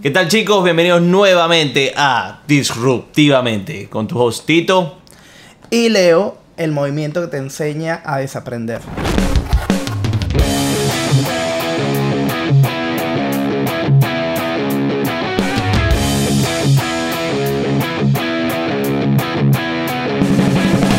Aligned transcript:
¿Qué 0.00 0.10
tal 0.10 0.26
chicos? 0.28 0.64
Bienvenidos 0.64 1.00
nuevamente 1.02 1.92
a 1.96 2.40
Disruptivamente 2.48 3.88
con 3.88 4.08
tu 4.08 4.18
host 4.18 4.46
Tito. 4.46 4.98
Y 5.70 5.90
Leo, 5.90 6.38
el 6.56 6.72
movimiento 6.72 7.20
que 7.20 7.28
te 7.28 7.36
enseña 7.36 8.02
a 8.04 8.18
desaprender. 8.18 8.80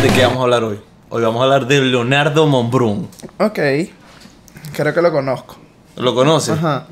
¿De 0.02 0.10
qué 0.16 0.24
vamos 0.24 0.40
a 0.40 0.44
hablar 0.44 0.64
hoy? 0.64 0.80
Hoy 1.10 1.24
vamos 1.24 1.42
a 1.42 1.44
hablar 1.44 1.68
de 1.68 1.82
Leonardo 1.82 2.48
Monbrun. 2.48 3.10
Ok, 3.38 3.60
creo 4.74 4.94
que 4.94 5.02
lo 5.02 5.12
conozco. 5.12 5.58
¿Lo 5.98 6.16
conoces? 6.16 6.58
Ajá. 6.58 6.88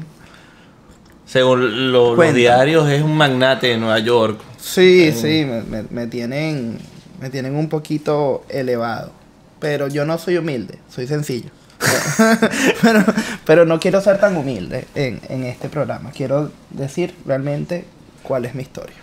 Según 1.31 1.91
lo- 1.91 2.15
los 2.15 2.33
diarios 2.33 2.89
es 2.89 3.01
un 3.01 3.15
magnate 3.15 3.67
de 3.67 3.77
Nueva 3.77 3.99
York. 3.99 4.39
Sí, 4.59 5.13
sí, 5.13 5.45
me, 5.45 5.83
me- 5.89 6.07
tienen, 6.07 6.77
me 7.21 7.29
tienen 7.29 7.55
un 7.55 7.69
poquito 7.69 8.43
elevado. 8.49 9.11
Pero 9.59 9.87
yo 9.87 10.05
no 10.05 10.17
soy 10.17 10.37
humilde, 10.37 10.79
soy 10.93 11.07
sencillo. 11.07 11.49
pero, 12.81 13.03
pero 13.45 13.65
no 13.65 13.79
quiero 13.79 14.01
ser 14.01 14.19
tan 14.19 14.35
humilde 14.35 14.85
en, 14.93 15.21
en 15.29 15.43
este 15.45 15.69
programa. 15.69 16.11
Quiero 16.11 16.51
decir 16.69 17.15
realmente 17.25 17.85
cuál 18.23 18.43
es 18.45 18.53
mi 18.53 18.63
historia. 18.63 18.95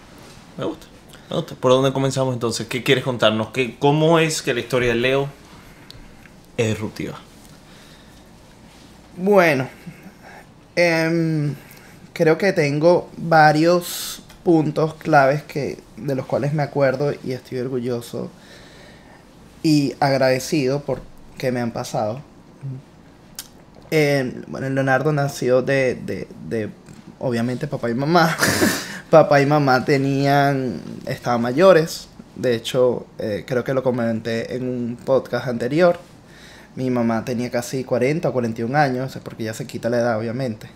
Me 0.59 0.65
gusta. 0.65 0.87
Me 1.31 1.37
gusta. 1.37 1.55
¿Por 1.55 1.73
dónde 1.73 1.93
comenzamos 1.93 2.35
entonces? 2.35 2.67
¿Qué 2.67 2.83
quieres 2.83 3.05
contarnos? 3.05 3.49
¿Qué, 3.51 3.77
¿Cómo 3.79 4.19
es 4.19 4.43
que 4.43 4.53
la 4.53 4.61
historia 4.61 4.91
de 4.91 4.97
Leo 4.97 5.29
es 6.59 6.69
disruptiva? 6.69 7.19
Bueno, 9.17 9.67
em, 10.77 11.55
creo 12.19 12.37
que 12.37 12.53
tengo 12.53 13.09
varios 13.17 14.23
puntos 14.43 14.95
claves 14.95 15.45
que, 15.45 15.79
de 15.97 16.17
los 16.17 16.27
cuales 16.27 16.53
me 16.53 16.65
acuerdo 16.65 17.13
y 17.23 17.31
estoy 17.31 17.61
orgulloso 17.61 18.29
y 19.63 19.95
agradecido 20.01 20.81
por 20.81 21.01
que 21.39 21.53
me 21.53 21.61
han 21.61 21.71
pasado. 21.71 22.21
Em, 23.93 24.43
bueno, 24.49 24.69
Leonardo 24.69 25.13
nació 25.13 25.63
de, 25.63 25.95
de, 25.95 26.27
de, 26.49 26.71
obviamente, 27.21 27.69
papá 27.69 27.89
y 27.89 27.95
mamá. 27.95 28.37
papá 29.11 29.41
y 29.41 29.47
mamá 29.47 29.85
tenían, 29.85 30.81
estaban 31.07 31.41
mayores. 31.41 32.09
De 32.35 32.57
hecho, 32.57 33.07
eh, 33.21 33.45
creo 33.47 33.63
que 33.63 33.75
lo 33.75 33.85
comenté 33.85 34.57
en 34.57 34.69
un 34.69 34.97
podcast 34.97 35.47
anterior. 35.47 36.01
Mi 36.75 36.91
mamá 36.91 37.25
tenía 37.25 37.49
casi 37.49 37.85
40 37.85 38.29
o 38.29 38.33
41 38.33 38.77
años, 38.77 39.15
es 39.15 39.23
porque 39.23 39.45
ya 39.45 39.55
se 39.55 39.69
quita 39.69 39.89
la 39.89 39.99
edad, 39.99 40.19
obviamente. 40.19 40.69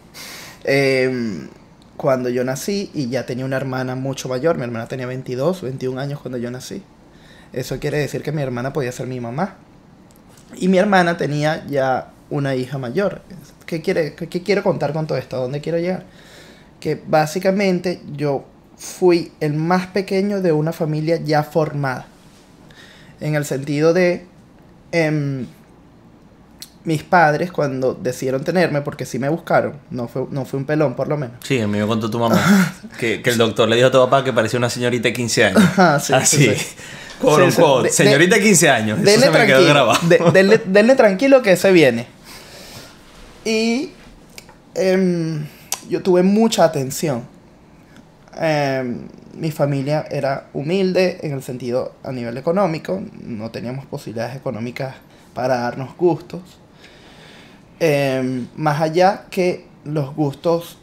Em, 0.65 1.49
cuando 1.97 2.29
yo 2.29 2.45
nací 2.45 2.91
y 2.95 3.09
ya 3.09 3.27
tenía 3.27 3.45
una 3.45 3.57
hermana 3.57 3.95
mucho 3.95 4.29
mayor, 4.29 4.57
mi 4.57 4.65
hermana 4.65 4.87
tenía 4.87 5.07
22, 5.07 5.63
21 5.63 6.01
años 6.01 6.21
cuando 6.21 6.39
yo 6.39 6.51
nací. 6.51 6.83
Eso 7.53 7.79
quiere 7.79 7.99
decir 7.99 8.23
que 8.23 8.33
mi 8.33 8.43
hermana 8.43 8.73
podía 8.73 8.93
ser 8.93 9.07
mi 9.07 9.21
mamá. 9.21 9.57
Y 10.57 10.69
mi 10.69 10.79
hermana 10.79 11.17
tenía 11.17 11.65
ya 11.67 12.13
una 12.31 12.55
hija 12.55 12.79
mayor. 12.79 13.23
¿Qué, 13.67 13.83
quiere, 13.83 14.15
qué, 14.15 14.43
quiero 14.43 14.63
contar 14.63 14.93
con 14.93 15.07
todo 15.07 15.19
esto? 15.19 15.37
¿A 15.37 15.41
dónde 15.41 15.61
quiero 15.61 15.79
llegar? 15.79 16.05
Que 16.81 17.01
básicamente 17.07 18.01
yo 18.13 18.45
fui 18.77 19.33
el 19.41 19.55
más 19.55 19.87
pequeño 19.89 20.41
de 20.41 20.53
una 20.53 20.73
familia 20.73 21.17
ya 21.17 21.43
formada. 21.43 22.07
En 23.21 23.35
el 23.35 23.45
sentido 23.45 23.93
de... 23.93 24.27
em, 24.93 25.47
mis 26.85 27.03
padres 27.05 27.53
cuando 27.53 27.95
decidieron 27.95 28.43
tenerme, 28.45 28.81
porque 28.83 29.07
sí 29.07 29.19
me 29.19 29.29
buscaron, 29.29 29.75
no 29.91 30.09
fue, 30.09 30.27
no 30.31 30.45
fue 30.45 30.59
un 30.59 30.65
pelón 30.67 30.95
por 30.95 31.07
lo 31.09 31.17
menos. 31.17 31.37
Sí, 31.45 31.61
a 31.61 31.69
mí 31.69 31.79
me 31.79 31.87
contó 31.87 32.11
tu 32.11 32.19
mamá 32.19 32.75
que, 32.99 33.23
que 33.23 33.31
el 33.31 33.39
doctor 33.39 33.69
le 33.69 33.77
dijo 33.77 33.89
a 33.89 33.91
tu 33.93 33.99
papá 33.99 34.25
que 34.25 34.33
parecía 34.33 34.59
una 34.59 34.69
señorita 34.71 35.05
de 35.09 35.13
15 35.13 35.45
años. 35.45 35.63
Ajá, 35.63 36.01
sí, 36.01 36.13
Así. 36.13 36.37
sí, 36.49 36.55
sí. 36.57 36.75
De- 37.85 37.91
señorita 37.91 38.35
de 38.37 38.43
15 38.43 38.69
años. 38.71 38.99
Eso 38.99 39.07
Denle 39.11 39.27
se 39.27 39.31
me 39.31 39.47
quedó 39.47 39.65
grabado. 39.65 39.99
de- 40.09 40.19
denle, 40.33 40.61
denle 40.67 40.95
tranquilo 40.97 41.41
que 41.43 41.57
se 41.57 41.71
viene. 41.71 42.07
Y 43.45 43.91
em, 44.75 45.47
yo 45.89 46.03
tuve 46.03 46.23
mucha 46.25 46.65
atención. 46.65 47.23
Em, 48.41 49.07
mi 49.35 49.51
familia 49.51 50.05
era 50.11 50.47
humilde 50.53 51.19
en 51.23 51.33
el 51.33 51.43
sentido 51.43 51.95
a 52.03 52.13
nivel 52.13 52.37
económico, 52.39 53.01
no 53.23 53.51
teníamos 53.51 53.87
posibilidades 53.87 54.37
económicas 54.37 54.95
para 55.35 55.59
darnos 55.59 55.97
gustos. 55.97 56.41
Em, 57.85 58.47
más 58.55 58.81
allá 58.81 59.25
que 59.29 59.67
los 59.85 60.15
gustos 60.15 60.79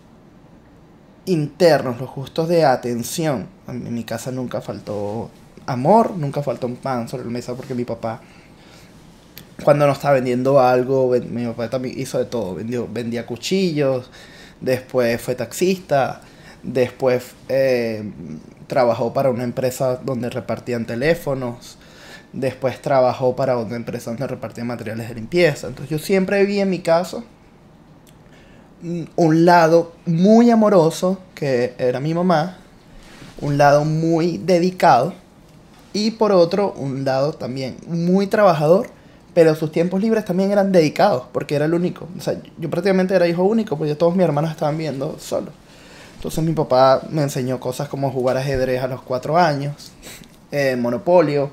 internos, 1.26 1.98
los 1.98 2.14
gustos 2.14 2.50
de 2.50 2.66
atención. 2.66 3.48
En 3.70 3.94
mi 3.94 4.04
casa 4.04 4.32
nunca 4.34 4.60
faltó 4.60 5.30
amor, 5.66 6.12
nunca 6.18 6.44
faltó 6.44 6.68
un 6.68 6.76
pan 6.76 7.08
sobre 7.08 7.24
la 7.24 7.30
mesa 7.30 7.56
porque 7.56 7.74
mi 7.74 7.86
papá, 7.86 8.20
cuando 9.64 9.88
nos 9.88 9.96
estaba 9.96 10.16
vendiendo 10.16 10.60
algo, 10.60 11.16
mi 11.30 11.46
papá 11.46 11.70
también 11.70 11.98
hizo 11.98 12.20
de 12.20 12.26
todo. 12.26 12.56
Vendió, 12.56 12.86
vendía 12.92 13.26
cuchillos, 13.26 14.12
después 14.60 15.22
fue 15.22 15.36
taxista, 15.36 16.20
después 16.64 17.32
eh, 17.48 18.12
trabajó 18.68 19.14
para 19.14 19.30
una 19.30 19.46
empresa 19.46 20.02
donde 20.04 20.30
repartían 20.30 20.86
teléfonos, 20.86 21.78
después 22.34 22.82
trabajó 22.82 23.36
para 23.36 23.58
otra 23.58 23.76
empresa 23.76 24.12
donde 24.12 24.28
repartían 24.28 24.68
materiales 24.68 25.10
de 25.10 25.16
limpieza. 25.16 25.68
Entonces 25.68 25.90
yo 25.90 26.00
siempre 26.00 26.46
vi 26.46 26.60
en 26.60 26.70
mi 26.70 26.80
casa 26.80 27.24
mm, 28.82 29.04
un 29.16 29.46
lado 29.46 29.94
muy 30.06 30.52
amoroso, 30.52 31.20
que 31.36 31.74
era 31.78 32.00
mi 32.00 32.14
mamá, 32.14 32.58
un 33.42 33.58
lado 33.58 33.86
muy 33.86 34.38
dedicado, 34.38 35.14
y 35.94 36.12
por 36.12 36.32
otro, 36.32 36.74
un 36.74 37.04
lado 37.04 37.34
también 37.34 37.78
muy 37.88 38.28
trabajador, 38.28 38.90
pero 39.34 39.56
sus 39.56 39.72
tiempos 39.72 40.02
libres 40.02 40.26
también 40.26 40.52
eran 40.52 40.72
dedicados, 40.72 41.24
porque 41.32 41.56
era 41.56 41.66
el 41.66 41.74
único. 41.74 42.08
O 42.18 42.22
sea, 42.22 42.36
yo 42.58 42.70
prácticamente 42.70 43.16
era 43.16 43.28
hijo 43.28 43.44
único, 43.44 43.78
porque 43.78 43.96
todos 43.96 44.16
mis 44.16 44.24
hermanos 44.24 44.52
estaban 44.52 44.78
viendo 44.78 45.18
solos. 45.20 45.54
Entonces 46.16 46.44
mi 46.44 46.52
papá 46.52 47.02
me 47.10 47.24
enseñó 47.24 47.60
cosas 47.60 47.88
como 47.88 48.12
jugar 48.12 48.38
ajedrez 48.38 48.84
a 48.84 48.88
los 48.88 49.02
cuatro 49.02 49.38
años, 49.38 49.92
eh, 50.52 50.76
monopolio, 50.76 51.50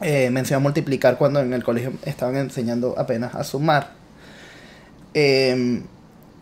eh, 0.00 0.30
me 0.30 0.40
enseñó 0.40 0.58
a 0.58 0.60
multiplicar 0.60 1.16
cuando 1.18 1.40
en 1.40 1.52
el 1.52 1.62
colegio 1.62 1.92
estaban 2.04 2.36
enseñando 2.36 2.94
apenas 2.98 3.34
a 3.34 3.44
sumar. 3.44 3.90
Eh, 5.14 5.82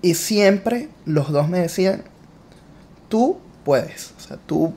y 0.02 0.14
siempre 0.14 0.88
los 1.06 1.30
dos 1.30 1.48
me 1.48 1.60
decían, 1.60 2.02
tú 3.08 3.38
puedes. 3.64 4.12
O 4.18 4.20
sea, 4.20 4.36
tú, 4.46 4.74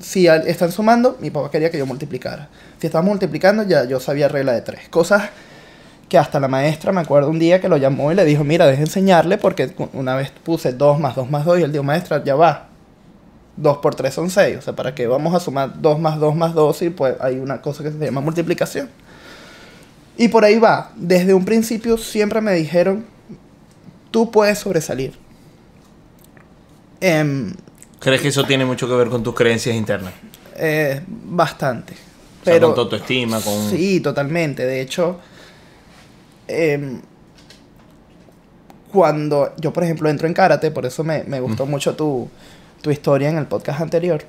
si 0.00 0.26
están 0.26 0.72
sumando, 0.72 1.16
mi 1.20 1.30
papá 1.30 1.50
quería 1.50 1.70
que 1.70 1.78
yo 1.78 1.86
multiplicara. 1.86 2.48
Si 2.80 2.86
estaban 2.86 3.06
multiplicando, 3.06 3.62
ya 3.62 3.84
yo 3.84 4.00
sabía 4.00 4.28
regla 4.28 4.52
de 4.52 4.62
tres. 4.62 4.88
Cosas 4.88 5.30
que 6.08 6.18
hasta 6.18 6.40
la 6.40 6.48
maestra, 6.48 6.92
me 6.92 7.00
acuerdo 7.00 7.30
un 7.30 7.38
día 7.38 7.60
que 7.60 7.68
lo 7.68 7.76
llamó 7.76 8.12
y 8.12 8.14
le 8.14 8.24
dijo, 8.24 8.44
mira, 8.44 8.66
deja 8.66 8.82
enseñarle 8.82 9.38
porque 9.38 9.72
una 9.92 10.14
vez 10.16 10.30
puse 10.30 10.72
2 10.72 11.00
más 11.00 11.16
2 11.16 11.30
más 11.30 11.44
2 11.44 11.60
y 11.60 11.62
él 11.62 11.72
dijo, 11.72 11.84
maestra, 11.84 12.22
ya 12.24 12.34
va. 12.34 12.68
2 13.56 13.78
por 13.78 13.94
3 13.94 14.12
son 14.12 14.30
6. 14.30 14.58
O 14.58 14.62
sea, 14.62 14.74
¿para 14.74 14.94
qué 14.94 15.06
vamos 15.06 15.34
a 15.34 15.40
sumar 15.40 15.80
2 15.80 15.98
más 15.98 16.18
2 16.18 16.34
más 16.34 16.54
2 16.54 16.82
y 16.82 16.90
pues 16.90 17.16
hay 17.20 17.38
una 17.38 17.60
cosa 17.60 17.82
que 17.82 17.90
se 17.90 17.98
llama 17.98 18.20
multiplicación? 18.20 18.88
Y 20.16 20.28
por 20.28 20.44
ahí 20.44 20.58
va. 20.58 20.92
Desde 20.96 21.34
un 21.34 21.44
principio 21.44 21.98
siempre 21.98 22.40
me 22.40 22.52
dijeron, 22.54 23.04
tú 24.10 24.30
puedes 24.30 24.58
sobresalir. 24.58 25.14
Em, 27.00 27.54
¿Crees 28.00 28.20
que 28.22 28.28
eso 28.28 28.44
tiene 28.44 28.64
mucho 28.64 28.88
que 28.88 28.94
ver 28.94 29.08
con 29.08 29.22
tus 29.22 29.34
creencias 29.34 29.74
internas? 29.76 30.12
eh, 30.58 31.02
bastante. 31.06 31.92
O 31.92 32.44
sea, 32.44 32.54
Pero, 32.54 32.68
con 32.68 32.74
tu 32.76 32.80
autoestima, 32.82 33.40
con... 33.40 33.70
Sí, 33.70 34.00
totalmente. 34.00 34.64
De 34.64 34.80
hecho, 34.80 35.18
em, 36.48 37.00
cuando 38.92 39.52
yo, 39.58 39.72
por 39.72 39.84
ejemplo, 39.84 40.08
entro 40.08 40.26
en 40.26 40.34
karate, 40.34 40.70
por 40.70 40.86
eso 40.86 41.04
me, 41.04 41.24
me 41.24 41.40
gustó 41.40 41.66
mucho 41.66 41.94
tu, 41.94 42.28
tu 42.86 42.92
historia 42.92 43.28
en 43.28 43.36
el 43.36 43.46
podcast 43.46 43.80
anterior. 43.80 44.22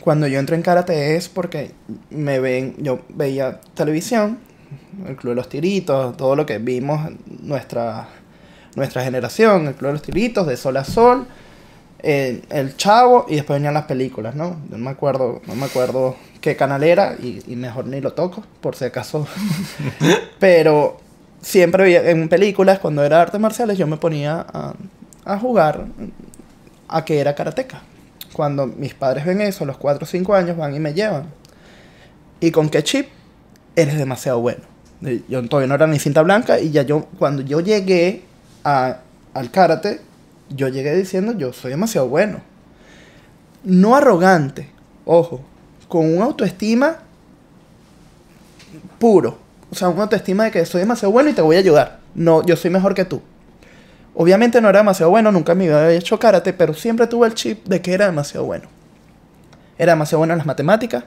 Cuando 0.00 0.26
yo 0.26 0.38
entro 0.38 0.56
en 0.56 0.62
karate 0.62 1.14
es 1.14 1.28
porque 1.28 1.72
me 2.08 2.40
ven, 2.40 2.74
yo 2.78 3.00
veía 3.10 3.60
televisión, 3.74 4.38
el 5.06 5.14
Club 5.14 5.32
de 5.32 5.34
los 5.34 5.50
Tiritos, 5.50 6.16
todo 6.16 6.36
lo 6.36 6.46
que 6.46 6.56
vimos 6.56 7.10
nuestra, 7.42 8.08
nuestra 8.76 9.04
generación, 9.04 9.66
el 9.66 9.74
Club 9.74 9.88
de 9.88 9.92
los 9.92 10.02
Tiritos, 10.02 10.46
de 10.46 10.56
Sol 10.56 10.78
a 10.78 10.84
Sol, 10.84 11.26
eh, 11.98 12.40
El 12.48 12.78
Chavo 12.78 13.26
y 13.28 13.34
después 13.34 13.58
venían 13.58 13.74
las 13.74 13.84
películas, 13.84 14.34
¿no? 14.34 14.56
Yo 14.70 14.78
no 14.78 14.84
me 14.84 14.90
acuerdo, 14.90 15.42
no 15.46 15.54
me 15.54 15.66
acuerdo 15.66 16.16
qué 16.40 16.56
canal 16.56 16.82
era 16.82 17.14
y, 17.22 17.42
y 17.46 17.56
mejor 17.56 17.88
ni 17.88 18.00
lo 18.00 18.14
toco, 18.14 18.42
por 18.62 18.74
si 18.74 18.86
acaso. 18.86 19.26
Pero 20.38 20.96
siempre 21.42 22.10
en 22.10 22.30
películas, 22.30 22.78
cuando 22.78 23.04
era 23.04 23.20
artes 23.20 23.38
marciales, 23.38 23.76
yo 23.76 23.86
me 23.86 23.98
ponía 23.98 24.46
a, 24.50 24.72
a 25.26 25.38
jugar 25.38 25.88
a 26.88 27.04
que 27.04 27.20
era 27.20 27.34
karateca. 27.34 27.82
Cuando 28.32 28.66
mis 28.66 28.94
padres 28.94 29.24
ven 29.24 29.40
eso, 29.40 29.64
a 29.64 29.66
los 29.66 29.78
4 29.78 30.04
o 30.04 30.06
5 30.06 30.34
años 30.34 30.56
van 30.56 30.74
y 30.74 30.80
me 30.80 30.94
llevan. 30.94 31.24
¿Y 32.40 32.50
con 32.50 32.68
qué 32.68 32.82
chip? 32.82 33.08
Eres 33.76 33.96
demasiado 33.98 34.40
bueno. 34.40 34.62
Yo 35.28 35.46
todavía 35.48 35.68
no 35.68 35.74
era 35.74 35.86
ni 35.86 35.98
cinta 35.98 36.22
blanca 36.22 36.58
y 36.58 36.70
ya 36.70 36.82
yo, 36.82 37.06
cuando 37.18 37.42
yo 37.42 37.60
llegué 37.60 38.24
al 38.64 39.50
karate, 39.52 40.00
yo 40.50 40.68
llegué 40.68 40.96
diciendo, 40.96 41.32
yo 41.32 41.52
soy 41.52 41.70
demasiado 41.70 42.08
bueno. 42.08 42.40
No 43.62 43.94
arrogante, 43.94 44.70
ojo, 45.04 45.40
con 45.88 46.12
una 46.14 46.24
autoestima 46.26 46.98
puro. 48.98 49.38
O 49.70 49.74
sea, 49.74 49.88
una 49.88 50.02
autoestima 50.04 50.44
de 50.44 50.50
que 50.50 50.64
soy 50.66 50.80
demasiado 50.80 51.12
bueno 51.12 51.30
y 51.30 51.34
te 51.34 51.42
voy 51.42 51.56
a 51.56 51.58
ayudar. 51.60 52.00
No, 52.14 52.44
yo 52.44 52.56
soy 52.56 52.70
mejor 52.70 52.94
que 52.94 53.04
tú. 53.04 53.20
Obviamente 54.20 54.60
no 54.60 54.68
era 54.68 54.80
demasiado 54.80 55.12
bueno, 55.12 55.30
nunca 55.30 55.54
me 55.54 55.72
había 55.72 55.92
hecho 55.92 56.18
karate, 56.18 56.52
pero 56.52 56.74
siempre 56.74 57.06
tuve 57.06 57.28
el 57.28 57.34
chip 57.34 57.64
de 57.68 57.80
que 57.80 57.94
era 57.94 58.06
demasiado 58.06 58.46
bueno. 58.46 58.64
Era 59.78 59.92
demasiado 59.92 60.18
bueno 60.18 60.34
en 60.34 60.38
las 60.38 60.46
matemáticas 60.46 61.04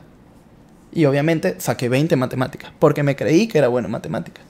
y 0.94 1.04
obviamente 1.04 1.60
saqué 1.60 1.90
20 1.90 2.14
en 2.14 2.20
matemáticas, 2.20 2.72
porque 2.80 3.04
me 3.04 3.18
creí 3.18 3.50
que 3.50 3.58
era 3.58 3.68
bueno 3.68 3.88
en 3.88 3.92
matemáticas. 3.92 4.46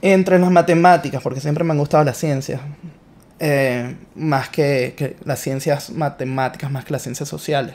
Entre 0.00 0.38
las 0.38 0.48
matemáticas, 0.48 1.20
porque 1.24 1.40
siempre 1.40 1.64
me 1.64 1.72
han 1.72 1.78
gustado 1.78 2.04
las 2.04 2.16
ciencias, 2.16 2.60
eh, 3.40 3.96
más 4.14 4.48
que, 4.48 4.94
que 4.96 5.16
las 5.24 5.40
ciencias 5.40 5.90
matemáticas, 5.90 6.70
más 6.70 6.84
que 6.84 6.92
las 6.92 7.02
ciencias 7.02 7.28
sociales. 7.28 7.74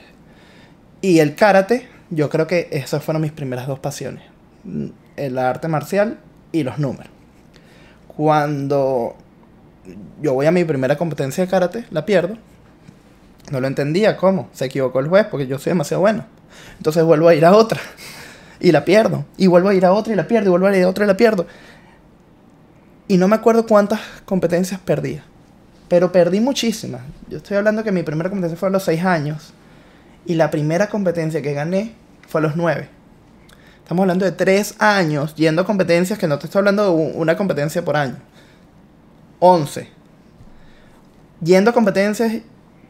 Y 1.02 1.20
el 1.20 1.36
karate, 1.36 1.86
yo 2.12 2.30
creo 2.30 2.48
que 2.48 2.70
esas 2.72 3.04
fueron 3.04 3.22
mis 3.22 3.34
primeras 3.34 3.68
dos 3.68 3.80
pasiones. 3.80 4.24
El 5.18 5.38
arte 5.38 5.68
marcial 5.68 6.18
y 6.54 6.64
los 6.64 6.80
números. 6.80 7.12
Cuando 8.08 9.18
yo 10.22 10.34
voy 10.34 10.46
a 10.46 10.52
mi 10.52 10.64
primera 10.64 10.98
competencia 10.98 11.44
de 11.44 11.50
karate, 11.50 11.86
la 11.92 12.06
pierdo. 12.06 12.38
No 13.52 13.60
lo 13.60 13.68
entendía 13.68 14.18
cómo. 14.18 14.50
Se 14.54 14.66
equivocó 14.66 15.00
el 15.00 15.08
juez 15.08 15.26
porque 15.26 15.48
yo 15.48 15.58
soy 15.58 15.72
demasiado 15.72 16.02
bueno. 16.02 16.26
Entonces 16.78 17.04
vuelvo 17.04 17.28
a 17.28 17.36
ir 17.36 17.46
a 17.46 17.56
otra 17.56 17.80
y 18.60 18.72
la 18.72 18.86
pierdo. 18.86 19.26
Y 19.38 19.48
vuelvo 19.48 19.70
a 19.70 19.74
ir 19.74 19.86
a 19.86 19.94
otra 19.94 20.14
y 20.14 20.16
la 20.16 20.28
pierdo. 20.28 20.48
Y 20.48 20.52
vuelvo 20.52 20.68
a 20.68 20.78
ir 20.78 20.84
a 20.84 20.90
otra 20.90 21.06
y 21.06 21.08
la 21.08 21.18
pierdo. 21.18 21.48
Y 23.08 23.18
no 23.18 23.28
me 23.28 23.36
acuerdo 23.36 23.66
cuántas 23.66 24.00
competencias 24.26 24.80
perdía. 24.80 25.24
Pero 25.88 26.12
perdí 26.12 26.40
muchísimas. 26.40 27.02
Yo 27.28 27.38
estoy 27.38 27.58
hablando 27.58 27.84
que 27.84 27.92
mi 27.92 28.04
primera 28.04 28.30
competencia 28.30 28.58
fue 28.58 28.70
a 28.70 28.72
los 28.72 28.84
6 28.84 29.04
años. 29.04 29.54
Y 30.26 30.36
la 30.36 30.52
primera 30.52 30.88
competencia 30.88 31.42
que 31.42 31.54
gané 31.54 31.94
fue 32.28 32.42
a 32.42 32.44
los 32.44 32.56
9. 32.56 32.88
Estamos 33.80 34.04
hablando 34.04 34.26
de 34.26 34.32
3 34.32 34.76
años 34.78 35.34
yendo 35.34 35.64
a 35.64 35.66
competencias 35.66 36.20
que 36.20 36.28
no 36.28 36.38
te 36.38 36.46
estoy 36.46 36.60
hablando 36.60 36.84
de 36.84 36.90
una 37.16 37.36
competencia 37.36 37.84
por 37.84 37.98
año. 37.98 38.18
11. 39.40 39.88
Yendo 41.42 41.72
a 41.72 41.74
competencias, 41.74 42.42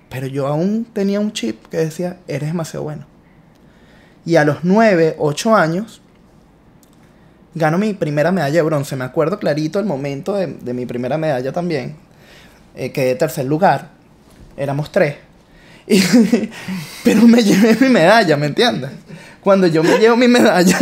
pero 0.09 0.27
yo 0.27 0.47
aún 0.47 0.85
tenía 0.91 1.19
un 1.19 1.31
chip 1.31 1.67
que 1.67 1.77
decía, 1.77 2.17
eres 2.27 2.49
demasiado 2.49 2.83
bueno. 2.83 3.05
Y 4.25 4.35
a 4.35 4.45
los 4.45 4.63
9, 4.63 5.15
8 5.19 5.55
años, 5.55 6.01
gano 7.53 7.77
mi 7.77 7.93
primera 7.93 8.31
medalla 8.31 8.55
de 8.55 8.61
bronce. 8.61 8.95
Me 8.95 9.05
acuerdo 9.05 9.39
clarito 9.39 9.79
el 9.79 9.85
momento 9.85 10.33
de, 10.33 10.73
mi 10.73 10.85
primera 10.85 11.17
medalla 11.17 11.51
también. 11.51 11.95
Eh, 12.75 12.91
quedé 12.91 13.15
tercer 13.15 13.45
lugar. 13.45 13.89
Éramos 14.57 14.91
tres. 14.91 15.15
Pero 17.03 17.27
me 17.27 17.43
llevé 17.43 17.77
mi 17.79 17.89
medalla, 17.89 18.37
¿me 18.37 18.47
entiendes? 18.47 18.91
Cuando 19.41 19.67
yo 19.67 19.81
me 19.83 19.97
llevo 19.97 20.15
mi 20.17 20.27
medalla, 20.27 20.77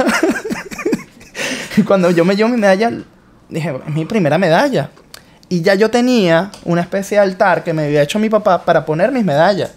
cuando 1.87 2.11
yo 2.11 2.25
me 2.25 2.35
llevo 2.35 2.49
mi 2.49 2.57
medalla, 2.57 2.91
dije, 3.47 3.73
es 3.87 3.93
mi 3.93 4.05
primera 4.05 4.37
medalla. 4.37 4.89
Y 5.49 5.61
ya 5.61 5.75
yo 5.75 5.89
tenía 5.89 6.51
una 6.65 6.81
especie 6.81 7.17
de 7.17 7.23
altar 7.23 7.63
que 7.63 7.73
me 7.73 7.85
había 7.85 8.01
hecho 8.01 8.19
mi 8.19 8.29
papá 8.29 8.63
para 8.65 8.85
poner 8.85 9.11
mis 9.11 9.23
medallas. 9.23 9.71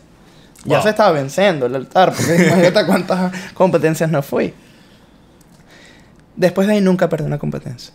Ya 0.65 0.83
se 0.83 0.91
estaba 0.91 1.13
venciendo 1.13 1.67
el 1.67 1.75
altar, 1.77 2.13
porque 2.13 2.35
imagínate 2.47 2.85
cuántas 2.87 3.33
competencias 3.55 4.11
no 4.11 4.21
fui. 4.23 4.53
Después 6.37 6.67
de 6.67 6.75
ahí 6.75 6.81
nunca 6.81 7.09
perdí 7.09 7.25
una 7.25 7.39
competencia. 7.39 7.93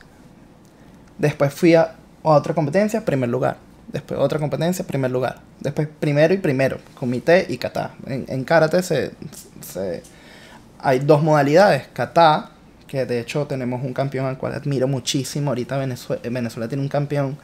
Después 1.17 1.53
fui 1.53 1.75
a 1.75 1.95
otra 2.23 2.53
competencia, 2.53 3.03
primer 3.03 3.29
lugar. 3.29 3.57
Después 3.91 4.19
otra 4.19 4.39
competencia, 4.39 4.85
primer 4.85 5.11
lugar. 5.11 5.39
Después 5.59 5.87
primero 5.99 6.33
y 6.33 6.37
primero, 6.37 6.77
comité 6.99 7.45
y 7.47 7.57
kata. 7.57 7.91
En, 8.07 8.25
en 8.27 8.43
karate 8.43 8.81
se, 8.83 9.11
se- 9.61 10.03
hay 10.79 10.99
dos 10.99 11.21
modalidades. 11.23 11.83
Kata, 11.93 12.49
que 12.95 13.05
de 13.05 13.19
hecho 13.19 13.45
tenemos 13.45 13.83
un 13.83 13.93
campeón 13.93 14.25
al 14.25 14.37
cual 14.37 14.53
admiro 14.53 14.87
muchísimo. 14.87 15.51
Ahorita 15.51 15.77
Venezue- 15.83 16.21
Venezuela 16.31 16.67
tiene 16.67 16.81
un 16.83 16.89
campeón 16.89 17.37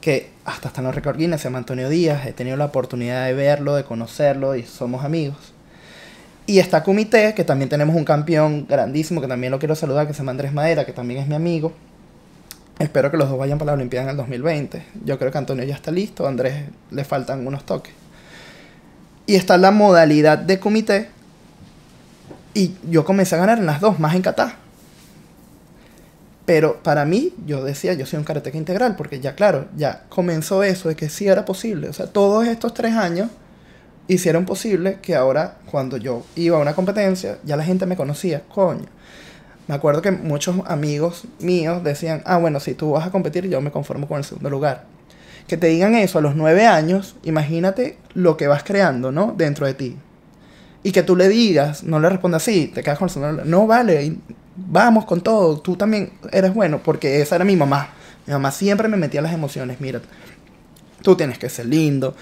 que 0.00 0.30
hasta 0.44 0.68
está 0.68 0.80
en 0.80 0.86
los 0.86 0.94
récord 0.94 1.16
Guinness, 1.18 1.40
se 1.40 1.48
llama 1.48 1.58
Antonio 1.58 1.88
Díaz. 1.88 2.26
He 2.26 2.32
tenido 2.32 2.56
la 2.56 2.66
oportunidad 2.66 3.26
de 3.26 3.34
verlo, 3.34 3.74
de 3.74 3.84
conocerlo 3.84 4.54
y 4.56 4.62
somos 4.62 5.04
amigos. 5.04 5.52
Y 6.46 6.60
está 6.60 6.84
Comité, 6.84 7.34
que 7.34 7.42
también 7.42 7.68
tenemos 7.68 7.96
un 7.96 8.04
campeón 8.04 8.66
grandísimo, 8.68 9.20
que 9.20 9.26
también 9.26 9.50
lo 9.50 9.58
quiero 9.58 9.74
saludar, 9.74 10.06
que 10.06 10.12
se 10.14 10.18
llama 10.18 10.30
Andrés 10.30 10.52
Madera, 10.52 10.84
que 10.86 10.92
también 10.92 11.20
es 11.20 11.26
mi 11.26 11.34
amigo. 11.34 11.72
Espero 12.78 13.10
que 13.10 13.16
los 13.16 13.28
dos 13.28 13.38
vayan 13.38 13.58
para 13.58 13.72
la 13.72 13.74
Olimpiada 13.74 14.04
en 14.04 14.10
el 14.10 14.16
2020. 14.16 14.82
Yo 15.04 15.18
creo 15.18 15.32
que 15.32 15.38
Antonio 15.38 15.64
ya 15.64 15.74
está 15.74 15.90
listo, 15.90 16.24
a 16.24 16.28
Andrés 16.28 16.66
le 16.92 17.04
faltan 17.04 17.44
unos 17.46 17.64
toques. 17.66 17.92
Y 19.26 19.34
está 19.34 19.56
la 19.56 19.72
modalidad 19.72 20.38
de 20.38 20.60
comité. 20.60 21.08
Y 22.54 22.74
yo 22.88 23.04
comencé 23.04 23.34
a 23.34 23.38
ganar 23.38 23.58
en 23.58 23.66
las 23.66 23.80
dos, 23.80 23.98
más 23.98 24.14
en 24.14 24.22
kata. 24.22 24.54
Pero 26.46 26.80
para 26.82 27.04
mí, 27.04 27.34
yo 27.44 27.64
decía, 27.64 27.94
yo 27.94 28.06
soy 28.06 28.20
un 28.20 28.24
karateca 28.24 28.56
integral, 28.56 28.94
porque 28.96 29.18
ya, 29.18 29.34
claro, 29.34 29.66
ya 29.76 30.04
comenzó 30.08 30.62
eso 30.62 30.88
de 30.88 30.94
que 30.94 31.08
sí 31.08 31.26
era 31.26 31.44
posible. 31.44 31.88
O 31.88 31.92
sea, 31.92 32.06
todos 32.06 32.46
estos 32.46 32.72
tres 32.72 32.94
años 32.94 33.28
hicieron 34.06 34.46
posible 34.46 35.00
que 35.02 35.16
ahora, 35.16 35.58
cuando 35.68 35.96
yo 35.96 36.24
iba 36.36 36.56
a 36.56 36.60
una 36.60 36.74
competencia, 36.74 37.38
ya 37.44 37.56
la 37.56 37.64
gente 37.64 37.84
me 37.84 37.96
conocía, 37.96 38.44
coño. 38.48 38.86
Me 39.66 39.74
acuerdo 39.74 40.00
que 40.00 40.12
muchos 40.12 40.56
amigos 40.66 41.24
míos 41.40 41.82
decían, 41.82 42.22
ah, 42.24 42.38
bueno, 42.38 42.60
si 42.60 42.74
tú 42.74 42.92
vas 42.92 43.04
a 43.04 43.10
competir, 43.10 43.48
yo 43.48 43.60
me 43.60 43.72
conformo 43.72 44.06
con 44.06 44.18
el 44.18 44.24
segundo 44.24 44.48
lugar. 44.48 44.84
Que 45.48 45.56
te 45.56 45.66
digan 45.66 45.96
eso 45.96 46.18
a 46.18 46.22
los 46.22 46.36
nueve 46.36 46.66
años, 46.66 47.16
imagínate 47.24 47.98
lo 48.14 48.36
que 48.36 48.46
vas 48.46 48.62
creando, 48.62 49.10
¿no? 49.10 49.34
Dentro 49.36 49.66
de 49.66 49.74
ti. 49.74 49.96
Y 50.86 50.92
que 50.92 51.02
tú 51.02 51.16
le 51.16 51.28
digas, 51.28 51.82
no 51.82 51.98
le 51.98 52.08
respondas 52.08 52.42
así, 52.44 52.68
te 52.68 52.80
quedas 52.84 52.96
con 52.96 53.08
el 53.08 53.14
lugar. 53.32 53.44
No, 53.46 53.66
vale, 53.66 54.18
vamos 54.54 55.04
con 55.04 55.20
todo, 55.20 55.58
tú 55.58 55.74
también 55.74 56.12
eres 56.30 56.54
bueno, 56.54 56.80
porque 56.80 57.20
esa 57.20 57.34
era 57.34 57.44
mi 57.44 57.56
mamá. 57.56 57.88
Mi 58.24 58.32
mamá 58.32 58.52
siempre 58.52 58.86
me 58.86 58.96
metía 58.96 59.20
las 59.20 59.32
emociones, 59.32 59.80
mira, 59.80 60.00
tú 61.02 61.16
tienes 61.16 61.38
que 61.38 61.48
ser 61.48 61.66
lindo. 61.66 62.14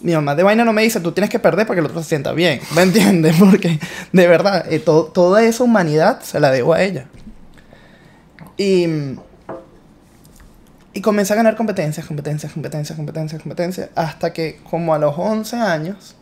Mi 0.00 0.14
mamá 0.14 0.34
de 0.34 0.42
vaina 0.42 0.64
no 0.64 0.72
me 0.72 0.82
dice, 0.84 1.00
tú 1.00 1.12
tienes 1.12 1.28
que 1.28 1.38
perder 1.38 1.66
para 1.66 1.74
que 1.74 1.80
el 1.80 1.86
otro 1.86 2.02
se 2.02 2.08
sienta 2.08 2.32
bien. 2.32 2.60
¿Me 2.74 2.80
entiendes? 2.80 3.36
Porque 3.38 3.78
de 4.12 4.26
verdad, 4.26 4.64
eh, 4.72 4.78
to- 4.78 5.10
toda 5.12 5.42
esa 5.42 5.64
humanidad 5.64 6.22
se 6.22 6.40
la 6.40 6.50
debo 6.50 6.72
a 6.72 6.80
ella. 6.82 7.08
Y, 8.56 8.86
y 10.94 11.00
comencé 11.02 11.34
a 11.34 11.36
ganar 11.36 11.56
competencias, 11.56 12.06
competencias, 12.06 12.52
competencias, 12.54 12.96
competencias, 12.96 13.42
competencias, 13.42 13.90
hasta 13.94 14.32
que 14.32 14.60
como 14.70 14.94
a 14.94 14.98
los 14.98 15.14
11 15.18 15.56
años, 15.56 16.14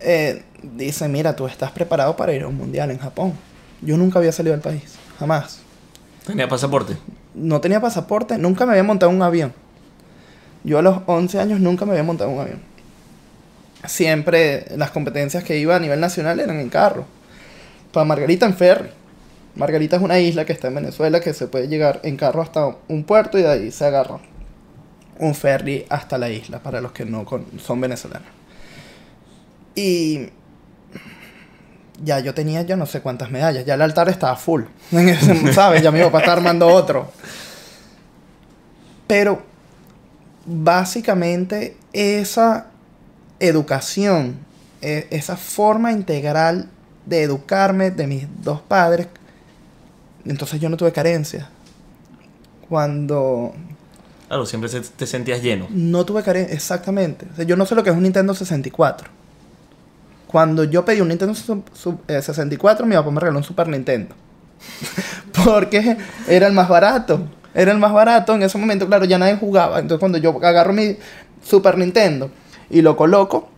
eh, 0.00 0.42
dice, 0.62 1.08
mira, 1.08 1.34
tú 1.36 1.46
estás 1.46 1.70
preparado 1.70 2.16
para 2.16 2.32
ir 2.32 2.42
a 2.42 2.48
un 2.48 2.56
mundial 2.56 2.90
en 2.90 2.98
Japón. 2.98 3.32
Yo 3.80 3.96
nunca 3.96 4.18
había 4.18 4.32
salido 4.32 4.52
del 4.52 4.62
país, 4.62 4.96
jamás. 5.18 5.60
Tenía 6.26 6.48
pasaporte. 6.48 6.96
No 7.34 7.60
tenía 7.60 7.80
pasaporte, 7.80 8.36
nunca 8.38 8.66
me 8.66 8.72
había 8.72 8.82
montado 8.82 9.10
un 9.10 9.22
avión. 9.22 9.52
Yo 10.64 10.78
a 10.78 10.82
los 10.82 11.00
11 11.06 11.38
años 11.38 11.60
nunca 11.60 11.84
me 11.84 11.92
había 11.92 12.02
montado 12.02 12.30
un 12.30 12.40
avión. 12.40 12.60
Siempre 13.86 14.66
las 14.76 14.90
competencias 14.90 15.44
que 15.44 15.56
iba 15.58 15.76
a 15.76 15.80
nivel 15.80 16.00
nacional 16.00 16.40
eran 16.40 16.58
en 16.58 16.68
carro. 16.68 17.04
Para 17.92 18.04
Margarita 18.04 18.46
en 18.46 18.54
ferry. 18.54 18.90
Margarita 19.54 19.96
es 19.96 20.02
una 20.02 20.18
isla 20.18 20.44
que 20.44 20.52
está 20.52 20.68
en 20.68 20.74
Venezuela 20.74 21.20
que 21.20 21.32
se 21.32 21.46
puede 21.46 21.68
llegar 21.68 22.00
en 22.02 22.16
carro 22.16 22.42
hasta 22.42 22.76
un 22.88 23.04
puerto 23.04 23.38
y 23.38 23.42
de 23.42 23.48
ahí 23.48 23.70
se 23.70 23.86
agarra 23.86 24.18
un 25.18 25.34
ferry 25.34 25.84
hasta 25.88 26.18
la 26.18 26.30
isla 26.30 26.60
para 26.60 26.80
los 26.80 26.92
que 26.92 27.04
no 27.04 27.24
son 27.58 27.80
venezolanos. 27.80 28.37
Y 29.78 30.30
ya 32.02 32.18
yo 32.20 32.34
tenía 32.34 32.62
yo 32.62 32.76
no 32.76 32.86
sé 32.86 33.00
cuántas 33.00 33.30
medallas, 33.30 33.64
ya 33.64 33.74
el 33.74 33.82
altar 33.82 34.08
estaba 34.08 34.34
full, 34.36 34.62
¿sabes? 35.52 35.82
Ya 35.82 35.90
mi 35.92 36.00
papá 36.00 36.18
está 36.20 36.32
armando 36.32 36.66
otro. 36.66 37.12
Pero 39.06 39.42
básicamente 40.46 41.76
esa 41.92 42.66
educación, 43.40 44.36
e- 44.80 45.06
esa 45.10 45.36
forma 45.36 45.92
integral 45.92 46.68
de 47.06 47.22
educarme 47.22 47.90
de 47.90 48.06
mis 48.06 48.26
dos 48.42 48.60
padres, 48.60 49.06
entonces 50.24 50.60
yo 50.60 50.68
no 50.68 50.76
tuve 50.76 50.92
carencia. 50.92 51.48
Cuando 52.68 53.54
Claro, 54.28 54.44
siempre 54.44 54.68
te 54.68 55.06
sentías 55.06 55.42
lleno. 55.42 55.66
no 55.70 56.04
tuve 56.04 56.22
carencia, 56.22 56.54
exactamente. 56.54 57.26
O 57.32 57.36
sea, 57.36 57.44
yo 57.46 57.56
no 57.56 57.64
sé 57.64 57.74
lo 57.74 57.82
que 57.82 57.90
es 57.90 57.96
un 57.96 58.02
Nintendo 58.02 58.34
64. 58.34 59.08
Cuando 60.28 60.62
yo 60.64 60.84
pedí 60.84 61.00
un 61.00 61.08
Nintendo 61.08 61.34
su- 61.34 61.64
su- 61.72 61.98
eh, 62.06 62.22
64, 62.22 62.86
mi 62.86 62.94
papá 62.94 63.10
me 63.10 63.18
regaló 63.18 63.38
un 63.38 63.44
Super 63.44 63.66
Nintendo. 63.68 64.14
Porque 65.44 65.96
era 66.28 66.46
el 66.46 66.52
más 66.52 66.68
barato. 66.68 67.20
Era 67.54 67.72
el 67.72 67.78
más 67.78 67.92
barato. 67.92 68.34
En 68.34 68.42
ese 68.42 68.58
momento, 68.58 68.86
claro, 68.86 69.04
ya 69.04 69.18
nadie 69.18 69.36
jugaba. 69.36 69.78
Entonces, 69.78 69.98
cuando 70.00 70.18
yo 70.18 70.30
agarro 70.44 70.72
mi 70.72 70.96
Super 71.42 71.78
Nintendo 71.78 72.30
y 72.70 72.82
lo 72.82 72.96
coloco 72.96 73.48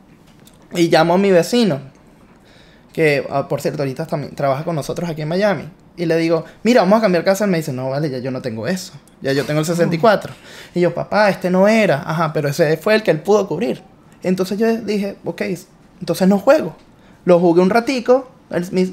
y 0.74 0.88
llamo 0.88 1.14
a 1.14 1.18
mi 1.18 1.30
vecino, 1.30 1.80
que 2.92 3.26
ah, 3.30 3.48
por 3.48 3.60
cierto 3.60 3.82
ahorita 3.82 4.06
también 4.06 4.34
trabaja 4.34 4.64
con 4.64 4.74
nosotros 4.76 5.08
aquí 5.10 5.22
en 5.22 5.28
Miami, 5.28 5.68
y 5.96 6.06
le 6.06 6.16
digo, 6.16 6.44
mira, 6.62 6.82
vamos 6.82 6.98
a 6.98 7.02
cambiar 7.02 7.24
casa. 7.24 7.44
Él 7.44 7.50
me 7.50 7.58
dice, 7.58 7.72
no, 7.72 7.90
vale, 7.90 8.08
ya 8.10 8.18
yo 8.18 8.30
no 8.30 8.40
tengo 8.40 8.66
eso. 8.66 8.92
Ya 9.20 9.32
yo 9.32 9.44
tengo 9.44 9.60
el 9.60 9.66
64. 9.66 10.32
Y 10.74 10.80
yo, 10.80 10.94
papá, 10.94 11.28
este 11.28 11.50
no 11.50 11.68
era. 11.68 12.02
Ajá, 12.06 12.32
pero 12.32 12.48
ese 12.48 12.76
fue 12.76 12.94
el 12.94 13.02
que 13.02 13.10
él 13.10 13.20
pudo 13.20 13.46
cubrir. 13.46 13.82
Entonces 14.22 14.58
yo 14.58 14.74
dije, 14.78 15.16
ok, 15.24 15.42
entonces 16.00 16.26
no 16.28 16.38
juego. 16.38 16.74
Lo 17.24 17.38
jugué 17.38 17.60
un 17.60 17.70
ratico, 17.70 18.30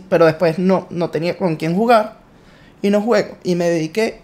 pero 0.09 0.25
después 0.25 0.59
no, 0.59 0.87
no 0.89 1.09
tenía 1.09 1.37
con 1.37 1.55
quién 1.55 1.75
jugar 1.75 2.17
y 2.81 2.89
no 2.89 3.01
juego. 3.01 3.37
Y 3.43 3.55
me 3.55 3.69
dediqué 3.69 4.21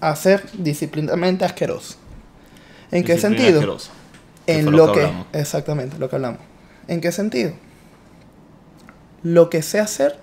a 0.00 0.14
ser 0.16 0.44
disciplinadamente 0.52 1.44
asqueroso. 1.44 1.96
¿En 2.90 3.04
qué 3.04 3.18
sentido? 3.18 3.78
En 4.46 4.70
lo, 4.70 4.92
que, 4.92 5.10
exactamente, 5.32 5.98
lo 5.98 6.08
que 6.08 6.16
hablamos. 6.16 6.40
¿En 6.86 7.00
qué 7.00 7.10
sentido? 7.10 7.52
Lo 9.22 9.50
que 9.50 9.62
sé 9.62 9.80
hacer, 9.80 10.18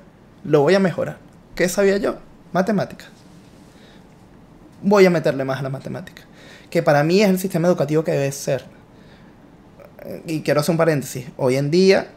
lo 0.45 0.61
voy 0.61 0.75
a 0.75 0.79
mejorar. 0.79 1.17
¿Qué 1.55 1.67
sabía 1.67 1.97
yo? 1.97 2.15
Matemáticas. 2.53 3.09
Voy 4.81 5.05
a 5.05 5.09
meterle 5.09 5.43
más 5.43 5.59
a 5.59 5.63
la 5.63 5.69
matemática. 5.69 6.23
Que 6.69 6.81
para 6.81 7.03
mí 7.03 7.21
es 7.21 7.29
el 7.29 7.39
sistema 7.39 7.67
educativo 7.67 8.03
que 8.03 8.11
debe 8.11 8.31
ser. 8.31 8.65
Y 10.25 10.41
quiero 10.41 10.61
hacer 10.61 10.71
un 10.71 10.77
paréntesis. 10.77 11.25
Hoy 11.37 11.55
en 11.55 11.71
día, 11.71 12.07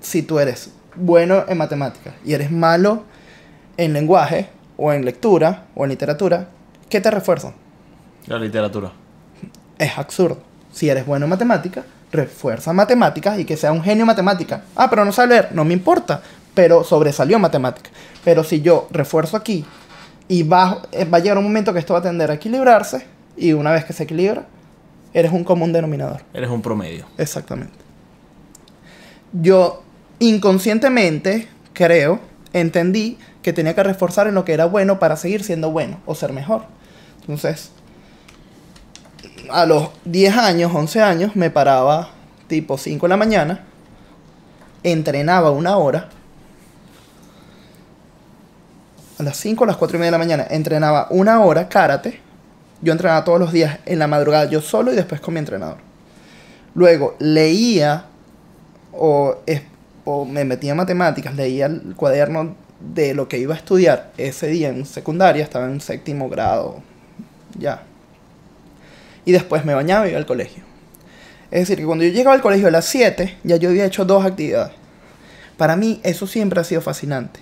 si 0.00 0.22
tú 0.22 0.38
eres 0.38 0.70
bueno 0.94 1.44
en 1.48 1.58
matemáticas 1.58 2.14
y 2.24 2.34
eres 2.34 2.50
malo 2.50 3.04
en 3.76 3.92
lenguaje, 3.92 4.48
o 4.76 4.92
en 4.92 5.04
lectura, 5.04 5.64
o 5.74 5.84
en 5.84 5.90
literatura, 5.90 6.48
¿qué 6.88 7.00
te 7.00 7.10
refuerzan? 7.10 7.54
La 8.26 8.38
literatura. 8.38 8.92
Es 9.78 9.96
absurdo. 9.98 10.38
Si 10.72 10.88
eres 10.88 11.06
bueno 11.06 11.24
en 11.24 11.30
matemáticas, 11.30 11.84
refuerza 12.12 12.72
matemáticas 12.72 13.38
y 13.38 13.44
que 13.44 13.56
sea 13.56 13.72
un 13.72 13.82
genio 13.82 14.02
en 14.02 14.08
matemáticas. 14.08 14.62
Ah, 14.74 14.88
pero 14.90 15.04
no 15.04 15.12
sabe 15.12 15.28
leer, 15.28 15.48
no 15.52 15.64
me 15.64 15.72
importa, 15.72 16.20
pero 16.54 16.84
sobresalió 16.84 17.36
en 17.36 17.42
matemáticas. 17.42 17.92
Pero 18.24 18.44
si 18.44 18.60
yo 18.60 18.88
refuerzo 18.90 19.36
aquí 19.36 19.64
y 20.28 20.42
va, 20.42 20.82
eh, 20.92 21.04
va 21.04 21.18
a 21.18 21.20
llegar 21.20 21.38
un 21.38 21.44
momento 21.44 21.72
que 21.72 21.78
esto 21.78 21.94
va 21.94 22.00
a 22.00 22.02
tender 22.02 22.30
a 22.30 22.34
equilibrarse 22.34 23.06
y 23.36 23.52
una 23.52 23.72
vez 23.72 23.84
que 23.84 23.92
se 23.92 24.04
equilibra, 24.04 24.46
eres 25.16 25.32
un 25.32 25.44
común 25.44 25.72
denominador. 25.72 26.20
Eres 26.34 26.50
un 26.50 26.60
promedio. 26.60 27.06
Exactamente. 27.16 27.72
Yo 29.32 29.82
inconscientemente, 30.18 31.48
creo, 31.72 32.20
entendí 32.52 33.16
que 33.42 33.54
tenía 33.54 33.74
que 33.74 33.82
reforzar 33.82 34.26
en 34.26 34.34
lo 34.34 34.44
que 34.44 34.52
era 34.52 34.66
bueno 34.66 34.98
para 34.98 35.16
seguir 35.16 35.42
siendo 35.42 35.70
bueno 35.70 36.00
o 36.04 36.14
ser 36.14 36.34
mejor. 36.34 36.64
Entonces, 37.22 37.70
a 39.50 39.64
los 39.64 39.88
10 40.04 40.36
años, 40.36 40.72
11 40.74 41.00
años, 41.00 41.34
me 41.34 41.48
paraba 41.48 42.10
tipo 42.46 42.76
5 42.76 43.06
de 43.06 43.08
la 43.08 43.16
mañana, 43.16 43.64
entrenaba 44.82 45.50
una 45.50 45.78
hora. 45.78 46.10
A 49.18 49.22
las 49.22 49.38
5 49.38 49.64
o 49.64 49.66
las 49.66 49.78
4 49.78 49.96
y 49.96 49.98
media 49.98 50.10
de 50.10 50.18
la 50.18 50.22
mañana 50.22 50.46
entrenaba 50.50 51.06
una 51.08 51.40
hora 51.40 51.70
karate. 51.70 52.25
Yo 52.82 52.92
entrenaba 52.92 53.24
todos 53.24 53.40
los 53.40 53.52
días 53.52 53.78
en 53.86 53.98
la 53.98 54.06
madrugada 54.06 54.46
yo 54.50 54.60
solo 54.60 54.92
y 54.92 54.96
después 54.96 55.20
con 55.20 55.34
mi 55.34 55.40
entrenador. 55.40 55.78
Luego 56.74 57.16
leía 57.18 58.06
o, 58.92 59.36
o 60.04 60.24
me 60.24 60.44
metía 60.44 60.72
en 60.72 60.76
matemáticas, 60.76 61.34
leía 61.34 61.66
el 61.66 61.94
cuaderno 61.96 62.54
de 62.80 63.14
lo 63.14 63.28
que 63.28 63.38
iba 63.38 63.54
a 63.54 63.56
estudiar 63.56 64.12
ese 64.18 64.48
día 64.48 64.68
en 64.68 64.84
secundaria, 64.84 65.42
estaba 65.42 65.66
en 65.66 65.80
séptimo 65.80 66.28
grado, 66.28 66.82
ya, 67.58 67.82
y 69.24 69.32
después 69.32 69.64
me 69.64 69.74
bañaba 69.74 70.06
y 70.06 70.10
iba 70.10 70.18
al 70.18 70.26
colegio. 70.26 70.62
Es 71.50 71.60
decir, 71.60 71.78
que 71.78 71.84
cuando 71.84 72.04
yo 72.04 72.10
llegaba 72.10 72.34
al 72.34 72.42
colegio 72.42 72.68
a 72.68 72.70
las 72.70 72.86
7, 72.86 73.38
ya 73.44 73.56
yo 73.56 73.68
había 73.68 73.84
hecho 73.84 74.04
dos 74.04 74.24
actividades. 74.24 74.72
Para 75.56 75.76
mí 75.76 76.00
eso 76.02 76.26
siempre 76.26 76.60
ha 76.60 76.64
sido 76.64 76.80
fascinante. 76.80 77.40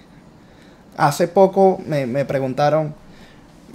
Hace 0.97 1.27
poco 1.27 1.81
me, 1.87 2.07
me 2.07 2.25
preguntaron, 2.25 2.95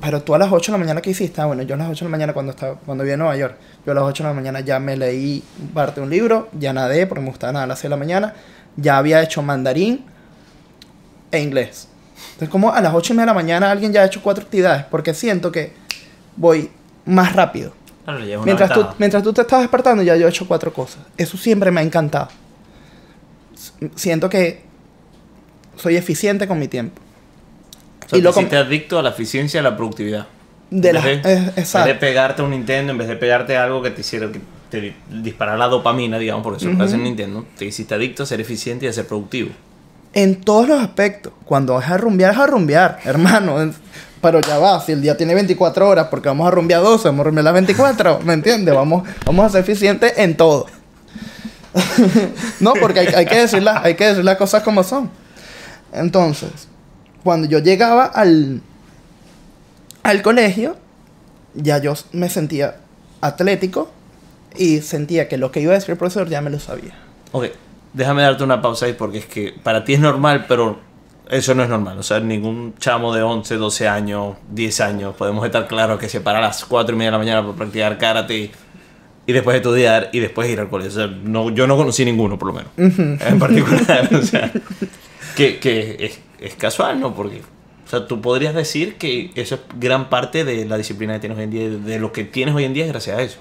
pero 0.02 0.22
tú 0.22 0.36
a 0.36 0.38
las 0.38 0.52
8 0.52 0.72
de 0.72 0.78
la 0.78 0.84
mañana 0.84 1.02
¿qué 1.02 1.10
hiciste? 1.12 1.42
Ah, 1.42 1.46
bueno, 1.46 1.64
yo 1.64 1.76
a 1.76 1.78
las 1.78 1.90
8 1.90 2.06
de 2.06 2.10
la 2.10 2.12
mañana 2.12 2.34
cuando, 2.34 2.52
estaba, 2.52 2.76
cuando 2.76 3.04
vivía 3.04 3.16
en 3.16 3.20
Nueva 3.20 3.38
York, 3.38 3.56
yo 3.86 3.92
a 3.92 3.96
las 3.96 4.04
8 4.04 4.24
de 4.24 4.30
la 4.30 4.34
mañana 4.34 4.60
ya 4.62 4.80
me 4.80 4.98
leí 4.98 5.44
parte 5.74 6.00
de 6.00 6.06
un 6.06 6.10
libro, 6.10 6.50
ya 6.54 6.74
nadé 6.74 7.08
porque 7.08 7.22
me 7.22 7.30
gustaba 7.30 7.54
nada 7.54 7.66
a 7.66 7.68
las 7.68 7.80
6 7.80 7.84
de 7.84 7.90
la 7.90 7.98
mañana, 7.98 8.34
ya 8.76 8.98
había 8.98 9.22
hecho 9.22 9.42
mandarín 9.42 10.06
e 11.32 11.40
inglés. 11.40 11.88
Entonces, 12.34 12.50
como 12.50 12.74
a 12.74 12.82
las 12.82 12.94
8 12.94 13.14
y 13.14 13.16
media 13.16 13.26
de 13.26 13.28
la 13.28 13.34
mañana 13.34 13.72
alguien 13.72 13.94
ya 13.94 14.02
ha 14.02 14.06
hecho 14.06 14.22
cuatro 14.22 14.44
actividades, 14.44 14.86
porque 14.86 15.14
siento 15.14 15.52
que 15.52 15.74
voy 16.36 16.72
más 17.06 17.34
rápido 17.34 17.74
mientras, 18.44 18.74
tú, 18.74 18.86
mientras 18.98 19.24
tú 19.24 19.34
te 19.34 19.42
estás 19.42 19.62
despertando, 19.62 20.04
ya 20.04 20.16
yo 20.16 20.26
he 20.26 20.30
hecho 20.30 20.48
cuatro 20.48 20.74
cosas. 20.74 21.00
Eso 21.18 21.38
siempre 21.38 21.72
me 21.72 21.82
ha 21.82 21.84
encantado. 21.84 22.30
Siento 23.96 24.30
que 24.30 24.64
soy 25.76 25.96
eficiente 25.96 26.48
con 26.48 26.60
mi 26.60 26.68
tiempo. 26.68 27.02
Y 28.12 28.22
lo 28.22 28.34
te 28.34 28.58
adicto 28.58 29.00
a 29.00 29.02
la 29.02 29.10
eficiencia 29.10 29.60
y 29.60 29.62
a 29.62 29.64
la 29.64 29.78
productividad. 29.78 30.28
De 30.72 30.94
la, 30.94 31.00
en 31.10 31.22
vez 31.56 31.74
de 31.74 31.96
pegarte 31.96 32.42
a 32.42 32.46
un 32.46 32.52
Nintendo, 32.52 32.92
en 32.92 32.98
vez 32.98 33.08
de 33.08 33.16
pegarte 33.16 33.58
a 33.58 33.64
algo 33.64 33.82
que 33.82 33.90
te 33.90 34.02
hiciera 34.02 34.32
que 34.32 34.40
te 34.70 34.94
disparara 35.10 35.58
la 35.58 35.68
dopamina, 35.68 36.20
digamos, 36.20 36.44
por 36.44 36.56
eso 36.56 36.68
uh 36.68 36.74
-huh. 36.74 37.02
Nintendo, 37.02 37.46
te 37.58 37.66
hiciste 37.66 37.96
adicto 37.96 38.24
a 38.24 38.26
ser 38.28 38.40
eficiente 38.40 38.86
y 38.86 38.90
a 38.90 38.94
ser 38.94 39.08
productivo. 39.08 39.50
En 40.14 40.42
todos 40.42 40.68
los 40.68 40.80
aspectos. 40.80 41.34
Cuando 41.46 41.76
vas 41.76 41.90
a 41.90 41.98
rumbear, 41.98 42.34
es 42.34 42.40
a 42.40 42.48
rumbear, 42.48 43.00
hermano. 43.04 43.72
Pero 44.22 44.42
ya 44.42 44.60
va, 44.60 44.82
si 44.82 44.92
el 44.92 45.02
día 45.02 45.16
tiene 45.16 45.34
24 45.34 45.88
horas, 45.88 46.08
porque 46.10 46.28
vamos 46.28 46.48
a 46.48 46.52
rumbear 46.52 46.82
12, 46.82 47.08
vamos 47.08 47.22
a 47.22 47.24
rumbear 47.26 47.46
las 47.46 47.54
24, 47.54 48.20
¿me 48.24 48.34
entiendes? 48.34 48.76
Vamos, 48.76 49.08
vamos 49.26 49.46
a 49.46 49.50
ser 49.50 49.62
eficientes 49.62 50.14
en 50.18 50.36
todo. 50.36 50.68
no, 52.60 52.74
porque 52.74 53.00
hay, 53.00 53.26
que 53.26 53.40
decir 53.40 53.64
las, 53.64 53.84
hay 53.84 53.96
que 53.96 54.08
decir 54.08 54.26
las 54.26 54.38
cosas 54.38 54.64
como 54.64 54.84
son. 54.84 55.10
Entonces, 55.94 56.50
cuando 57.24 57.48
yo 57.48 57.60
llegaba 57.60 58.06
al, 58.06 58.62
al 60.04 60.22
colegio, 60.22 60.78
ya 61.54 61.80
yo 61.80 61.94
me 62.12 62.30
sentía 62.30 62.78
atlético 63.22 63.92
y 64.58 64.82
sentía 64.82 65.28
que 65.28 65.38
lo 65.38 65.52
que 65.52 65.62
iba 65.62 65.72
a 65.72 65.76
decir 65.76 65.92
el 65.92 65.98
profesor 65.98 66.30
ya 66.30 66.42
me 66.42 66.50
lo 66.50 66.60
sabía. 66.60 66.94
Ok, 67.32 67.46
déjame 67.94 68.22
darte 68.22 68.44
una 68.44 68.62
pausa 68.62 68.86
ahí 68.86 68.94
porque 68.94 69.20
es 69.20 69.26
que 69.26 69.54
para 69.64 69.84
ti 69.84 69.94
es 69.94 70.00
normal, 70.00 70.46
pero 70.48 70.80
eso 71.30 71.54
no 71.54 71.64
es 71.64 71.70
normal. 71.70 71.98
O 72.00 72.04
sea, 72.04 72.20
ningún 72.20 72.74
chamo 72.80 73.14
de 73.14 73.22
11, 73.22 73.56
12 73.56 73.88
años, 73.88 74.38
10 74.52 74.82
años, 74.82 75.16
podemos 75.16 75.46
estar 75.46 75.68
claros 75.68 76.00
que 76.00 76.10
se 76.10 76.22
para 76.22 76.40
a 76.40 76.42
las 76.42 76.66
4 76.66 76.96
y 76.96 76.98
media 76.98 77.08
de 77.08 77.12
la 77.12 77.18
mañana 77.18 77.42
para 77.44 77.56
practicar 77.56 77.98
karate 77.98 78.52
y 79.26 79.32
después 79.32 79.56
estudiar 79.56 80.10
y 80.12 80.20
después 80.20 80.50
ir 80.50 80.60
al 80.60 80.70
colegio. 80.70 80.92
O 80.92 80.96
sea, 80.96 81.08
no, 81.08 81.52
yo 81.52 81.68
no 81.68 81.78
conocí 81.78 82.04
ninguno, 82.04 82.40
por 82.40 82.48
lo 82.48 82.54
menos. 82.54 82.72
En 83.22 83.38
particular. 83.38 84.10
o 84.16 84.22
sea, 84.24 84.52
que, 85.36 85.60
que 85.60 85.98
es, 86.00 86.20
es, 86.42 86.56
casual, 86.56 87.00
¿no? 87.00 87.16
Porque, 87.16 87.42
o 87.86 87.90
sea, 87.90 88.08
tú 88.08 88.22
podrías 88.22 88.54
decir 88.54 88.98
que 88.98 89.32
eso 89.36 89.56
es 89.56 89.62
gran 89.80 90.10
parte 90.10 90.44
de 90.44 90.66
la 90.66 90.78
disciplina 90.78 91.14
que 91.14 91.20
tienes 91.20 91.38
hoy 91.38 91.44
en 91.46 91.52
día, 91.52 91.70
de 91.70 92.00
lo 92.00 92.12
que 92.12 92.24
tienes 92.24 92.56
hoy 92.56 92.66
en 92.66 92.74
día 92.74 92.86
es 92.86 92.92
gracias 92.92 93.18
a 93.18 93.22
eso. 93.22 93.40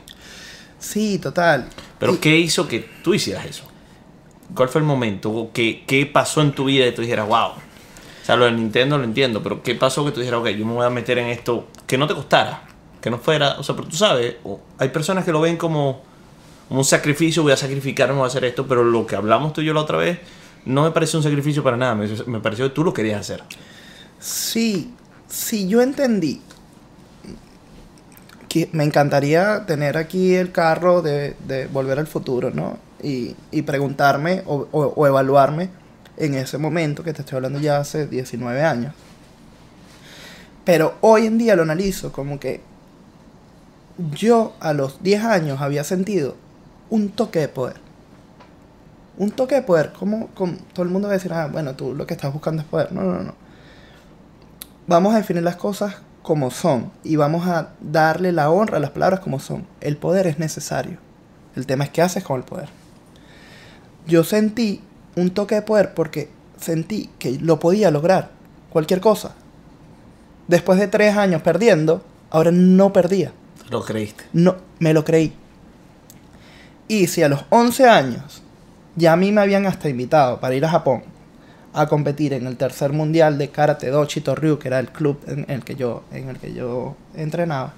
Sí, 0.79 1.19
total. 1.19 1.69
Pero, 1.99 2.21
¿qué 2.21 2.37
hizo 2.37 2.69
que 2.69 2.89
tú 3.03 3.15
hicieras 3.15 3.47
eso? 3.47 3.65
¿Cuál 4.55 4.69
fue 4.69 4.81
el 4.81 4.87
momento? 4.87 5.51
¿Qué, 5.53 5.85
¿Qué 5.87 6.07
pasó 6.07 6.41
en 6.41 6.53
tu 6.53 6.65
vida 6.65 6.87
y 6.87 6.93
tú 6.93 7.03
dijeras, 7.03 7.27
wow, 7.27 7.53
sea, 8.29 8.37
lo 8.37 8.45
de 8.45 8.53
Nintendo 8.53 8.99
lo 8.99 9.05
entiendo, 9.05 9.43
pero 9.43 9.63
¿qué 9.63 9.75
pasó 9.75 10.05
que 10.05 10.11
tú 10.11 10.21
dijeras, 10.21 10.41
ok, 10.41 10.49
yo 10.49 10.67
me 10.67 10.75
voy 10.75 10.85
a 10.85 10.91
meter 10.91 11.17
en 11.17 11.29
esto 11.29 11.69
que 11.87 11.97
no 11.97 12.07
te 12.07 12.15
costara? 12.15 12.63
Que 13.01 13.09
no 13.09 13.17
fuera, 13.17 13.59
o 13.59 13.63
sea, 13.63 13.75
pero 13.75 13.89
tú 13.89 13.97
sabes, 13.97 14.37
hay 14.77 14.91
personas 14.91 15.25
que 15.25 15.33
lo 15.33 15.41
ven 15.41 15.57
como, 15.57 16.03
un 16.69 16.85
sacrificio, 16.85 17.43
voy 17.43 17.53
a 17.53 17.57
sacrificarme, 17.57 18.17
voy 18.17 18.25
a 18.25 18.27
hacer 18.27 18.45
esto, 18.45 18.67
pero 18.67 18.85
lo 18.85 19.07
que 19.07 19.17
hablamos 19.17 19.55
tú 19.55 19.63
y 19.63 19.65
yo 19.65 19.73
la 19.73 19.81
otra 19.81 19.97
vez 19.97 20.19
no 20.65 20.83
me 20.83 20.91
parece 20.91 21.17
un 21.17 21.23
sacrificio 21.23 21.63
para 21.63 21.77
nada, 21.77 21.95
me, 21.95 22.09
me 22.27 22.41
pareció 22.41 22.69
que 22.69 22.75
tú 22.75 22.85
lo 22.85 22.93
querías 22.93 23.21
hacer. 23.21 23.43
Sí, 24.19 24.93
sí, 25.29 25.69
yo 25.69 25.81
entendí. 25.81 26.41
Que 28.49 28.69
me 28.73 28.85
encantaría 28.85 29.67
tener 29.67 29.97
aquí 29.97 30.35
el 30.35 30.53
carro 30.53 31.03
de, 31.03 31.37
volver 31.73 31.99
al 31.99 32.07
futuro, 32.07 32.51
¿no? 32.51 32.79
Y, 33.03 33.35
preguntarme 33.63 34.43
o, 34.47 34.67
o, 34.73 34.87
o 34.97 35.07
evaluarme 35.07 35.71
en 36.17 36.35
ese 36.35 36.59
momento, 36.59 37.05
que 37.05 37.13
te 37.13 37.23
estoy 37.23 37.37
hablando 37.37 37.61
ya 37.61 37.79
hace 37.79 38.07
19 38.07 38.63
años. 38.63 38.95
Pero 40.65 40.97
hoy 41.01 41.27
en 41.27 41.39
día 41.39 41.57
lo 41.57 41.63
analizo 41.63 42.13
como 42.13 42.41
que 42.41 42.61
yo 44.13 44.55
a 44.61 44.73
los 44.73 45.03
10 45.03 45.25
años 45.25 45.61
había 45.61 45.85
sentido 45.85 46.37
un 46.91 47.11
toque 47.11 47.41
de 47.41 47.49
poder. 47.49 47.88
Un 49.19 49.31
toque 49.33 49.57
de 49.57 49.63
poder, 49.63 49.93
como, 49.93 50.29
todo 50.73 50.85
el 50.85 50.91
mundo 50.91 51.09
va 51.09 51.15
a 51.15 51.17
decir, 51.17 51.33
ah, 51.33 51.49
bueno, 51.51 51.75
tú 51.75 51.95
lo 51.95 52.07
que 52.07 52.15
estás 52.15 52.33
buscando 52.33 52.63
es 52.63 52.69
poder. 52.69 52.93
No, 52.93 53.03
no, 53.03 53.23
no. 53.23 53.35
Vamos 54.87 55.13
a 55.13 55.19
definir 55.19 55.43
las 55.43 55.57
cosas 55.57 55.97
como 56.23 56.51
son 56.51 56.93
y 57.05 57.17
vamos 57.17 57.47
a 57.47 57.71
darle 57.81 58.33
la 58.33 58.51
honra 58.51 58.77
a 58.77 58.81
las 58.81 58.91
palabras 58.91 59.21
como 59.21 59.41
son. 59.41 59.67
El 59.81 59.97
poder 59.97 60.27
es 60.27 60.39
necesario. 60.39 60.99
El 61.57 61.67
tema 61.67 61.85
es 61.85 61.91
qué 61.91 62.01
haces 62.01 62.23
con 62.23 62.37
el 62.37 62.45
poder. 62.45 62.69
Yo 64.07 64.25
sentí 64.25 64.81
un 65.17 65.31
toque 65.31 65.57
de 65.57 65.63
poder 65.63 65.95
porque 65.95 66.31
sentí 66.57 67.11
que 67.19 67.33
lo 67.33 67.59
podía 67.59 67.91
lograr, 67.91 68.31
cualquier 68.71 69.01
cosa. 69.01 69.35
Después 70.47 70.79
de 70.79 70.89
tres 70.89 71.17
años 71.17 71.43
perdiendo, 71.43 72.03
ahora 72.31 72.51
no 72.53 72.93
perdía. 72.93 73.33
Lo 73.71 73.85
creíste. 73.85 74.25
No, 74.33 74.57
me 74.79 74.95
lo 74.95 75.05
creí. 75.05 75.35
Y 76.87 77.07
si 77.09 77.23
a 77.23 77.29
los 77.29 77.45
11 77.51 77.89
años 77.89 78.43
ya 78.99 79.13
a 79.13 79.17
mí 79.17 79.33
me 79.33 79.41
habían 79.41 79.67
hasta 79.67 79.89
invitado 79.89 80.41
para 80.41 80.55
ir 80.55 80.65
a 80.65 80.71
Japón 80.71 81.03
a 81.73 81.87
competir 81.87 82.33
en 82.33 82.47
el 82.47 82.57
tercer 82.57 82.93
mundial 82.93 83.39
de 83.39 83.51
karate 83.51 83.91
do 83.91 84.05
Ryu, 84.35 84.59
que 84.59 84.69
era 84.69 84.81
el 84.81 84.89
club 84.89 85.21
en 85.27 85.47
el 85.49 85.65
que 85.65 85.77
yo, 85.77 86.03
en 86.13 86.29
el 86.29 86.39
que 86.39 86.53
yo 86.53 86.97
entrenaba. 87.15 87.75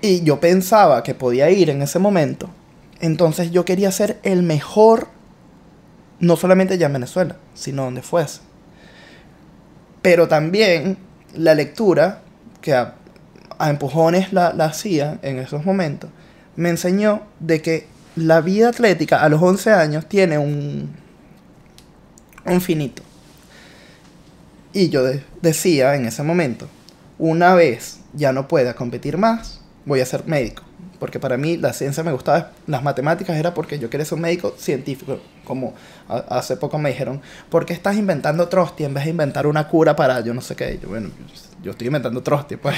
Y 0.00 0.22
yo 0.22 0.40
pensaba 0.40 1.02
que 1.02 1.14
podía 1.14 1.50
ir 1.50 1.70
en 1.70 1.82
ese 1.82 1.98
momento. 1.98 2.50
Entonces 3.00 3.52
yo 3.52 3.64
quería 3.64 3.92
ser 3.92 4.18
el 4.22 4.42
mejor, 4.42 5.08
no 6.18 6.36
solamente 6.36 6.78
ya 6.78 6.86
en 6.86 6.94
Venezuela, 6.94 7.36
sino 7.54 7.84
donde 7.84 8.02
fuese. 8.02 8.40
Pero 10.02 10.26
también 10.26 10.96
la 11.34 11.54
lectura, 11.54 12.22
que 12.60 12.74
a, 12.74 12.94
empujones 13.60 14.32
la, 14.32 14.52
la 14.52 14.66
hacía 14.66 15.18
en 15.22 15.38
esos 15.38 15.64
momentos, 15.64 16.10
me 16.56 16.70
enseñó 16.70 17.22
de 17.38 17.62
que 17.62 17.97
la 18.18 18.40
vida 18.40 18.68
atlética 18.68 19.22
a 19.22 19.28
los 19.28 19.42
11 19.42 19.72
años 19.72 20.06
tiene 20.06 20.38
un, 20.38 20.90
un 22.44 22.60
finito. 22.60 23.02
Y 24.72 24.90
yo 24.90 25.02
decía 25.40 25.94
en 25.94 26.06
ese 26.06 26.22
momento, 26.22 26.68
una 27.18 27.54
vez 27.54 28.00
ya 28.12 28.32
no 28.32 28.48
pueda 28.48 28.74
competir 28.74 29.16
más, 29.16 29.60
voy 29.84 30.00
a 30.00 30.06
ser 30.06 30.26
médico. 30.26 30.62
Porque 30.98 31.20
para 31.20 31.36
mí 31.36 31.56
la 31.56 31.72
ciencia 31.72 32.02
me 32.02 32.12
gustaba, 32.12 32.50
las 32.66 32.82
matemáticas 32.82 33.36
era 33.36 33.54
porque 33.54 33.78
yo 33.78 33.88
quería 33.88 34.04
ser 34.04 34.16
un 34.16 34.22
médico 34.22 34.54
científico. 34.58 35.20
Como 35.44 35.74
hace 36.08 36.56
poco 36.56 36.78
me 36.78 36.90
dijeron, 36.90 37.22
¿por 37.48 37.64
qué 37.64 37.72
estás 37.72 37.96
inventando 37.96 38.48
Trosti 38.48 38.84
en 38.84 38.94
vez 38.94 39.04
de 39.04 39.10
inventar 39.10 39.46
una 39.46 39.68
cura 39.68 39.94
para 39.94 40.20
yo 40.20 40.34
no 40.34 40.40
sé 40.40 40.56
qué? 40.56 40.78
Yo, 40.82 40.88
bueno, 40.88 41.10
yo 41.62 41.70
estoy 41.70 41.86
inventando 41.86 42.20
Trosti, 42.22 42.56
pues. 42.56 42.76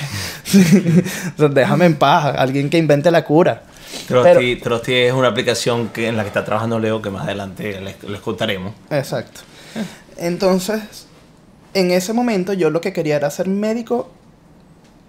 Déjame 1.51 1.87
en 1.87 1.97
paz, 1.97 2.35
alguien 2.37 2.69
que 2.69 2.77
invente 2.77 3.11
la 3.11 3.25
cura. 3.25 3.63
Trosti, 4.07 4.95
es 4.95 5.13
una 5.13 5.29
aplicación 5.29 5.89
que, 5.89 6.09
en 6.09 6.17
la 6.17 6.23
que 6.23 6.29
está 6.29 6.45
trabajando 6.45 6.79
Leo 6.79 7.01
que 7.03 7.11
más 7.11 7.25
adelante 7.25 7.81
les, 7.81 8.03
les 8.03 8.21
contaremos. 8.21 8.75
Exacto. 8.91 9.41
Entonces, 10.17 11.07
en 11.75 11.91
ese 11.91 12.13
momento 12.13 12.53
yo 12.53 12.71
lo 12.71 12.81
que 12.81 12.93
quería 12.93 13.17
era 13.17 13.31
ser 13.31 13.49
médico 13.49 14.11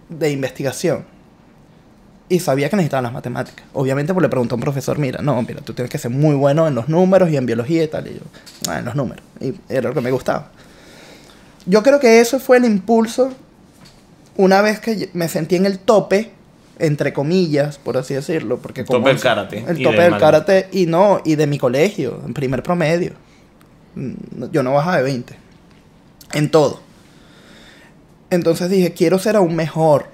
de 0.09 0.31
investigación. 0.31 1.05
Y 2.29 2.39
sabía 2.39 2.69
que 2.69 2.77
necesitaba 2.77 3.01
las 3.01 3.11
matemáticas. 3.11 3.65
Obviamente, 3.73 4.13
pues 4.13 4.21
le 4.21 4.29
preguntó 4.29 4.55
a 4.55 4.57
un 4.57 4.61
profesor, 4.61 4.97
mira, 4.97 5.21
no, 5.21 5.41
mira, 5.41 5.59
tú 5.61 5.73
tienes 5.73 5.91
que 5.91 5.97
ser 5.97 6.11
muy 6.11 6.33
bueno 6.33 6.65
en 6.65 6.75
los 6.75 6.87
números 6.87 7.29
y 7.29 7.35
en 7.35 7.45
biología 7.45 7.83
y 7.83 7.87
tal. 7.89 8.07
Y 8.07 8.13
yo, 8.13 8.21
ah, 8.69 8.79
en 8.79 8.85
los 8.85 8.95
números. 8.95 9.23
Y 9.41 9.53
era 9.67 9.89
lo 9.89 9.93
que 9.93 9.99
me 9.99 10.11
gustaba. 10.11 10.49
Yo 11.65 11.83
creo 11.83 11.99
que 11.99 12.21
eso 12.21 12.39
fue 12.39 12.57
el 12.57 12.65
impulso 12.65 13.33
una 14.37 14.61
vez 14.61 14.79
que 14.79 15.09
me 15.13 15.27
sentí 15.27 15.57
en 15.57 15.65
el 15.65 15.79
tope, 15.79 16.31
entre 16.79 17.13
comillas, 17.13 17.77
por 17.77 17.97
así 17.97 18.13
decirlo, 18.13 18.57
porque 18.57 18.81
el 18.81 18.87
tope 18.87 19.09
del 19.09 19.19
karate. 19.19 19.65
El 19.67 19.83
tope 19.83 20.01
del 20.01 20.17
karate 20.17 20.67
y 20.71 20.85
no, 20.85 21.21
y 21.23 21.35
de 21.35 21.47
mi 21.47 21.57
colegio, 21.57 22.21
en 22.25 22.33
primer 22.33 22.63
promedio. 22.63 23.13
Mm, 23.95 24.45
yo 24.51 24.63
no 24.63 24.73
bajaba 24.73 24.97
de 24.97 25.03
20. 25.03 25.35
En 26.33 26.49
todo. 26.49 26.81
Entonces 28.29 28.69
dije, 28.69 28.93
quiero 28.93 29.19
ser 29.19 29.35
aún 29.35 29.55
mejor. 29.55 30.07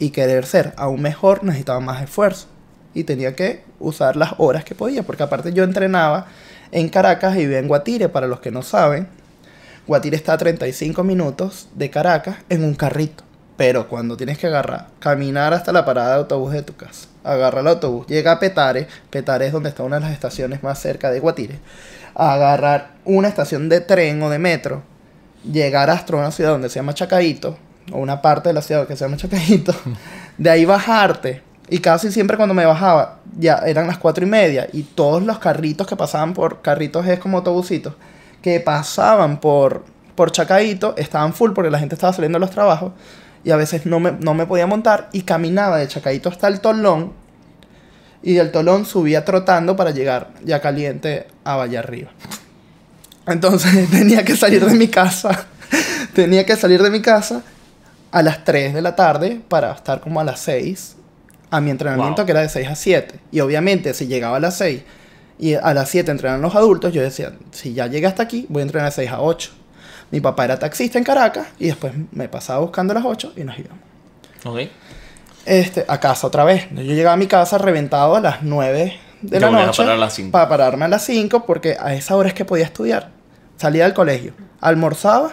Y 0.00 0.10
querer 0.10 0.46
ser 0.46 0.74
aún 0.76 1.02
mejor 1.02 1.42
necesitaba 1.44 1.80
más 1.80 2.02
esfuerzo. 2.02 2.46
Y 2.94 3.04
tenía 3.04 3.34
que 3.34 3.62
usar 3.80 4.16
las 4.16 4.34
horas 4.38 4.64
que 4.64 4.74
podía, 4.74 5.02
porque 5.02 5.22
aparte 5.22 5.52
yo 5.52 5.64
entrenaba 5.64 6.26
en 6.72 6.88
Caracas 6.88 7.36
y 7.36 7.40
vivía 7.40 7.58
en 7.58 7.68
Guatire, 7.68 8.08
para 8.08 8.26
los 8.26 8.40
que 8.40 8.50
no 8.50 8.62
saben. 8.62 9.08
Guatire 9.86 10.16
está 10.16 10.34
a 10.34 10.38
35 10.38 11.02
minutos 11.02 11.68
de 11.74 11.90
Caracas 11.90 12.36
en 12.48 12.64
un 12.64 12.74
carrito. 12.74 13.24
Pero 13.58 13.88
cuando 13.88 14.16
tienes 14.16 14.38
que 14.38 14.46
agarrar, 14.46 14.86
caminar 15.00 15.52
hasta 15.52 15.72
la 15.72 15.84
parada 15.84 16.10
de 16.10 16.18
autobús 16.18 16.52
de 16.52 16.62
tu 16.62 16.76
casa, 16.76 17.08
agarrar 17.24 17.62
el 17.62 17.66
autobús, 17.66 18.06
llega 18.06 18.30
a 18.30 18.38
Petare, 18.38 18.86
Petare 19.10 19.48
es 19.48 19.52
donde 19.52 19.68
está 19.68 19.82
una 19.82 19.96
de 19.96 20.02
las 20.02 20.12
estaciones 20.12 20.62
más 20.62 20.78
cerca 20.78 21.10
de 21.10 21.18
Guatire, 21.18 21.58
agarrar 22.14 22.92
una 23.04 23.26
estación 23.26 23.68
de 23.68 23.80
tren 23.80 24.22
o 24.22 24.30
de 24.30 24.38
metro, 24.38 24.84
llegar 25.42 25.90
hasta 25.90 26.14
una 26.14 26.30
ciudad 26.30 26.50
donde 26.50 26.68
se 26.68 26.76
llama 26.76 26.94
Chacaito, 26.94 27.58
o 27.90 27.98
una 27.98 28.22
parte 28.22 28.50
de 28.50 28.52
la 28.52 28.62
ciudad 28.62 28.86
que 28.86 28.94
se 28.94 29.04
llama 29.04 29.16
Chacaito, 29.16 29.74
de 30.38 30.50
ahí 30.50 30.64
bajarte. 30.64 31.42
Y 31.68 31.80
casi 31.80 32.12
siempre 32.12 32.36
cuando 32.36 32.54
me 32.54 32.64
bajaba, 32.64 33.18
ya 33.36 33.56
eran 33.66 33.88
las 33.88 33.98
cuatro 33.98 34.24
y 34.24 34.28
media, 34.28 34.68
y 34.72 34.84
todos 34.84 35.20
los 35.20 35.40
carritos 35.40 35.84
que 35.88 35.96
pasaban 35.96 36.32
por, 36.32 36.62
carritos 36.62 37.04
es 37.08 37.18
como 37.18 37.38
autobusitos, 37.38 37.94
que 38.40 38.60
pasaban 38.60 39.40
por, 39.40 39.84
por 40.14 40.30
Chacaito, 40.30 40.94
estaban 40.96 41.32
full 41.32 41.50
porque 41.54 41.72
la 41.72 41.80
gente 41.80 41.96
estaba 41.96 42.12
saliendo 42.12 42.36
de 42.36 42.40
los 42.46 42.52
trabajos 42.52 42.92
y 43.44 43.50
a 43.50 43.56
veces 43.56 43.86
no 43.86 44.00
me, 44.00 44.12
no 44.12 44.34
me 44.34 44.46
podía 44.46 44.66
montar 44.66 45.08
y 45.12 45.22
caminaba 45.22 45.78
de 45.78 45.88
Chacaito 45.88 46.28
hasta 46.28 46.48
el 46.48 46.60
Tolón 46.60 47.12
y 48.22 48.34
del 48.34 48.50
Tolón 48.50 48.84
subía 48.84 49.24
trotando 49.24 49.76
para 49.76 49.90
llegar 49.90 50.30
ya 50.44 50.60
caliente 50.60 51.26
a 51.44 51.56
Valle 51.56 51.78
Arriba. 51.78 52.10
Entonces 53.26 53.90
tenía 53.90 54.24
que 54.24 54.36
salir 54.36 54.64
de 54.64 54.74
mi 54.74 54.88
casa, 54.88 55.46
tenía 56.14 56.44
que 56.44 56.56
salir 56.56 56.82
de 56.82 56.90
mi 56.90 57.00
casa 57.00 57.42
a 58.10 58.22
las 58.22 58.44
3 58.44 58.74
de 58.74 58.82
la 58.82 58.96
tarde 58.96 59.40
para 59.48 59.72
estar 59.72 60.00
como 60.00 60.20
a 60.20 60.24
las 60.24 60.40
6 60.40 60.96
a 61.50 61.60
mi 61.60 61.70
entrenamiento 61.70 62.26
que 62.26 62.32
era 62.32 62.42
de 62.42 62.48
6 62.48 62.68
a 62.68 62.74
7. 62.74 63.20
Y 63.32 63.40
obviamente 63.40 63.94
si 63.94 64.06
llegaba 64.06 64.36
a 64.38 64.40
las 64.40 64.56
6 64.58 64.82
y 65.38 65.54
a 65.54 65.72
las 65.74 65.88
7 65.90 66.10
entrenan 66.10 66.42
los 66.42 66.54
adultos, 66.54 66.92
yo 66.92 67.02
decía, 67.02 67.32
si 67.52 67.74
ya 67.74 67.86
llegué 67.86 68.06
hasta 68.06 68.22
aquí, 68.22 68.46
voy 68.48 68.60
a 68.60 68.64
entrenar 68.64 68.90
de 68.90 68.96
6 68.96 69.10
a 69.10 69.20
8. 69.20 69.50
Mi 70.10 70.20
papá 70.20 70.44
era 70.44 70.58
taxista 70.58 70.98
en 70.98 71.04
Caracas 71.04 71.48
y 71.58 71.66
después 71.66 71.92
me 72.12 72.28
pasaba 72.28 72.60
buscando 72.60 72.92
a 72.92 72.94
las 72.94 73.04
8 73.04 73.34
y 73.36 73.44
nos 73.44 73.58
íbamos. 73.58 73.78
Ok. 74.44 74.60
Este, 75.44 75.84
a 75.86 76.00
casa 76.00 76.26
otra 76.26 76.44
vez. 76.44 76.68
Yo 76.70 76.82
llegaba 76.82 77.14
a 77.14 77.16
mi 77.16 77.26
casa 77.26 77.58
reventado 77.58 78.16
a 78.16 78.20
las 78.20 78.42
9 78.42 78.98
de 79.22 79.40
la 79.40 79.50
noche. 79.50 79.82
Parar 79.82 79.96
a 79.96 79.98
las 79.98 80.14
5. 80.14 80.30
Para 80.30 80.48
pararme 80.48 80.84
a 80.86 80.88
las 80.88 81.04
5 81.04 81.44
porque 81.44 81.76
a 81.78 81.94
esa 81.94 82.16
hora 82.16 82.28
es 82.28 82.34
que 82.34 82.44
podía 82.44 82.64
estudiar. 82.64 83.10
Salía 83.56 83.84
del 83.84 83.92
colegio, 83.92 84.34
almorzaba, 84.60 85.32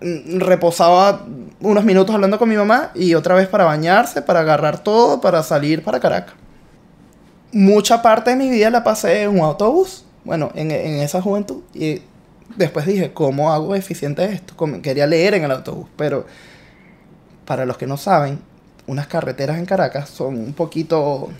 mm, 0.00 0.38
reposaba 0.38 1.26
unos 1.60 1.84
minutos 1.84 2.14
hablando 2.14 2.38
con 2.38 2.48
mi 2.48 2.56
mamá 2.56 2.92
y 2.94 3.14
otra 3.14 3.34
vez 3.34 3.46
para 3.46 3.64
bañarse, 3.64 4.22
para 4.22 4.40
agarrar 4.40 4.78
todo, 4.78 5.20
para 5.20 5.42
salir 5.42 5.84
para 5.84 6.00
Caracas. 6.00 6.34
Mucha 7.52 8.02
parte 8.02 8.30
de 8.30 8.36
mi 8.36 8.48
vida 8.48 8.70
la 8.70 8.82
pasé 8.82 9.22
en 9.22 9.30
un 9.30 9.40
autobús, 9.40 10.04
bueno, 10.24 10.50
en, 10.54 10.70
en 10.70 11.00
esa 11.00 11.20
juventud. 11.20 11.62
Y 11.74 12.00
después 12.56 12.86
dije, 12.86 13.12
¿cómo 13.12 13.52
hago 13.52 13.74
eficiente 13.74 14.24
esto? 14.24 14.54
Quería 14.82 15.06
leer 15.06 15.34
en 15.34 15.44
el 15.44 15.50
autobús, 15.50 15.88
pero 15.96 16.26
para 17.44 17.66
los 17.66 17.76
que 17.76 17.86
no 17.86 17.96
saben, 17.96 18.38
unas 18.86 19.06
carreteras 19.06 19.58
en 19.58 19.66
Caracas 19.66 20.08
son 20.08 20.38
un 20.38 20.52
poquito, 20.52 21.30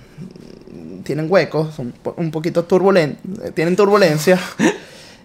tienen 1.05 1.31
huecos, 1.31 1.75
son 1.75 1.95
un 2.17 2.31
poquito 2.31 2.65
turbulentas, 2.65 3.55
tienen 3.55 3.77
turbulencia, 3.77 4.41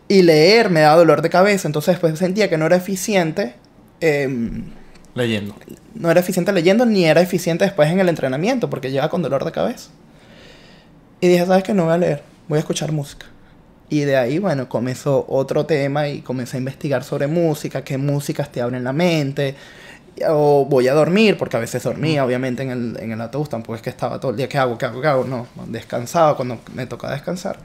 y 0.07 0.21
leer 0.21 0.69
me 0.69 0.81
da 0.81 0.95
dolor 0.95 1.21
de 1.21 1.29
cabeza, 1.29 1.67
entonces 1.67 1.93
después 1.93 2.17
sentía 2.19 2.49
que 2.49 2.57
no 2.57 2.65
era 2.65 2.75
eficiente. 2.75 3.55
Em, 4.01 4.65
leyendo. 5.15 5.55
No 5.95 6.11
era 6.11 6.19
eficiente 6.19 6.51
leyendo, 6.51 6.85
ni 6.85 7.05
era 7.05 7.21
eficiente 7.21 7.65
después 7.65 7.89
en 7.89 7.99
el 7.99 8.09
entrenamiento, 8.09 8.69
porque 8.69 8.91
llega 8.91 9.09
con 9.09 9.21
dolor 9.21 9.45
de 9.45 9.51
cabeza. 9.51 9.89
Y 11.21 11.27
dije, 11.27 11.45
¿sabes 11.45 11.63
qué? 11.63 11.73
No 11.73 11.85
voy 11.85 11.93
a 11.93 11.97
leer, 11.97 12.23
voy 12.47 12.57
a 12.57 12.59
escuchar 12.59 12.91
música. 12.91 13.27
Y 13.91 14.05
de 14.05 14.15
ahí, 14.15 14.39
bueno, 14.39 14.69
comenzó 14.69 15.25
otro 15.27 15.65
tema 15.65 16.07
y 16.07 16.21
comencé 16.21 16.55
a 16.55 16.59
investigar 16.59 17.03
sobre 17.03 17.27
música, 17.27 17.83
qué 17.83 17.97
músicas 17.97 18.49
te 18.49 18.61
abren 18.61 18.85
la 18.85 18.93
mente. 18.93 19.53
O 20.29 20.65
voy 20.65 20.87
a 20.87 20.93
dormir, 20.93 21.37
porque 21.37 21.57
a 21.57 21.59
veces 21.59 21.83
dormía, 21.83 22.23
obviamente, 22.23 22.63
en 22.63 22.69
el, 22.69 22.97
en 23.01 23.11
el 23.11 23.19
autobús. 23.19 23.49
Tampoco 23.49 23.75
es 23.75 23.81
que 23.81 23.89
estaba 23.89 24.17
todo 24.17 24.31
el 24.31 24.37
día, 24.37 24.47
¿qué 24.47 24.57
hago? 24.57 24.77
¿Qué 24.77 24.85
hago? 24.85 25.01
¿Qué 25.01 25.07
hago? 25.09 25.25
No, 25.25 25.45
descansaba 25.67 26.37
cuando 26.37 26.59
me 26.73 26.85
tocaba 26.85 27.11
descansar. 27.11 27.59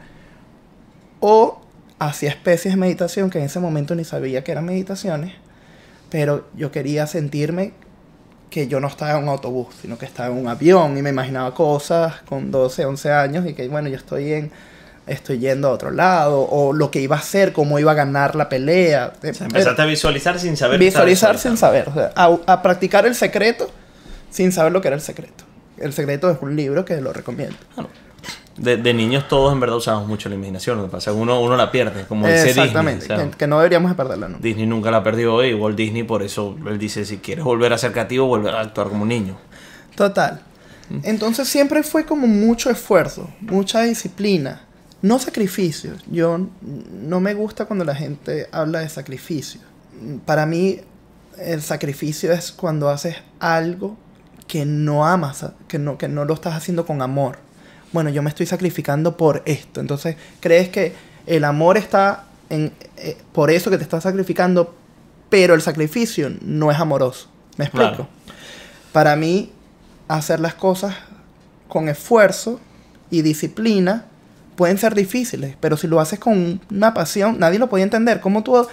O 1.20 1.60
hacía 2.00 2.30
especies 2.30 2.74
de 2.74 2.80
meditación 2.80 3.30
que 3.30 3.38
en 3.38 3.44
ese 3.44 3.60
momento 3.60 3.94
ni 3.94 4.02
sabía 4.02 4.42
que 4.42 4.50
eran 4.50 4.64
meditaciones, 4.64 5.32
pero 6.10 6.48
yo 6.56 6.72
quería 6.72 7.06
sentirme 7.06 7.72
que 8.50 8.66
yo 8.66 8.80
no 8.80 8.88
estaba 8.88 9.16
en 9.16 9.22
un 9.22 9.28
autobús, 9.28 9.68
sino 9.80 9.96
que 9.96 10.06
estaba 10.06 10.34
en 10.34 10.42
un 10.42 10.48
avión 10.48 10.98
y 10.98 11.02
me 11.02 11.10
imaginaba 11.10 11.54
cosas 11.54 12.22
con 12.22 12.50
12, 12.50 12.84
11 12.84 13.12
años 13.12 13.46
y 13.46 13.54
que, 13.54 13.68
bueno, 13.68 13.88
yo 13.88 13.96
estoy 13.96 14.32
en 14.32 14.50
estoy 15.06 15.38
yendo 15.38 15.68
a 15.68 15.70
otro 15.70 15.90
lado, 15.90 16.40
o 16.40 16.72
lo 16.72 16.90
que 16.90 17.00
iba 17.00 17.16
a 17.16 17.20
hacer, 17.20 17.52
cómo 17.52 17.78
iba 17.78 17.92
a 17.92 17.94
ganar 17.94 18.34
la 18.34 18.48
pelea. 18.48 19.12
empezaste 19.22 19.82
a 19.82 19.86
visualizar 19.86 20.38
sin 20.38 20.56
saber. 20.56 20.78
Visualizar 20.78 21.38
sin 21.38 21.56
saber, 21.56 21.88
a, 22.14 22.62
practicar 22.62 23.06
el 23.06 23.14
secreto 23.14 23.70
sin 24.30 24.52
saber 24.52 24.72
lo 24.72 24.80
que 24.80 24.88
era 24.88 24.96
el 24.96 25.02
secreto. 25.02 25.44
El 25.78 25.92
secreto 25.92 26.30
es 26.30 26.38
un 26.40 26.56
libro 26.56 26.84
que 26.84 27.00
lo 27.00 27.12
recomiendo. 27.12 27.56
De, 28.56 28.78
de, 28.78 28.94
niños 28.94 29.28
todos 29.28 29.52
en 29.52 29.60
verdad 29.60 29.76
usamos 29.76 30.08
mucho 30.08 30.30
la 30.30 30.34
imaginación, 30.34 30.78
lo 30.78 30.84
que 30.84 30.90
pasa 30.90 31.12
uno, 31.12 31.40
uno 31.42 31.56
la 31.56 31.70
pierde, 31.70 32.06
como 32.06 32.26
dice 32.26 32.48
Exactamente, 32.48 33.06
que, 33.36 33.46
no 33.46 33.58
deberíamos 33.58 33.90
de 33.90 33.96
perderla 33.96 34.28
nunca. 34.28 34.42
Disney 34.42 34.66
nunca 34.66 34.90
la 34.90 35.02
perdió 35.02 35.44
y 35.44 35.52
Walt 35.52 35.76
Disney 35.76 36.04
por 36.04 36.22
eso 36.22 36.56
él 36.66 36.78
dice, 36.78 37.04
si 37.04 37.18
quieres 37.18 37.44
volver 37.44 37.74
a 37.74 37.78
ser 37.78 37.92
creativo, 37.92 38.26
volver 38.26 38.54
a 38.54 38.60
actuar 38.60 38.88
como 38.88 39.02
un 39.02 39.10
niño. 39.10 39.36
Total. 39.94 40.40
Entonces 41.02 41.48
siempre 41.48 41.82
fue 41.82 42.06
como 42.06 42.26
mucho 42.26 42.70
esfuerzo, 42.70 43.28
mucha 43.40 43.82
disciplina 43.82 44.65
no 45.06 45.18
sacrificio. 45.18 45.92
Yo 46.10 46.38
no 46.92 47.20
me 47.20 47.34
gusta 47.34 47.66
cuando 47.66 47.84
la 47.84 47.94
gente 47.94 48.48
habla 48.52 48.80
de 48.80 48.88
sacrificio. 48.88 49.60
Para 50.24 50.46
mí, 50.46 50.80
el 51.38 51.62
sacrificio 51.62 52.32
es 52.32 52.52
cuando 52.52 52.88
haces 52.88 53.16
algo 53.38 53.96
que 54.46 54.64
no 54.64 55.06
amas, 55.06 55.46
que 55.68 55.78
no, 55.78 55.98
que 55.98 56.08
no 56.08 56.24
lo 56.24 56.34
estás 56.34 56.54
haciendo 56.54 56.86
con 56.86 57.02
amor. 57.02 57.38
Bueno, 57.92 58.10
yo 58.10 58.22
me 58.22 58.30
estoy 58.30 58.46
sacrificando 58.46 59.16
por 59.16 59.42
esto. 59.46 59.80
Entonces, 59.80 60.16
crees 60.40 60.68
que 60.68 60.94
El 61.26 61.42
amor 61.42 61.76
está 61.76 62.26
en, 62.50 62.72
eh, 62.96 63.18
por 63.32 63.50
eso 63.50 63.68
que 63.68 63.78
te 63.78 63.82
estás 63.82 64.04
sacrificando, 64.04 64.76
pero 65.28 65.54
el 65.54 65.60
sacrificio 65.60 66.30
no 66.40 66.70
es 66.70 66.78
amoroso. 66.78 67.28
¿Me 67.56 67.64
explico? 67.64 67.88
Claro. 67.90 68.08
Para 68.92 69.16
mí, 69.16 69.50
hacer 70.06 70.38
las 70.38 70.54
cosas 70.54 70.94
con 71.68 71.88
esfuerzo 71.88 72.60
y 73.10 73.22
disciplina 73.22 74.06
pueden 74.56 74.78
ser 74.78 74.94
difíciles, 74.94 75.56
pero 75.60 75.76
si 75.76 75.86
lo 75.86 76.00
haces 76.00 76.18
con 76.18 76.60
una 76.70 76.94
pasión, 76.94 77.38
nadie 77.38 77.58
lo 77.58 77.68
puede 77.68 77.84
entender. 77.84 78.20
¿Cómo 78.20 78.42
tú 78.42 78.66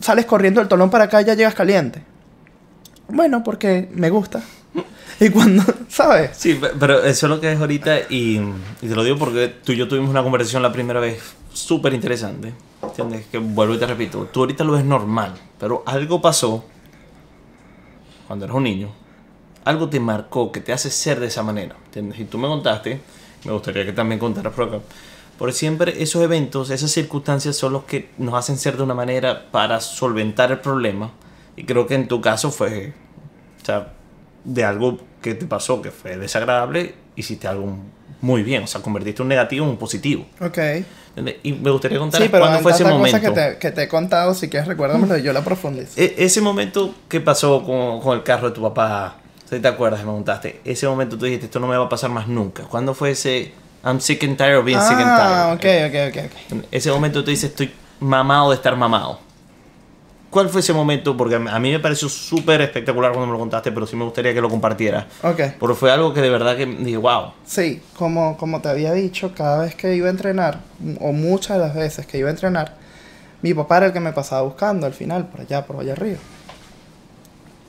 sales 0.00 0.24
corriendo 0.26 0.60
del 0.60 0.68
tolón 0.68 0.90
para 0.90 1.04
acá 1.04 1.20
y 1.22 1.24
ya 1.24 1.34
llegas 1.34 1.54
caliente? 1.54 2.02
Bueno, 3.08 3.42
porque 3.44 3.90
me 3.94 4.08
gusta. 4.10 4.42
Y 5.20 5.28
cuando, 5.30 5.62
¿sabes? 5.88 6.30
Sí, 6.36 6.54
pe- 6.54 6.70
pero 6.80 7.04
eso 7.04 7.26
es 7.26 7.30
lo 7.30 7.40
que 7.40 7.52
es 7.52 7.60
ahorita 7.60 7.98
y, 8.10 8.40
y 8.80 8.88
te 8.88 8.94
lo 8.94 9.04
digo 9.04 9.18
porque 9.18 9.48
tú 9.48 9.72
y 9.72 9.76
yo 9.76 9.86
tuvimos 9.86 10.08
una 10.10 10.22
conversación 10.22 10.62
la 10.62 10.72
primera 10.72 10.98
vez 11.00 11.20
súper 11.52 11.92
interesante. 11.92 12.52
¿Entiendes? 12.82 13.26
Que 13.30 13.38
vuelvo 13.38 13.74
y 13.74 13.78
te 13.78 13.86
repito, 13.86 14.28
tú 14.32 14.40
ahorita 14.40 14.64
lo 14.64 14.72
ves 14.72 14.84
normal, 14.84 15.34
pero 15.60 15.82
algo 15.86 16.20
pasó 16.20 16.64
cuando 18.26 18.44
eras 18.46 18.56
un 18.56 18.64
niño. 18.64 18.88
Algo 19.64 19.88
te 19.88 20.00
marcó 20.00 20.50
que 20.50 20.60
te 20.60 20.72
hace 20.72 20.90
ser 20.90 21.20
de 21.20 21.26
esa 21.28 21.42
manera. 21.44 21.76
¿Entiendes? 21.86 22.18
Y 22.18 22.24
tú 22.24 22.38
me 22.38 22.48
contaste, 22.48 23.00
me 23.44 23.52
gustaría 23.52 23.84
que 23.84 23.92
también 23.92 24.18
contaras 24.18 24.52
por 24.52 24.68
acá. 24.68 24.78
Porque 25.38 25.54
siempre 25.54 26.02
esos 26.02 26.22
eventos, 26.22 26.70
esas 26.70 26.90
circunstancias 26.90 27.56
son 27.56 27.72
los 27.72 27.84
que 27.84 28.10
nos 28.18 28.34
hacen 28.34 28.56
ser 28.58 28.76
de 28.76 28.82
una 28.82 28.94
manera 28.94 29.50
para 29.50 29.80
solventar 29.80 30.52
el 30.52 30.58
problema. 30.60 31.10
Y 31.56 31.64
creo 31.64 31.86
que 31.86 31.94
en 31.94 32.06
tu 32.08 32.20
caso 32.20 32.50
fue, 32.52 32.92
o 33.60 33.64
sea, 33.64 33.92
de 34.44 34.64
algo 34.64 34.98
que 35.20 35.34
te 35.34 35.46
pasó 35.46 35.82
que 35.82 35.90
fue 35.90 36.16
desagradable, 36.16 36.94
hiciste 37.16 37.48
algo 37.48 37.76
muy 38.20 38.42
bien. 38.42 38.62
O 38.64 38.66
sea, 38.66 38.82
convertiste 38.82 39.22
un 39.22 39.28
negativo 39.28 39.64
en 39.64 39.70
un 39.72 39.76
positivo. 39.78 40.26
Ok. 40.40 40.58
Y 41.42 41.52
me 41.52 41.70
gustaría 41.70 41.98
contar 41.98 42.22
Sí, 42.22 42.28
cuándo 42.28 42.60
fue 42.60 42.72
ese 42.72 42.84
momento. 42.84 43.20
que 43.20 43.30
te, 43.30 43.58
que 43.58 43.70
te 43.70 43.82
he 43.82 43.88
contado, 43.88 44.32
si 44.34 44.48
quieres 44.48 44.66
recuérdamelo 44.68 45.18
y 45.18 45.22
yo 45.22 45.32
la 45.32 45.42
profundizo. 45.44 45.92
E- 46.00 46.14
ese 46.18 46.40
momento 46.40 46.94
que 47.08 47.20
pasó 47.20 47.62
con, 47.62 48.00
con 48.00 48.16
el 48.16 48.22
carro 48.22 48.48
de 48.48 48.54
tu 48.54 48.62
papá, 48.62 49.16
si 49.56 49.62
te 49.62 49.68
acuerdas, 49.68 50.00
me 50.00 50.06
preguntaste, 50.06 50.60
ese 50.64 50.86
momento 50.88 51.16
tú 51.18 51.24
dijiste, 51.24 51.46
esto 51.46 51.60
no 51.60 51.66
me 51.66 51.76
va 51.76 51.84
a 51.86 51.88
pasar 51.88 52.10
más 52.10 52.26
nunca. 52.28 52.64
¿Cuándo 52.64 52.94
fue 52.94 53.10
ese 53.10 53.52
I'm 53.84 54.00
sick 54.00 54.22
and 54.24 54.36
tired 54.36 54.58
of 54.58 54.64
being 54.64 54.80
sick 54.80 54.98
and 55.00 55.10
Ah, 55.16 55.56
tired? 55.58 55.88
ok, 55.88 56.10
ok, 56.10 56.16
ok, 56.16 56.58
ok. 56.60 56.64
Ese 56.70 56.90
momento 56.90 57.22
tú 57.24 57.30
dices, 57.30 57.50
estoy 57.50 57.72
mamado 58.00 58.50
de 58.50 58.56
estar 58.56 58.76
mamado. 58.76 59.18
¿Cuál 60.30 60.48
fue 60.48 60.60
ese 60.62 60.72
momento? 60.72 61.14
Porque 61.14 61.34
a 61.34 61.38
mí- 61.38 61.50
a 61.50 61.58
mí 61.58 61.70
me 61.70 61.78
pareció 61.78 62.08
súper 62.08 62.62
espectacular 62.62 63.10
cuando 63.12 63.26
me 63.26 63.32
lo 63.34 63.38
contaste, 63.38 63.70
pero 63.70 63.86
sí 63.86 63.96
me 63.96 64.04
gustaría 64.04 64.32
que 64.32 64.40
lo 64.40 64.48
compartieras. 64.48 65.04
Ok. 65.22 65.40
Porque 65.58 65.74
fue 65.76 65.92
algo 65.92 66.14
que 66.14 66.22
de 66.22 66.30
verdad 66.30 66.56
que 66.56 66.64
dije, 66.64 66.96
wow. 66.96 67.32
Sí, 67.44 67.82
como, 67.98 68.38
como 68.38 68.62
te 68.62 68.70
había 68.70 68.92
dicho, 68.94 69.34
cada 69.34 69.64
vez 69.64 69.74
que 69.74 69.94
iba 69.94 70.06
a 70.06 70.10
entrenar, 70.10 70.60
o 71.00 71.12
muchas 71.12 71.58
de 71.58 71.62
las 71.66 71.74
veces 71.74 72.06
que 72.06 72.16
iba 72.16 72.28
a 72.28 72.32
entrenar, 72.32 72.76
mi 73.42 73.52
papá 73.52 73.76
era 73.78 73.86
el 73.86 73.92
que 73.92 74.00
me 74.00 74.12
pasaba 74.14 74.40
buscando 74.42 74.86
al 74.86 74.94
final, 74.94 75.26
por 75.26 75.42
allá, 75.42 75.66
por 75.66 75.80
allá 75.80 75.92
arriba. 75.92 76.18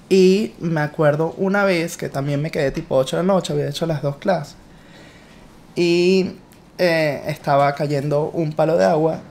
Y 0.10 0.54
me 0.60 0.82
acuerdo 0.82 1.34
una 1.38 1.64
vez 1.64 1.98
que 1.98 2.10
también 2.10 2.42
me 2.42 2.52
quedé 2.52 2.72
tipo 2.72 2.96
8 2.96 3.18
de 3.18 3.24
la 3.24 3.34
noche, 3.34 3.54
había 3.54 3.68
hecho 3.68 3.86
las 3.86 4.02
dos 4.02 4.18
clases. 4.18 4.56
Y 5.76 6.34
eh, 6.78 7.24
estaba 7.28 7.74
cayendo 7.74 8.30
un 8.34 8.54
palo 8.54 8.78
de 8.78 8.86
agua 8.86 9.22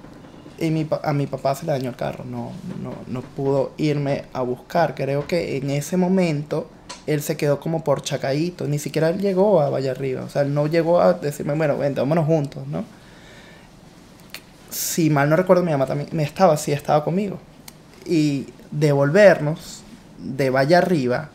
y 0.58 0.70
mi, 0.70 0.86
a 1.02 1.12
mi 1.12 1.26
papá 1.26 1.54
se 1.54 1.66
le 1.66 1.72
dañó 1.72 1.90
el 1.90 1.96
carro. 1.96 2.24
No, 2.24 2.52
no, 2.82 2.94
no 3.06 3.20
pudo 3.20 3.72
irme 3.76 4.24
a 4.32 4.42
buscar. 4.42 4.94
Creo 4.94 5.26
que 5.26 5.56
en 5.56 5.70
ese 5.70 5.96
momento 5.96 6.68
él 7.06 7.22
se 7.22 7.36
quedó 7.36 7.60
como 7.60 7.84
por 7.84 8.02
chacaíto. 8.02 8.66
Ni 8.66 8.78
siquiera 8.78 9.08
él 9.08 9.20
llegó 9.20 9.60
a 9.60 9.70
Valle 9.70 9.90
Arriba. 9.90 10.22
O 10.22 10.28
sea, 10.28 10.42
él 10.42 10.54
no 10.54 10.66
llegó 10.66 11.00
a 11.00 11.14
decirme, 11.14 11.54
bueno, 11.54 11.76
vente, 11.78 12.00
vámonos 12.00 12.26
juntos, 12.26 12.66
¿no? 12.66 12.84
Si 14.70 15.10
mal 15.10 15.28
no 15.28 15.36
recuerdo, 15.36 15.62
mi 15.62 15.72
mamá 15.72 15.86
también 15.86 16.08
me 16.12 16.22
estaba, 16.22 16.56
sí, 16.56 16.72
estaba 16.72 17.04
conmigo. 17.04 17.38
Y 18.06 18.46
devolvernos 18.70 19.81
de 20.22 20.50
Valle 20.50 20.76
Arriba 20.76 21.28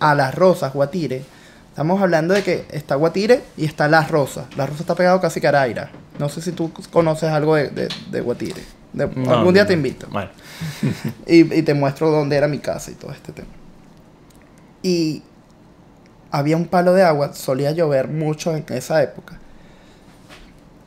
a 0.00 0.14
Las 0.14 0.34
Rosas, 0.34 0.72
Guatire. 0.72 1.22
Estamos 1.70 2.00
hablando 2.00 2.32
de 2.34 2.42
que 2.42 2.64
está 2.70 2.94
Guatire 2.94 3.42
y 3.56 3.64
está 3.66 3.86
Las 3.88 4.10
Rosas. 4.10 4.46
Las 4.56 4.68
Rosas 4.68 4.80
está 4.82 4.94
pegado 4.94 5.20
casi 5.20 5.40
que 5.40 5.46
a 5.46 5.50
Araira. 5.50 5.90
No 6.18 6.28
sé 6.28 6.40
si 6.40 6.52
tú 6.52 6.72
conoces 6.90 7.30
algo 7.30 7.54
de, 7.56 7.68
de, 7.68 7.88
de 8.10 8.20
Guatire. 8.20 8.62
De- 8.92 9.06
No, 9.06 9.30
algún 9.34 9.52
día 9.54 9.66
te 9.66 9.74
invito. 9.74 10.06
Bueno, 10.10 10.30
Y, 11.26 11.54
y 11.54 11.62
te 11.62 11.74
muestro 11.74 12.10
dónde 12.10 12.36
era 12.36 12.48
mi 12.48 12.58
casa 12.58 12.90
y 12.90 12.94
todo 12.94 13.12
este 13.12 13.32
tema. 13.32 13.48
Y 14.82 15.22
había 16.30 16.56
un 16.56 16.66
palo 16.66 16.92
de 16.94 17.02
agua, 17.02 17.34
solía 17.34 17.72
llover 17.72 18.08
mucho 18.08 18.54
en 18.56 18.64
esa 18.70 19.02
época. 19.02 19.38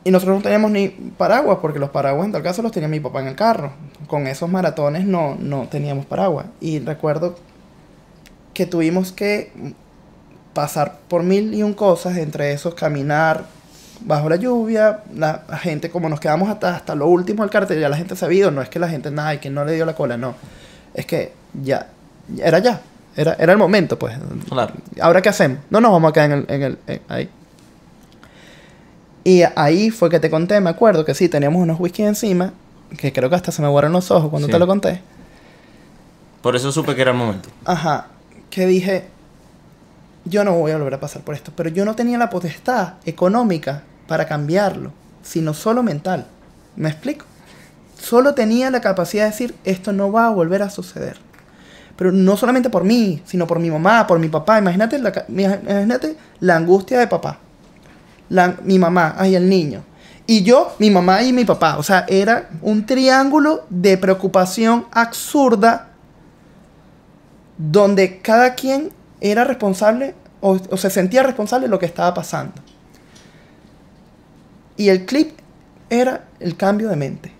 Y 0.02 0.10
nosotros 0.10 0.38
no 0.38 0.42
teníamos 0.42 0.70
ni 0.70 0.88
paraguas, 0.88 1.58
porque 1.60 1.78
los 1.78 1.90
paraguas 1.90 2.24
en 2.26 2.32
tal 2.32 2.42
caso 2.42 2.62
los 2.62 2.72
tenía 2.72 2.88
mi 2.88 3.00
papá 3.00 3.20
en 3.20 3.26
el 3.28 3.36
carro. 3.36 3.72
Con 4.06 4.26
esos 4.26 4.48
maratones 4.48 5.04
no, 5.04 5.36
no 5.38 5.68
teníamos 5.68 6.06
paraguas. 6.06 6.46
Y 6.60 6.78
recuerdo 6.78 7.36
que 8.54 8.66
tuvimos 8.66 9.12
que 9.12 9.52
pasar 10.54 10.98
por 11.08 11.22
mil 11.22 11.54
y 11.54 11.62
un 11.62 11.74
cosas, 11.74 12.16
entre 12.16 12.52
esos 12.52 12.74
caminar 12.74 13.44
bajo 14.02 14.30
la 14.30 14.36
lluvia, 14.36 15.00
la 15.14 15.42
gente 15.60 15.90
como 15.90 16.08
nos 16.08 16.18
quedamos 16.20 16.48
hasta, 16.48 16.74
hasta 16.74 16.94
lo 16.94 17.06
último 17.06 17.42
del 17.42 17.50
cartel, 17.50 17.78
ya 17.80 17.88
la 17.90 17.96
gente 17.96 18.16
se 18.16 18.24
ha 18.24 18.32
ido, 18.32 18.50
no 18.50 18.62
es 18.62 18.68
que 18.70 18.78
la 18.78 18.88
gente, 18.88 19.10
nada, 19.10 19.38
que 19.38 19.50
no 19.50 19.64
le 19.64 19.74
dio 19.74 19.84
la 19.84 19.94
cola, 19.94 20.16
no. 20.16 20.34
Es 20.94 21.04
que 21.04 21.32
ya, 21.62 21.88
ya 22.34 22.44
era 22.46 22.58
ya, 22.60 22.80
era, 23.16 23.34
era 23.34 23.52
el 23.52 23.58
momento, 23.58 23.98
pues. 23.98 24.16
claro. 24.48 24.72
¿Ahora 25.00 25.20
qué 25.20 25.28
hacemos? 25.28 25.58
No 25.68 25.80
nos 25.82 25.92
vamos 25.92 26.08
a 26.10 26.12
quedar 26.14 26.30
en 26.30 26.38
el, 26.38 26.46
en 26.48 26.62
el 26.62 26.78
en- 26.86 27.02
ahí. 27.08 27.28
Y 29.24 29.42
ahí 29.56 29.90
fue 29.90 30.08
que 30.10 30.18
te 30.20 30.30
conté, 30.30 30.60
me 30.60 30.70
acuerdo 30.70 31.04
que 31.04 31.14
sí, 31.14 31.28
teníamos 31.28 31.62
unos 31.62 31.78
whisky 31.78 32.02
encima, 32.02 32.52
que 32.98 33.12
creo 33.12 33.28
que 33.28 33.36
hasta 33.36 33.52
se 33.52 33.60
me 33.62 33.68
guardaron 33.68 33.92
los 33.92 34.10
ojos 34.10 34.30
cuando 34.30 34.46
Sí. 34.48 34.52
te 34.52 34.58
lo 34.58 34.66
conté. 34.66 35.00
Por 36.42 36.56
eso 36.56 36.72
supe 36.72 36.94
que 36.94 37.02
era 37.02 37.10
el 37.10 37.16
momento. 37.18 37.48
Ajá, 37.66 38.06
que 38.48 38.66
dije, 38.66 39.04
yo 40.24 40.42
no 40.44 40.54
voy 40.54 40.72
a 40.72 40.76
volver 40.78 40.94
a 40.94 41.00
pasar 41.00 41.22
por 41.22 41.34
esto, 41.34 41.52
pero 41.54 41.68
yo 41.68 41.84
no 41.84 41.94
tenía 41.94 42.16
la 42.18 42.30
potestad 42.30 42.94
económica 43.04 43.82
para 44.08 44.26
cambiarlo, 44.26 44.92
sino 45.22 45.52
solo 45.54 45.82
mental. 45.82 46.26
¿Me 46.76 46.88
explico? 46.88 47.26
Solo 48.00 48.32
tenía 48.34 48.70
la 48.70 48.80
capacidad 48.80 49.24
de 49.24 49.30
decir, 49.30 49.54
esto 49.64 49.92
no 49.92 50.10
va 50.10 50.26
a 50.26 50.30
volver 50.30 50.62
a 50.62 50.70
suceder. 50.70 51.18
Pero 51.96 52.12
no 52.12 52.38
solamente 52.38 52.70
por 52.70 52.84
mí, 52.84 53.20
sino 53.26 53.46
por 53.46 53.58
mi 53.58 53.70
mamá, 53.70 54.06
por 54.06 54.18
mi 54.18 54.28
papá. 54.28 54.58
Imagínate 54.58 54.98
la, 54.98 55.26
imagínate 55.28 56.16
la 56.40 56.56
angustia 56.56 56.98
de 56.98 57.06
papá. 57.06 57.38
Mi 58.62 58.78
mamá, 58.78 59.14
ay, 59.18 59.34
el 59.34 59.48
niño. 59.48 59.84
Y 60.26 60.42
yo, 60.44 60.74
mi 60.78 60.90
mamá 60.90 61.22
y 61.22 61.32
mi 61.32 61.44
papá. 61.44 61.76
O 61.78 61.82
sea, 61.82 62.06
era 62.08 62.48
un 62.62 62.86
triángulo 62.86 63.66
de 63.68 63.98
preocupación 63.98 64.86
absurda 64.92 65.88
donde 67.58 68.20
cada 68.20 68.54
quien 68.54 68.92
era 69.20 69.44
responsable 69.44 70.14
o, 70.40 70.58
o 70.70 70.76
se 70.76 70.88
sentía 70.88 71.22
responsable 71.22 71.66
de 71.66 71.70
lo 71.70 71.78
que 71.78 71.86
estaba 71.86 72.14
pasando. 72.14 72.54
Y 74.76 74.88
el 74.88 75.04
clip 75.04 75.38
era 75.90 76.24
el 76.38 76.56
cambio 76.56 76.88
de 76.88 76.96
mente. 76.96 77.32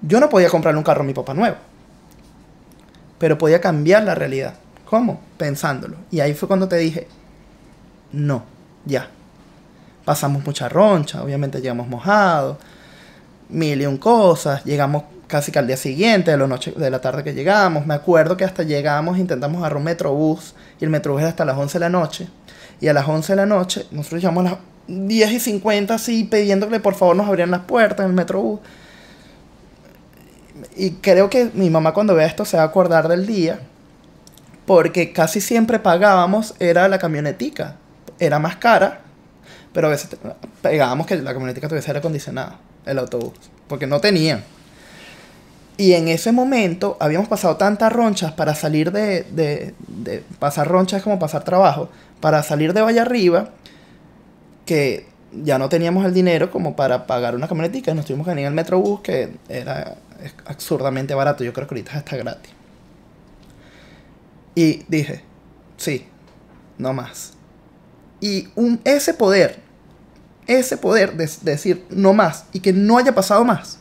Yo 0.00 0.20
no 0.20 0.28
podía 0.28 0.48
comprarle 0.48 0.78
un 0.78 0.84
carro 0.84 1.02
a 1.02 1.06
mi 1.06 1.12
papá 1.12 1.34
nuevo, 1.34 1.56
pero 3.18 3.36
podía 3.36 3.60
cambiar 3.60 4.04
la 4.04 4.14
realidad. 4.14 4.54
¿Cómo? 4.84 5.20
Pensándolo. 5.36 5.96
Y 6.12 6.20
ahí 6.20 6.32
fue 6.32 6.46
cuando 6.46 6.68
te 6.68 6.76
dije, 6.76 7.08
no, 8.12 8.44
ya. 8.84 9.10
Pasamos 10.06 10.42
mucha 10.42 10.70
roncha, 10.70 11.22
obviamente 11.22 11.60
llegamos 11.60 11.88
mojados, 11.88 12.56
mil 13.50 13.82
y 13.82 13.86
un 13.86 13.98
cosas, 13.98 14.64
llegamos 14.64 15.02
casi 15.26 15.52
que 15.52 15.58
al 15.58 15.66
día 15.66 15.76
siguiente, 15.76 16.30
de 16.30 16.36
la, 16.36 16.46
noche, 16.46 16.72
de 16.72 16.90
la 16.90 17.00
tarde 17.00 17.24
que 17.24 17.34
llegamos. 17.34 17.86
Me 17.86 17.94
acuerdo 17.94 18.36
que 18.36 18.44
hasta 18.44 18.62
llegamos, 18.62 19.18
intentamos 19.18 19.58
agarrar 19.58 19.78
un 19.78 19.84
metrobús, 19.84 20.54
y 20.80 20.84
el 20.84 20.90
metrobús 20.90 21.20
era 21.20 21.30
hasta 21.30 21.44
las 21.44 21.58
11 21.58 21.74
de 21.74 21.80
la 21.80 21.88
noche. 21.88 22.28
Y 22.80 22.88
a 22.88 22.94
las 22.94 23.06
11 23.06 23.32
de 23.32 23.36
la 23.36 23.46
noche, 23.46 23.86
nosotros 23.90 24.22
llegamos 24.22 24.46
a 24.46 24.50
las 24.50 24.58
10 24.86 25.32
y 25.32 25.40
50 25.40 25.94
así, 25.94 26.24
pidiéndole 26.24 26.80
por 26.80 26.94
favor 26.94 27.16
nos 27.16 27.26
abrieran 27.26 27.50
las 27.50 27.62
puertas 27.62 28.04
en 28.04 28.10
el 28.10 28.16
metrobús. 28.16 28.60
Y 30.76 30.92
creo 30.92 31.28
que 31.28 31.50
mi 31.54 31.70
mamá 31.70 31.92
cuando 31.92 32.14
vea 32.14 32.26
esto 32.26 32.44
se 32.44 32.56
va 32.56 32.62
a 32.62 32.66
acordar 32.66 33.08
del 33.08 33.26
día, 33.26 33.58
porque 34.66 35.12
casi 35.12 35.40
siempre 35.40 35.78
pagábamos, 35.78 36.54
era 36.58 36.88
la 36.88 36.98
camionetica. 36.98 37.76
Era 38.18 38.38
más 38.38 38.56
cara, 38.56 39.00
pero 39.76 39.88
a 39.88 39.90
veces 39.90 40.08
pegábamos 40.62 41.06
que 41.06 41.16
la 41.16 41.34
camionetica 41.34 41.68
tuviese 41.68 41.90
aire 41.90 41.98
acondicionado, 41.98 42.54
el 42.86 42.98
autobús, 42.98 43.34
porque 43.68 43.86
no 43.86 44.00
tenían. 44.00 44.42
Y 45.76 45.92
en 45.92 46.08
ese 46.08 46.32
momento 46.32 46.96
habíamos 46.98 47.28
pasado 47.28 47.58
tantas 47.58 47.92
ronchas 47.92 48.32
para 48.32 48.54
salir 48.54 48.90
de, 48.90 49.24
de, 49.24 49.74
de- 49.86 50.24
pasar 50.38 50.66
ronchas 50.66 50.96
es 51.00 51.04
como 51.04 51.18
pasar 51.18 51.44
trabajo, 51.44 51.90
para 52.22 52.42
salir 52.42 52.72
de 52.72 52.80
Valle 52.80 53.00
Arriba, 53.00 53.50
que 54.64 55.08
ya 55.44 55.58
no 55.58 55.68
teníamos 55.68 56.06
el 56.06 56.14
dinero 56.14 56.50
como 56.50 56.74
para 56.74 57.06
pagar 57.06 57.34
una 57.34 57.46
camionetica, 57.46 57.90
y 57.90 57.94
nos 57.94 58.06
tuvimos 58.06 58.24
que 58.24 58.30
venir 58.30 58.46
al 58.46 58.54
Metrobús, 58.54 59.00
que 59.02 59.34
era 59.50 59.96
absurdamente 60.46 61.14
barato, 61.14 61.44
yo 61.44 61.52
creo 61.52 61.66
que 61.68 61.74
ahorita 61.74 61.98
está 61.98 62.16
gratis. 62.16 62.50
Y 64.54 64.84
dije, 64.88 65.20
sí, 65.76 66.06
no 66.78 66.94
más. 66.94 67.34
Y 68.22 68.48
un, 68.54 68.80
ese 68.84 69.12
poder, 69.12 69.65
ese 70.46 70.76
poder 70.76 71.16
de, 71.16 71.26
de 71.26 71.50
decir 71.52 71.84
no 71.90 72.12
más 72.12 72.44
y 72.52 72.60
que 72.60 72.72
no 72.72 72.98
haya 72.98 73.14
pasado 73.14 73.44
más, 73.44 73.78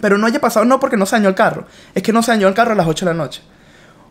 Pero 0.00 0.16
no 0.18 0.26
haya 0.26 0.40
pasado 0.40 0.64
no 0.64 0.80
porque 0.80 0.96
no 0.96 1.04
se 1.06 1.16
dañó 1.16 1.28
el 1.28 1.34
carro. 1.34 1.66
Es 1.94 2.02
que 2.02 2.12
no 2.12 2.22
se 2.22 2.30
dañó 2.32 2.48
el 2.48 2.54
carro 2.54 2.72
a 2.72 2.74
las 2.74 2.86
8 2.86 3.04
de 3.06 3.12
la 3.12 3.16
noche. 3.18 3.42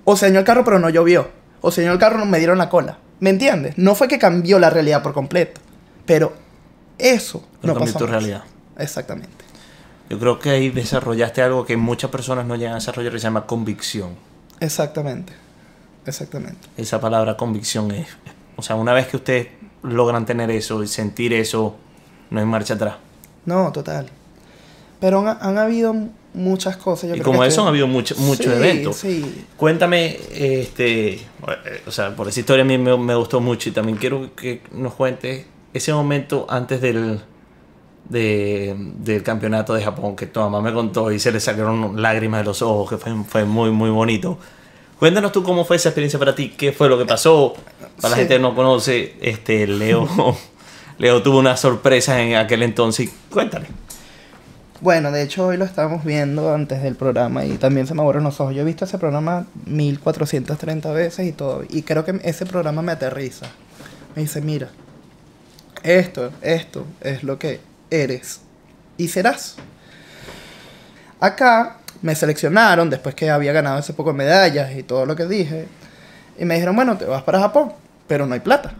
O 0.05 0.15
se 0.15 0.27
dañó 0.27 0.39
el 0.39 0.45
carro 0.45 0.63
pero 0.63 0.77
no 0.79 0.89
llovió. 0.89 1.29
O 1.61 1.71
se 1.71 1.81
dañó 1.81 1.93
el 1.93 1.99
carro 1.99 2.19
no 2.19 2.25
me 2.25 2.37
dieron 2.37 2.57
la 2.59 2.69
cola. 2.69 2.99
¿Me 3.19 3.31
entiendes? 3.31 3.77
No 3.77 3.95
fue 3.95 4.07
que 4.07 4.19
cambió 4.19 4.59
la 4.59 4.69
realidad 4.69 5.01
por 5.01 5.13
completo. 5.13 5.59
Pero 6.05 6.33
eso 6.99 7.47
No 7.63 7.69
no 7.69 7.73
cambió 7.73 7.93
pasó 7.93 7.99
tu 7.99 8.05
más. 8.05 8.11
realidad. 8.11 8.43
Exactamente. 8.77 9.45
Yo 10.09 10.17
creo 10.19 10.39
que 10.39 10.49
ahí 10.51 10.69
desarrollaste 10.69 11.41
algo 11.41 11.65
que 11.65 11.75
muchas 11.77 12.09
personas 12.11 12.45
no 12.45 12.55
llegan 12.55 12.73
a 12.73 12.75
desarrollar 12.75 13.11
que 13.11 13.19
se 13.19 13.23
llama 13.23 13.45
convicción. 13.45 14.15
Exactamente. 14.59 15.33
Exactamente. 16.05 16.67
Esa 16.77 16.99
palabra 17.01 17.35
convicción 17.37 17.91
es, 17.91 18.07
o 18.55 18.61
sea, 18.61 18.75
una 18.75 18.93
vez 18.93 19.07
que 19.07 19.17
ustedes 19.17 19.47
logran 19.83 20.25
tener 20.25 20.51
eso 20.51 20.83
y 20.83 20.87
sentir 20.87 21.33
eso, 21.33 21.75
no 22.29 22.39
hay 22.39 22.45
marcha 22.45 22.73
atrás. 22.75 22.95
No, 23.45 23.71
total. 23.71 24.07
Pero 24.99 25.19
han, 25.27 25.37
han 25.41 25.57
habido 25.57 25.95
muchas 26.33 26.77
cosas. 26.77 27.09
yo 27.09 27.15
y 27.15 27.19
creo 27.19 27.23
como 27.25 27.41
que 27.41 27.47
eso 27.47 27.53
este- 27.55 27.61
han 27.61 27.67
habido 27.69 27.87
mucho- 27.87 28.15
muchos 28.17 28.45
Sí, 28.45 28.51
eventos. 28.51 28.95
Sí, 28.97 29.45
Cuéntame, 29.57 30.17
este, 30.33 31.19
o 31.87 31.91
sea, 31.91 32.15
por 32.15 32.27
esa 32.27 32.39
historia 32.41 32.63
a 32.63 32.67
mí 32.67 32.77
me, 32.77 32.95
me 32.97 33.15
gustó 33.15 33.39
mucho 33.39 33.69
y 33.69 33.71
también 33.71 33.97
quiero 33.97 34.35
que 34.35 34.61
nos 34.73 34.93
cuentes 34.93 35.45
ese 35.73 35.93
momento 35.93 36.45
antes 36.49 36.81
del, 36.81 37.21
de- 38.09 38.75
del 38.97 39.23
campeonato 39.23 39.73
de 39.73 39.83
Japón 39.83 40.15
que 40.15 40.25
tu 40.27 40.39
mamá 40.39 40.61
me 40.61 40.73
contó 40.73 41.11
y 41.11 41.19
se 41.19 41.31
le 41.31 41.39
salieron 41.39 42.01
lágrimas 42.01 42.41
de 42.41 42.45
los 42.45 42.61
ojos, 42.61 42.89
que 42.89 42.97
fue, 42.97 43.13
fue 43.27 43.45
muy, 43.45 43.71
muy 43.71 43.89
bonito. 43.89 44.37
Cuéntanos 44.99 45.31
tú 45.31 45.43
cómo 45.43 45.63
fue 45.63 45.77
esa 45.77 45.89
experiencia 45.89 46.19
para 46.19 46.35
ti, 46.35 46.49
qué 46.49 46.73
fue 46.73 46.89
lo 46.89 46.97
que 46.97 47.05
pasó. 47.05 47.55
Para 48.01 48.11
la 48.11 48.15
gente 48.17 48.35
que 48.35 48.39
no 48.39 48.53
conoce, 48.53 49.15
este, 49.21 49.65
Leo, 49.65 50.07
Leo 50.97 51.23
tuvo 51.23 51.39
una 51.39 51.55
sorpresa 51.55 52.21
en 52.21 52.35
aquel 52.35 52.63
entonces. 52.63 53.09
Cuéntale. 53.29 53.67
Bueno, 54.81 55.11
de 55.11 55.23
hecho 55.23 55.47
hoy 55.47 55.57
lo 55.57 55.63
estábamos 55.63 56.03
viendo 56.03 56.53
antes 56.53 56.83
del 56.83 56.95
programa 56.95 57.45
y 57.45 57.57
también 57.57 57.87
se 57.87 57.93
me 57.93 58.01
aburren 58.01 58.23
los 58.23 58.41
ojos. 58.41 58.53
Yo 58.53 58.61
he 58.61 58.65
visto 58.65 58.83
ese 58.83 58.97
programa 58.97 59.45
1430 59.65 60.91
veces 60.91 61.27
y 61.27 61.31
todo. 61.31 61.63
Y 61.69 61.83
creo 61.83 62.03
que 62.03 62.19
ese 62.23 62.45
programa 62.45 62.81
me 62.81 62.91
aterriza. 62.91 63.47
Me 64.15 64.23
dice, 64.23 64.41
mira, 64.41 64.69
esto, 65.83 66.31
esto 66.41 66.85
es 66.99 67.23
lo 67.23 67.39
que 67.39 67.61
eres 67.89 68.41
y 68.97 69.07
serás. 69.07 69.55
Acá 71.21 71.78
me 72.01 72.15
seleccionaron 72.15 72.89
después 72.89 73.15
que 73.15 73.29
había 73.29 73.51
ganado 73.51 73.79
ese 73.79 73.93
poco 73.93 74.11
de 74.11 74.17
medallas 74.17 74.71
y 74.75 74.83
todo 74.83 75.05
lo 75.05 75.15
que 75.15 75.25
dije. 75.25 75.67
Y 76.37 76.45
me 76.45 76.53
dijeron, 76.55 76.75
bueno, 76.75 76.97
te 76.97 77.05
vas 77.05 77.23
para 77.23 77.39
Japón, 77.39 77.73
pero 78.07 78.25
no 78.25 78.33
hay 78.33 78.39
plata. 78.39 78.73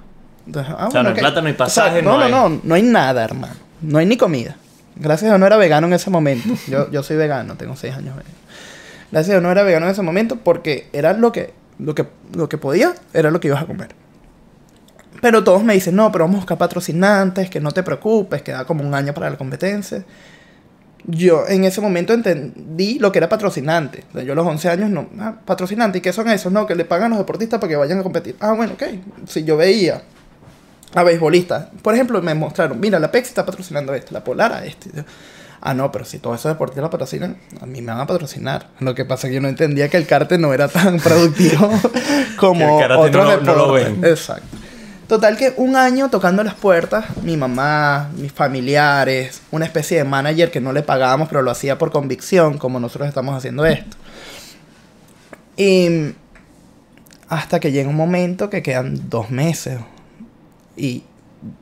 Entonces, 0.45 0.73
ah, 0.77 0.87
O 0.87 0.91
sea, 0.91 1.03
no 1.03 1.09
hay 1.09 1.15
plata, 1.15 1.41
no 1.41 1.47
hay 1.47 1.53
O 1.53 1.57
sea, 1.57 1.65
pasaje, 1.65 2.01
no, 2.01 2.11
no 2.11 2.17
no, 2.17 2.23
hay- 2.25 2.31
no, 2.31 2.61
no 2.63 2.75
hay 2.75 2.81
nada, 2.83 3.23
hermano. 3.23 3.55
No 3.81 3.99
hay 3.99 4.05
ni 4.05 4.17
comida. 4.17 4.55
Gracias 4.95 5.23
a 5.29 5.33
Dios 5.33 5.39
no 5.39 5.45
era 5.45 5.57
vegano 5.57 5.87
en 5.87 5.93
ese 5.93 6.09
momento. 6.09 6.49
Yo, 6.67 6.89
yo 6.91 7.03
soy 7.03 7.17
vegano, 7.17 7.55
tengo 7.55 7.75
seis 7.75 7.93
años. 7.93 8.15
vegano. 8.15 8.35
Gracias 9.11 9.29
a 9.29 9.33
Dios 9.33 9.43
no 9.43 9.51
era 9.51 9.63
vegano 9.63 9.85
en 9.85 9.91
ese 9.91 10.01
momento 10.01 10.37
porque 10.37 10.87
era 10.93 11.13
lo 11.13 11.31
que, 11.31 11.53
lo 11.77 11.95
que, 11.95 12.05
lo 12.33 12.47
que 12.49 12.57
podía, 12.57 12.93
era 13.13 13.31
lo 13.31 13.39
que 13.39 13.47
ibas 13.49 13.61
a 13.63 13.65
comer. 13.65 13.89
Pero 15.21 15.43
todos 15.43 15.63
me 15.63 15.73
dicen, 15.73 15.95
no, 15.95 16.11
pero 16.11 16.23
vamos 16.25 16.37
a 16.37 16.39
buscar 16.41 16.57
patrocinantes, 16.57 17.49
que 17.49 17.59
no 17.59 17.71
te 17.71 17.83
preocupes, 17.83 18.41
que 18.41 18.51
da 18.51 18.65
como 18.65 18.83
un 18.87 18.93
año 18.93 19.13
para 19.13 19.29
la 19.29 19.37
competencia. 19.37 20.03
Yo 21.05 21.45
en 21.47 21.63
ese 21.63 21.81
momento 21.81 22.13
entendí 22.13 22.99
lo 22.99 23.11
que 23.11 23.17
era 23.19 23.29
patrocinante. 23.29 24.03
O 24.09 24.13
sea, 24.13 24.23
yo 24.23 24.33
a 24.33 24.35
los 24.35 24.45
11 24.45 24.69
años 24.69 24.89
no, 24.89 25.09
ah, 25.19 25.35
patrocinante, 25.45 25.97
¿y 25.97 26.01
qué 26.01 26.13
son 26.13 26.29
esos? 26.29 26.51
No, 26.51 26.67
que 26.67 26.75
le 26.75 26.85
pagan 26.85 27.07
a 27.07 27.09
los 27.15 27.17
deportistas 27.19 27.59
para 27.59 27.69
que 27.69 27.75
vayan 27.77 27.99
a 27.99 28.03
competir. 28.03 28.35
Ah, 28.39 28.53
bueno, 28.53 28.73
ok. 28.73 28.83
Si 29.27 29.43
yo 29.43 29.57
veía 29.57 30.01
a 30.93 31.03
beisbolistas, 31.03 31.67
por 31.81 31.93
ejemplo, 31.95 32.21
me 32.21 32.33
mostraron, 32.35 32.79
mira, 32.79 32.99
la 32.99 33.11
Pepsi 33.11 33.29
está 33.29 33.45
patrocinando 33.45 33.93
este, 33.93 34.13
la 34.13 34.23
Polar 34.23 34.53
a 34.53 34.65
este. 34.65 34.89
Yo, 34.95 35.03
Ah, 35.61 35.73
no, 35.73 35.91
pero 35.91 36.05
si 36.05 36.19
todos 36.19 36.39
esos 36.39 36.51
deportistas 36.53 36.83
lo 36.83 36.89
patrocinan, 36.89 37.35
a 37.59 37.65
mí 37.65 37.81
me 37.81 37.91
van 37.91 37.99
a 37.99 38.07
patrocinar. 38.07 38.67
Lo 38.79 38.95
que 38.95 39.03
pasa 39.03 39.27
es 39.27 39.31
que 39.31 39.35
yo 39.35 39.41
no 39.41 39.49
entendía 39.49 39.89
que 39.89 39.97
el 39.97 40.07
karate 40.07 40.37
no 40.37 40.53
era 40.53 40.69
tan 40.69 40.97
productivo 41.01 41.69
como 42.37 42.79
el 42.81 42.91
otros 42.93 43.11
no 43.11 43.23
lo- 43.35 43.41
no 43.41 43.55
lo 43.55 43.73
deportes. 43.73 44.01
ven. 44.01 44.09
Exacto. 44.09 44.57
Total 45.09 45.37
que 45.37 45.55
un 45.57 45.75
año 45.75 46.11
tocando 46.11 46.43
las 46.43 46.53
puertas, 46.53 47.17
mi 47.23 47.35
mamá, 47.35 48.11
mis 48.15 48.31
familiares, 48.31 49.41
una 49.49 49.65
especie 49.65 49.97
de 49.97 50.03
manager 50.03 50.51
que 50.51 50.61
no 50.61 50.71
le 50.71 50.83
pagábamos, 50.83 51.29
pero 51.29 51.41
lo 51.41 51.49
hacía 51.49 51.79
por 51.79 51.91
convicción, 51.91 52.59
como 52.59 52.79
nosotros 52.79 53.09
estamos 53.09 53.35
haciendo 53.35 53.65
esto. 53.65 53.97
Y 55.57 56.13
hasta 57.27 57.59
que 57.59 57.71
llega 57.71 57.89
un 57.89 57.95
momento 57.95 58.51
que 58.51 58.61
quedan 58.61 59.09
dos 59.09 59.31
meses 59.31 59.79
y 60.77 61.03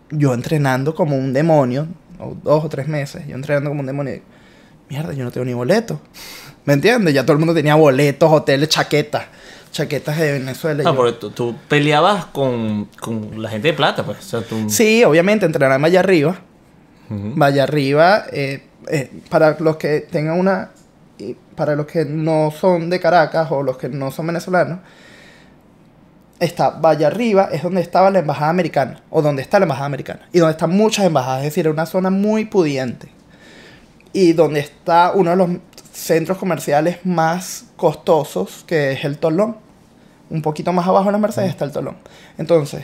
yo 0.10 0.33
entrenando 0.33 0.93
como 0.93 1.15
un 1.15 1.31
demonio, 1.31 1.88
o 2.19 2.36
dos 2.43 2.65
o 2.65 2.67
tres 2.67 2.89
meses, 2.89 3.25
yo 3.27 3.36
entrenando 3.36 3.69
como 3.69 3.79
un 3.79 3.88
demonio, 3.88 4.19
mierda, 4.89 5.13
yo 5.13 5.23
no 5.23 5.31
tengo 5.31 5.45
ni 5.45 5.53
boleto. 5.53 6.01
¿Me 6.65 6.73
entiendes? 6.73 7.13
Ya 7.13 7.23
todo 7.23 7.31
el 7.31 7.39
mundo 7.39 7.53
tenía 7.53 7.75
boletos, 7.75 8.29
hoteles, 8.29 8.67
chaquetas, 8.67 9.23
chaquetas 9.78 10.18
de 10.18 10.34
Venezuela. 10.34 10.84
No, 10.84 10.92
yo- 10.92 10.96
porque 10.96 11.13
tú, 11.13 11.30
tú 11.32 11.56
peleabas 11.68 12.26
con, 12.26 12.86
con 13.00 13.42
la 13.42 13.50
gente 13.50 13.70
de 13.70 13.74
plata, 13.74 14.04
pues. 14.04 14.20
O 14.20 14.22
sea, 14.22 14.42
tú... 14.42 14.70
Sí, 14.70 15.04
obviamente 15.04 15.46
entrenaba 15.46 15.76
en 15.76 15.82
Valle 15.84 15.98
Arriba. 16.00 16.40
Ujú. 17.10 17.34
Valle 17.36 17.62
Arriba, 17.62 18.26
eh, 18.32 18.63
eh, 18.90 19.12
para 19.30 19.56
los 19.60 19.78
que 19.78 20.02
tengan 20.02 20.40
una. 20.40 20.72
Para 21.56 21.76
los 21.76 21.88
que 21.88 22.06
no 22.06 22.52
son 22.52 22.90
de 22.92 23.00
Caracas 23.00 23.48
o 23.52 23.63
los 23.63 23.78
que 23.78 23.90
no 23.90 24.12
son 24.12 24.28
venezolanos, 24.28 24.80
está 26.40 26.70
Valle 26.70 27.06
Arriba, 27.06 27.50
es 27.52 27.63
donde 27.63 27.82
estaba 27.82 28.12
la 28.12 28.20
embajada 28.20 28.50
americana, 28.52 29.02
o 29.10 29.22
donde 29.24 29.42
está 29.42 29.58
la 29.60 29.63
embajada 29.66 29.88
americana, 29.88 30.28
y 30.32 30.38
donde 30.40 30.52
están 30.52 30.70
muchas 30.70 31.06
embajadas, 31.06 31.40
es 31.40 31.46
decir, 31.46 31.66
es 31.66 31.74
una 31.74 31.88
zona 31.88 32.12
muy 32.12 32.46
pudiente, 32.46 33.10
y 34.13 34.34
donde 34.34 34.60
está 34.60 35.13
uno 35.16 35.32
de 35.32 35.36
los 35.38 35.50
centros 35.92 36.38
comerciales 36.38 37.00
más 37.04 37.66
costosos, 37.76 38.63
que 38.68 38.92
es 38.92 39.04
el 39.04 39.18
Tolón. 39.18 39.58
Un 40.30 40.42
poquito 40.42 40.74
más 40.74 40.88
abajo 40.88 41.06
de 41.06 41.12
la 41.13 41.18
Mercedes 41.18 41.50
está 41.50 41.66
el 41.66 41.72
Tolón. 41.72 41.96
Entonces, 42.38 42.84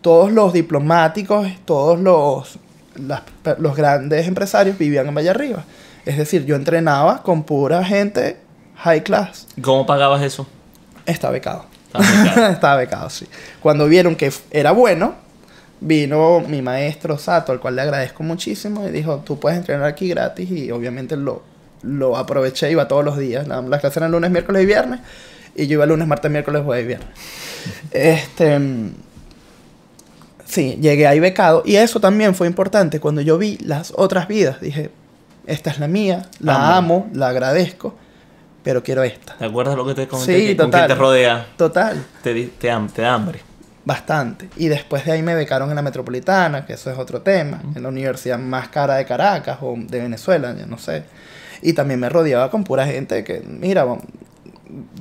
todos 0.00 0.32
los 0.32 0.52
diplomáticos, 0.52 1.46
todos 1.64 1.98
los, 1.98 2.58
las 2.96 3.22
los 3.58 3.76
grandes 3.76 4.26
empresarios 4.26 4.76
vivían 4.78 5.06
en 5.06 5.14
Valle 5.14 5.30
Arriba. 5.30 5.64
Es 6.04 6.16
decir, 6.18 6.44
yo 6.44 6.56
entrenaba 6.56 7.22
con 7.22 7.44
pura 7.44 7.84
gente 7.84 8.36
high 8.76 9.02
class. 9.04 9.46
¿Cómo 9.60 9.86
pagabas 9.86 10.22
eso? 10.22 10.46
Estaba 11.06 11.32
becado. 11.32 11.66
Estaba 11.94 12.22
becado. 12.24 12.50
Estaba 12.52 12.76
becado, 12.76 13.10
sí. 13.10 13.26
Cuando 13.60 13.86
vieron 13.86 14.16
que 14.16 14.32
era 14.50 14.72
bueno, 14.72 15.14
vino 15.80 16.40
mi 16.40 16.62
maestro 16.62 17.18
Sato, 17.18 17.52
al 17.52 17.60
cual 17.60 17.76
le 17.76 17.82
agradezco 17.82 18.22
muchísimo, 18.24 18.86
y 18.88 18.90
dijo, 18.90 19.18
tú 19.18 19.38
puedes 19.38 19.58
entrenar 19.58 19.84
aquí 19.86 20.08
gratis, 20.08 20.50
y 20.50 20.70
obviamente 20.72 21.16
lo, 21.16 21.42
lo 21.82 22.16
aproveché, 22.16 22.70
iba 22.70 22.88
todos 22.88 23.04
los 23.04 23.18
días. 23.18 23.46
La- 23.46 23.62
Las 23.62 23.80
clases 23.80 23.98
eran 23.98 24.10
lunes, 24.12 24.30
miércoles 24.30 24.62
y 24.62 24.66
viernes, 24.66 25.00
y 25.54 25.66
yo 25.66 25.74
iba 25.74 25.86
lunes, 25.86 26.06
martes, 26.08 26.30
miércoles, 26.30 26.62
jueves 26.64 26.84
y 26.84 26.86
viernes. 26.88 27.08
Este... 27.90 28.60
Sí, 30.44 30.76
llegué 30.82 31.06
ahí 31.06 31.18
becado, 31.18 31.62
y 31.64 31.76
eso 31.76 31.98
también 31.98 32.34
fue 32.34 32.46
importante. 32.46 33.00
Cuando 33.00 33.22
yo 33.22 33.38
vi 33.38 33.56
las 33.58 33.92
otras 33.96 34.28
vidas, 34.28 34.60
dije, 34.60 34.90
esta 35.46 35.70
es 35.70 35.78
la 35.78 35.88
mía, 35.88 36.28
la 36.40 36.76
Amo. 36.76 37.06
amo, 37.06 37.10
la 37.14 37.28
agradezco, 37.28 37.94
pero 38.62 38.82
quiero 38.82 39.02
esta. 39.02 39.34
¿Te 39.38 39.46
acuerdas 39.46 39.76
lo 39.76 39.86
que 39.86 39.94
te 39.94 40.06
comenté? 40.06 40.38
Sí, 40.40 40.46
que 40.48 40.56
con 40.58 40.66
total. 40.66 40.80
quien 40.86 40.96
te 40.98 41.00
rodea 41.00 41.46
Total. 41.56 42.04
te, 42.22 42.34
te, 42.34 42.50
te 42.58 43.02
da 43.02 43.14
hambre. 43.14 43.40
Bastante. 43.86 44.50
Y 44.56 44.68
después 44.68 45.06
de 45.06 45.12
ahí 45.12 45.22
me 45.22 45.34
becaron 45.34 45.70
en 45.70 45.74
la 45.76 45.82
Metropolitana, 45.82 46.66
que 46.66 46.74
eso 46.74 46.90
es 46.90 46.98
otro 46.98 47.22
tema, 47.22 47.62
en 47.74 47.82
la 47.82 47.88
universidad 47.88 48.38
más 48.38 48.68
cara 48.68 48.96
de 48.96 49.06
Caracas 49.06 49.56
o 49.62 49.74
de 49.76 50.00
Venezuela, 50.00 50.54
yo 50.58 50.66
no 50.66 50.76
sé. 50.76 51.04
Y 51.62 51.72
también 51.72 51.98
me 51.98 52.10
rodeaba 52.10 52.50
con 52.50 52.62
pura 52.62 52.86
gente 52.86 53.24
que, 53.24 53.40
mira, 53.40 53.86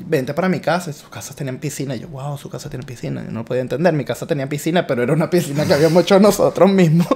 vente 0.05 0.33
para 0.33 0.49
mi 0.49 0.59
casa. 0.59 0.89
Y 0.89 0.93
sus 0.93 1.09
casas 1.09 1.35
tenían 1.35 1.59
piscina. 1.59 1.95
Y 1.95 1.99
yo, 1.99 2.07
wow, 2.09 2.37
su 2.37 2.49
casa 2.49 2.69
tiene 2.69 2.85
piscina. 2.85 3.23
Yo 3.23 3.31
no 3.31 3.45
podía 3.45 3.61
entender. 3.61 3.93
Mi 3.93 4.05
casa 4.05 4.27
tenía 4.27 4.47
piscina, 4.47 4.87
pero 4.87 5.03
era 5.03 5.13
una 5.13 5.29
piscina 5.29 5.65
que 5.65 5.73
habíamos 5.73 6.03
hecho 6.03 6.19
nosotros 6.19 6.71
mismos. 6.71 7.07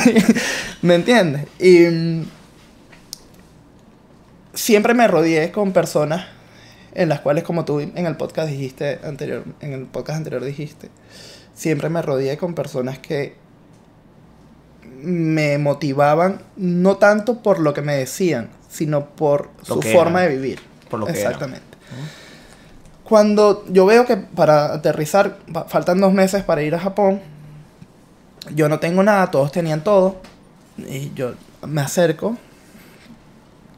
¿Me 0.82 0.94
entiendes? 0.94 1.46
Y 1.58 1.80
mm, 1.80 2.26
siempre 4.54 4.94
me 4.94 5.06
rodeé 5.08 5.50
con 5.50 5.72
personas 5.72 6.26
en 6.94 7.08
las 7.08 7.20
cuales, 7.20 7.44
como 7.44 7.64
tú 7.64 7.80
en 7.80 8.06
el 8.06 8.16
podcast 8.16 8.48
dijiste 8.48 9.00
anterior, 9.04 9.44
en 9.60 9.72
el 9.72 9.86
podcast 9.86 10.18
anterior 10.18 10.44
dijiste, 10.44 10.90
siempre 11.54 11.88
me 11.88 12.02
rodeé 12.02 12.36
con 12.36 12.54
personas 12.54 12.98
que 12.98 13.36
me 15.02 15.58
motivaban 15.58 16.40
no 16.56 16.96
tanto 16.96 17.42
por 17.42 17.58
lo 17.58 17.74
que 17.74 17.82
me 17.82 17.96
decían, 17.96 18.50
sino 18.68 19.06
por 19.10 19.50
Lo 19.68 19.76
su 19.76 19.82
forma 19.82 20.22
de 20.22 20.28
vivir. 20.28 20.60
Por 20.88 21.00
lo 21.00 21.06
que 21.06 21.20
eran. 21.20 21.60
Cuando 23.04 23.64
yo 23.68 23.84
veo 23.86 24.06
que 24.06 24.16
para 24.16 24.72
aterrizar 24.74 25.38
fa- 25.52 25.64
faltan 25.64 26.00
dos 26.00 26.12
meses 26.12 26.42
para 26.42 26.62
ir 26.62 26.74
a 26.74 26.78
Japón, 26.80 27.20
yo 28.54 28.68
no 28.68 28.78
tengo 28.78 29.02
nada, 29.02 29.30
todos 29.30 29.52
tenían 29.52 29.84
todo, 29.84 30.16
y 30.78 31.12
yo 31.14 31.34
me 31.66 31.80
acerco. 31.82 32.36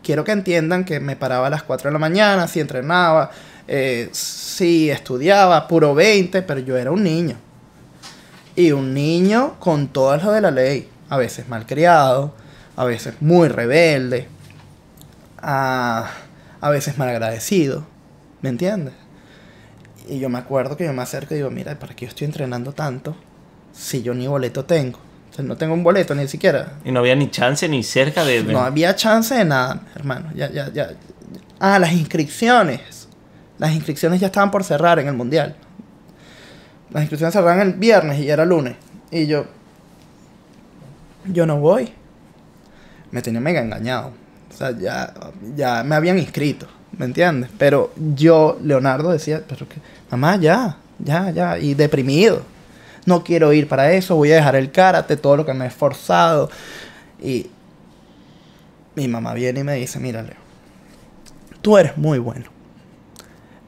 Quiero 0.03 0.23
que 0.23 0.33
entiendan 0.33 0.85
que 0.85 1.01
me 1.01 1.16
paraba 1.16 1.49
a 1.49 1.51
las 1.51 1.64
4 1.64 1.88
de 1.88 1.92
la 1.92 1.99
mañana, 1.99 2.47
sí 2.47 2.61
entrenaba, 2.61 3.31
eh, 3.66 4.09
sí 4.12 4.88
estudiaba, 4.90 5.66
puro 5.66 5.95
20, 5.95 6.42
pero 6.42 6.61
yo 6.61 6.77
era 6.77 6.92
un 6.92 7.03
niño. 7.03 7.37
Y 8.55 8.71
un 8.71 8.95
niño 8.95 9.57
con 9.59 9.88
todo 9.88 10.16
lo 10.16 10.31
de 10.31 10.40
la 10.40 10.53
ley, 10.53 10.88
a 11.09 11.16
veces 11.16 11.49
malcriado, 11.49 12.33
a 12.77 12.85
veces 12.85 13.14
muy 13.21 13.49
rebelde, 13.49 14.29
a, 15.38 16.09
a 16.61 16.71
veces 16.71 16.97
malagradecido, 16.99 17.85
¿me 18.47 18.51
entiendes? 18.51 18.95
Y 20.09 20.21
yo 20.21 20.29
me 20.29 20.39
acuerdo 20.39 20.77
que 20.77 20.85
yo 20.85 20.93
me 20.93 21.03
acerco 21.03 21.35
y 21.35 21.39
digo, 21.39 21.51
mira, 21.51 21.77
¿para 21.81 21.97
qué 21.97 22.05
yo 22.07 22.11
estoy 22.11 22.27
entrenando 22.27 22.73
tanto 22.73 23.17
si 23.73 24.03
yo 24.03 24.15
ni 24.15 24.29
boleto 24.29 24.65
tengo? 24.65 25.01
O 25.31 25.35
sea, 25.35 25.45
no 25.45 25.57
tengo 25.57 25.75
un 25.75 25.83
boleto 25.83 26.15
ni 26.15 26.29
siquiera. 26.29 26.75
Y 26.85 26.93
no 26.93 27.01
había 27.01 27.17
ni 27.17 27.29
chance 27.29 27.69
ni 27.69 27.83
cerca 27.83 28.25
de... 28.25 28.45
No 28.45 28.61
había 28.61 28.95
chance 28.95 29.35
de 29.35 29.45
nada, 29.45 29.83
hermano. 29.97 30.31
Ya, 30.37 30.49
ya, 30.49 30.73
ya. 30.73 30.91
Ah, 31.59 31.81
las 31.81 31.93
inscripciones. 31.93 33.09
Las 33.59 33.75
inscripciones 33.75 34.21
ya 34.21 34.29
estaban 34.29 34.53
por 34.53 34.63
cerrar 34.63 35.01
en 35.01 35.09
el 35.09 35.15
mundial. 35.15 35.57
Las 36.93 37.03
inscripciones 37.03 37.35
cerraban 37.35 37.59
el 37.61 37.73
viernes 37.73 38.21
y 38.21 38.27
ya 38.27 38.35
era 38.35 38.45
lunes. 38.45 38.77
Y 39.11 39.27
yo. 39.27 39.47
Yo 41.25 41.47
no 41.47 41.59
voy. 41.59 41.93
Me 43.11 43.23
tenía 43.23 43.41
mega 43.41 43.61
engañado. 43.61 44.13
O 44.49 44.57
sea, 44.57 44.71
ya, 44.71 45.13
ya 45.57 45.83
me 45.83 45.97
habían 45.97 46.17
inscrito. 46.17 46.69
¿Me 46.99 47.05
entiendes? 47.05 47.51
Pero 47.59 47.93
yo, 48.15 48.59
Leonardo, 48.63 49.11
decía, 49.11 49.43
pero 49.47 49.69
que, 49.69 49.77
mamá, 50.11 50.37
ya, 50.37 50.79
ya, 50.99 51.31
ya. 51.31 51.59
Y 51.59 51.75
deprimido. 51.75 52.43
No 53.05 53.23
quiero 53.23 53.53
ir 53.53 53.69
para 53.69 53.93
eso. 53.93 54.17
Voy 54.17 54.33
a 54.33 54.37
dejar 54.37 54.57
el 54.57 54.73
karate, 54.73 55.17
todo 55.17 55.37
lo 55.37 55.47
que 55.47 55.55
me 55.55 55.65
he 55.65 55.69
esforzado. 55.69 56.51
Y 57.23 57.49
mi 58.95 59.09
mamá 59.09 59.35
viene 59.35 59.61
y 59.61 59.65
me 59.65 59.75
dice, 59.75 60.01
mira, 60.01 60.23
Leo, 60.23 60.37
tú 61.63 61.77
eres 61.77 61.97
muy 61.97 62.19
bueno. 62.19 62.47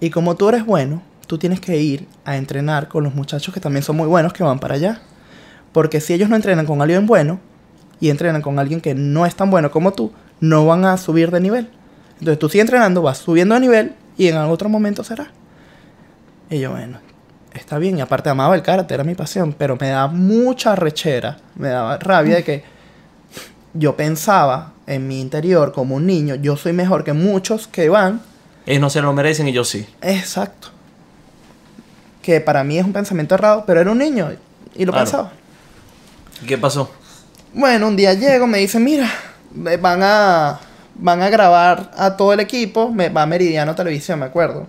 Y 0.01 0.11
como 0.11 0.37
tú 0.37 0.49
eres 0.49 0.65
bueno, 0.65 1.03
tú 1.27 1.39
tienes 1.39 1.61
que 1.61 1.77
ir 1.77 2.07
a 2.25 2.37
entrenar 2.37 2.89
con 2.89 3.05
los 3.05 3.15
muchachos 3.15 3.53
que 3.53 3.61
también 3.61 3.83
son 3.83 3.97
muy 3.97 4.07
buenos 4.07 4.33
que 4.33 4.43
van 4.43 4.59
para 4.59 4.75
allá. 4.75 5.03
Porque 5.73 6.01
si 6.01 6.15
ellos 6.15 6.31
no 6.31 6.37
entrenan 6.37 6.67
con 6.67 6.81
alguien 6.81 7.07
bueno 7.07 7.41
y 8.01 8.09
entrenan 8.11 8.41
con 8.41 8.59
alguien 8.59 8.81
que 8.81 8.95
no 8.95 9.27
es 9.27 9.35
tan 9.35 9.51
bueno 9.51 9.71
como 9.71 9.93
tú, 9.93 10.13
no 10.41 10.65
van 10.67 10.85
a 10.85 10.97
subir 10.97 11.31
de 11.31 11.41
nivel. 11.41 11.69
Entonces 12.19 12.39
tú 12.39 12.49
sigues 12.49 12.63
entrenando, 12.65 13.03
vas 13.03 13.19
subiendo 13.19 13.55
de 13.55 13.61
nivel 13.61 13.95
y 14.17 14.29
en 14.29 14.37
otro 14.37 14.69
momento 14.69 15.05
será. 15.05 15.31
Y 16.51 16.59
yo, 16.61 16.71
bueno, 16.73 16.99
está 17.55 17.79
bien. 17.79 17.99
Y 17.99 18.01
aparte 18.01 18.29
amaba 18.31 18.55
el 18.55 18.63
karate, 18.63 18.95
era 18.95 19.05
mi 19.05 19.15
pasión, 19.15 19.53
pero 19.57 19.77
me 19.81 19.89
daba 19.89 20.09
mucha 20.09 20.75
rechera, 20.75 21.39
me 21.57 21.69
daba 21.69 21.99
rabia 21.99 22.37
de 22.37 22.45
que 22.45 22.65
yo 23.75 23.97
pensaba 23.97 24.73
en 24.87 25.07
mi 25.07 25.21
interior 25.21 25.73
como 25.73 25.97
un 25.97 26.07
niño, 26.07 26.35
yo 26.37 26.57
soy 26.57 26.73
mejor 26.73 27.05
que 27.05 27.13
muchos 27.13 27.67
que 27.69 27.89
van. 27.89 28.21
Ellos 28.67 28.81
no 28.81 28.91
se 28.91 29.01
lo 29.03 29.13
merecen 29.13 29.47
y 29.49 29.53
yo 29.53 29.65
sí. 29.65 29.87
Exacto. 30.03 30.69
Que 32.23 32.41
para 32.41 32.65
mí 32.65 32.79
es 32.79 32.85
un 32.85 32.93
pensamiento 32.93 33.35
errado, 33.35 33.65
pero 33.67 33.81
era 33.81 33.91
un 33.91 33.99
niño 33.99 34.31
y 34.75 34.85
lo 34.85 34.93
Claro. 34.93 35.05
pensaba. 35.05 35.33
¿Y 36.43 36.47
qué 36.47 36.59
pasó? 36.59 36.91
Bueno, 37.55 37.89
un 37.89 37.97
día 37.97 38.15
llego, 38.15 38.47
me 38.47 38.59
dicen, 38.59 38.85
mira, 38.85 39.09
me 39.55 39.77
van 39.77 40.01
a, 40.03 40.61
van 40.99 41.23
a 41.23 41.31
grabar 41.31 41.91
a 41.97 42.17
todo 42.17 42.33
el 42.33 42.41
equipo, 42.41 42.91
me 42.91 43.09
va 43.09 43.23
a 43.23 43.27
Meridiano 43.27 43.75
Televisión, 43.75 44.19
me 44.19 44.27
acuerdo. 44.27 44.67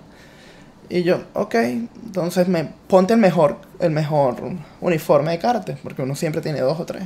Y 0.89 1.03
yo, 1.03 1.21
ok, 1.33 1.55
entonces 1.55 2.47
me, 2.47 2.63
ponte 2.87 3.13
el 3.13 3.19
mejor, 3.19 3.57
el 3.79 3.91
mejor 3.91 4.37
uniforme 4.81 5.31
de 5.31 5.39
karate, 5.39 5.77
porque 5.83 6.01
uno 6.01 6.15
siempre 6.15 6.41
tiene 6.41 6.61
dos 6.61 6.79
o 6.79 6.85
tres. 6.85 7.03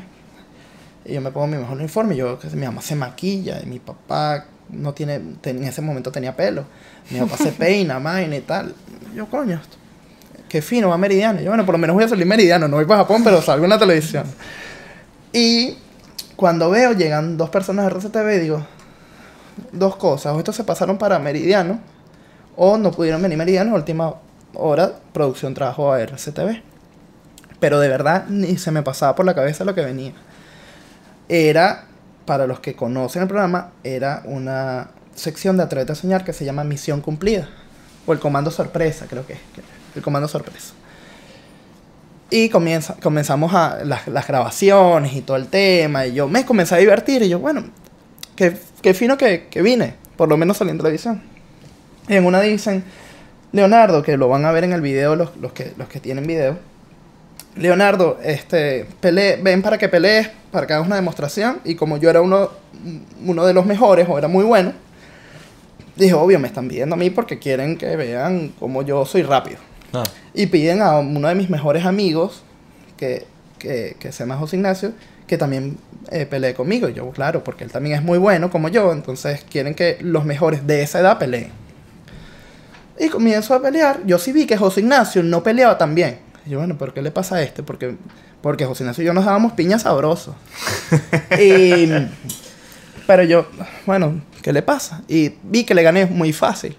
Y 1.06 1.14
yo 1.14 1.22
me 1.22 1.32
pongo 1.32 1.48
mi 1.48 1.58
mejor 1.58 1.78
uniforme, 1.78 2.16
y 2.16 2.18
yo, 2.20 2.40
que 2.40 2.48
mi 2.52 2.66
mamá 2.66 2.82
se 2.82 2.96
maquilla, 2.96 3.60
y 3.62 3.66
mi 3.66 3.80
papá 3.80 4.46
no 4.70 4.94
tiene, 4.94 5.20
ten- 5.42 5.58
en 5.58 5.66
ese 5.66 5.82
momento 5.82 6.12
tenía 6.14 6.34
pelo. 6.36 6.64
Mi 7.10 7.20
papá 7.20 7.36
se 7.36 7.52
peina, 7.52 8.00
vaina 8.00 8.36
y 8.38 8.42
tal. 8.42 8.74
Y 9.12 9.18
yo, 9.18 9.26
coño, 9.28 9.60
qué 10.48 10.62
fino, 10.62 10.88
va 10.88 10.98
Meridiano. 10.98 11.42
Y 11.42 11.44
yo, 11.44 11.50
bueno, 11.50 11.66
por 11.66 11.74
lo 11.74 11.80
menos 11.80 11.94
voy 11.94 12.06
a 12.06 12.08
salir 12.08 12.26
Meridiano, 12.26 12.70
no 12.70 12.78
voy 12.78 12.86
para 12.86 13.02
Japón, 13.02 13.22
pero 13.24 13.42
salgo 13.42 13.66
en 13.66 13.70
la 13.72 13.80
televisión. 13.80 14.24
Y 15.34 15.76
cuando 16.38 16.70
veo, 16.70 16.94
llegan 16.94 17.36
dos 17.38 17.50
personas 17.50 17.86
de 17.86 17.92
RCTV 18.00 18.36
y 18.38 18.40
digo, 18.40 18.66
dos 19.72 19.96
cosas, 19.96 20.34
o 20.34 20.40
estos 20.40 20.56
se 20.56 20.64
pasaron 20.64 20.98
para 20.98 21.20
Meridiano, 21.20 21.80
o 22.56 22.78
no 22.78 22.92
pudieron 22.92 23.22
venir 23.22 23.38
Meridiano, 23.38 23.72
a 23.72 23.76
última 23.76 24.16
hora, 24.54 24.94
producción 25.12 25.54
trajo 25.54 25.92
a 25.92 26.02
RCTV. 26.02 26.62
Pero 27.60 27.80
de 27.80 27.88
verdad 27.88 28.26
ni 28.28 28.58
se 28.58 28.72
me 28.72 28.84
pasaba 28.84 29.16
por 29.16 29.26
la 29.26 29.34
cabeza 29.34 29.64
lo 29.64 29.74
que 29.74 29.82
venía. 29.82 30.14
Era, 31.30 31.86
para 32.26 32.46
los 32.46 32.60
que 32.60 32.76
conocen 32.76 33.22
el 33.22 33.28
programa, 33.28 33.72
era 33.84 34.22
una 34.26 34.90
sección 35.16 35.58
de 35.58 35.64
Atrévete 35.64 35.94
a 35.94 35.96
Soñar 35.96 36.24
que 36.24 36.34
se 36.34 36.46
llama 36.46 36.64
Misión 36.64 37.02
Cumplida. 37.02 37.50
O 38.06 38.14
el 38.14 38.20
Comando 38.20 38.52
Sorpresa, 38.52 39.06
creo 39.10 39.26
que 39.26 39.34
es. 39.34 39.40
El 39.96 40.02
Comando 40.02 40.28
Sorpresa. 40.28 40.74
Y 42.30 42.50
comienza, 42.50 42.96
comenzamos 43.02 43.54
a 43.54 43.84
las 43.86 44.28
grabaciones 44.28 45.14
y 45.14 45.22
todo 45.22 45.38
el 45.38 45.48
tema. 45.48 46.06
Y 46.06 46.14
yo 46.14 46.28
me 46.28 46.46
comencé 46.46 46.76
a 46.76 46.80
divertir. 46.80 47.22
Y 47.22 47.30
yo, 47.30 47.40
bueno, 47.40 47.64
qué, 48.36 48.56
qué 48.82 48.94
fino 48.94 49.18
que, 49.18 49.48
que 49.50 49.62
vine. 49.62 49.96
Por 50.16 50.30
lo 50.30 50.38
menos 50.38 50.58
salí 50.58 50.72
en 50.72 50.78
televisión. 50.78 51.24
Y 52.08 52.16
en 52.16 52.26
una 52.26 52.42
dicen, 52.42 52.84
Leonardo, 53.52 54.04
que 54.04 54.18
lo 54.18 54.28
van 54.28 54.46
a 54.46 54.52
ver 54.52 54.64
en 54.64 54.74
el 54.74 54.82
video 54.82 55.16
los, 55.16 55.36
los, 55.38 55.54
que, 55.54 55.74
los 55.78 55.88
que 55.88 56.00
tienen 56.00 56.28
video. 56.28 56.58
Leonardo, 57.56 58.18
este, 58.24 58.88
pele, 59.00 59.40
ven 59.42 59.62
para 59.62 59.78
que 59.78 59.88
pelees, 59.88 60.30
para 60.52 60.66
que 60.66 60.74
hagas 60.74 60.86
una 60.86 60.96
demostración. 60.96 61.60
Y 61.64 61.76
como 61.76 61.98
yo 61.98 62.10
era 62.10 62.22
uno, 62.22 62.50
uno 63.24 63.46
de 63.46 63.54
los 63.54 63.66
mejores 63.66 64.08
o 64.10 64.18
era 64.18 64.28
muy 64.28 64.44
bueno, 64.44 64.74
dije, 65.96 66.14
obvio, 66.14 66.40
me 66.40 66.48
están 66.48 66.68
viendo 66.68 66.96
a 66.96 66.98
mí 66.98 67.10
porque 67.10 67.40
quieren 67.40 67.78
que 67.78 67.96
vean 67.96 68.54
cómo 68.60 68.82
yo 68.82 69.06
soy 69.06 69.24
rápido. 69.24 69.60
Ah, 69.94 70.04
Y 70.34 70.48
piden 70.48 70.82
a 70.82 70.98
uno 71.00 71.28
de 71.28 71.36
mis 71.36 71.50
mejores 71.50 71.86
amigos, 71.86 72.44
que, 72.98 73.28
que, 73.60 73.96
que 74.00 74.12
se 74.12 74.24
llama 74.24 74.38
José 74.38 74.56
Ignacio, 74.56 74.94
que 75.28 75.38
también 75.38 75.78
eh, 76.12 76.26
pelee 76.26 76.54
conmigo. 76.54 76.90
Y 76.90 76.94
yo, 76.94 77.10
claro, 77.12 77.44
porque 77.44 77.64
él 77.64 77.72
también 77.72 77.96
es 77.96 78.04
muy 78.04 78.18
bueno 78.18 78.50
como 78.50 78.70
yo, 78.70 78.92
entonces 78.92 79.46
quieren 79.50 79.74
que 79.74 79.98
los 80.02 80.26
mejores 80.26 80.68
de 80.68 80.84
esa 80.84 81.00
edad 81.00 81.18
peleen. 81.18 81.52
Y 83.00 83.10
comienzo 83.10 83.54
a 83.56 83.62
pelear. 83.62 84.02
Yo 84.06 84.20
sí 84.20 84.32
vi 84.32 84.46
que 84.46 84.58
José 84.58 84.82
Ignacio 84.82 85.24
no 85.24 85.42
peleaba 85.44 85.78
tan 85.78 85.96
bien. 85.96 86.20
Y 86.46 86.52
yo, 86.52 86.60
bueno, 86.60 86.78
¿por 86.78 86.94
qué 86.94 87.02
le 87.02 87.12
pasa 87.12 87.36
a 87.36 87.42
este? 87.42 87.64
Porque, 87.64 87.96
porque 88.42 88.66
José 88.66 88.84
Ignacio 88.84 89.04
y 89.04 89.08
yo 89.08 89.14
nos 89.14 89.26
dábamos 89.26 89.54
piñas 89.54 89.84
sabrosos. 89.84 90.36
y, 91.40 91.90
pero 93.08 93.24
yo, 93.24 93.48
bueno, 93.86 94.22
¿qué 94.42 94.54
le 94.54 94.62
pasa? 94.62 95.02
Y 95.08 95.34
vi 95.44 95.64
que 95.64 95.74
le 95.74 95.84
gané 95.84 96.06
muy 96.06 96.34
fácil. 96.34 96.78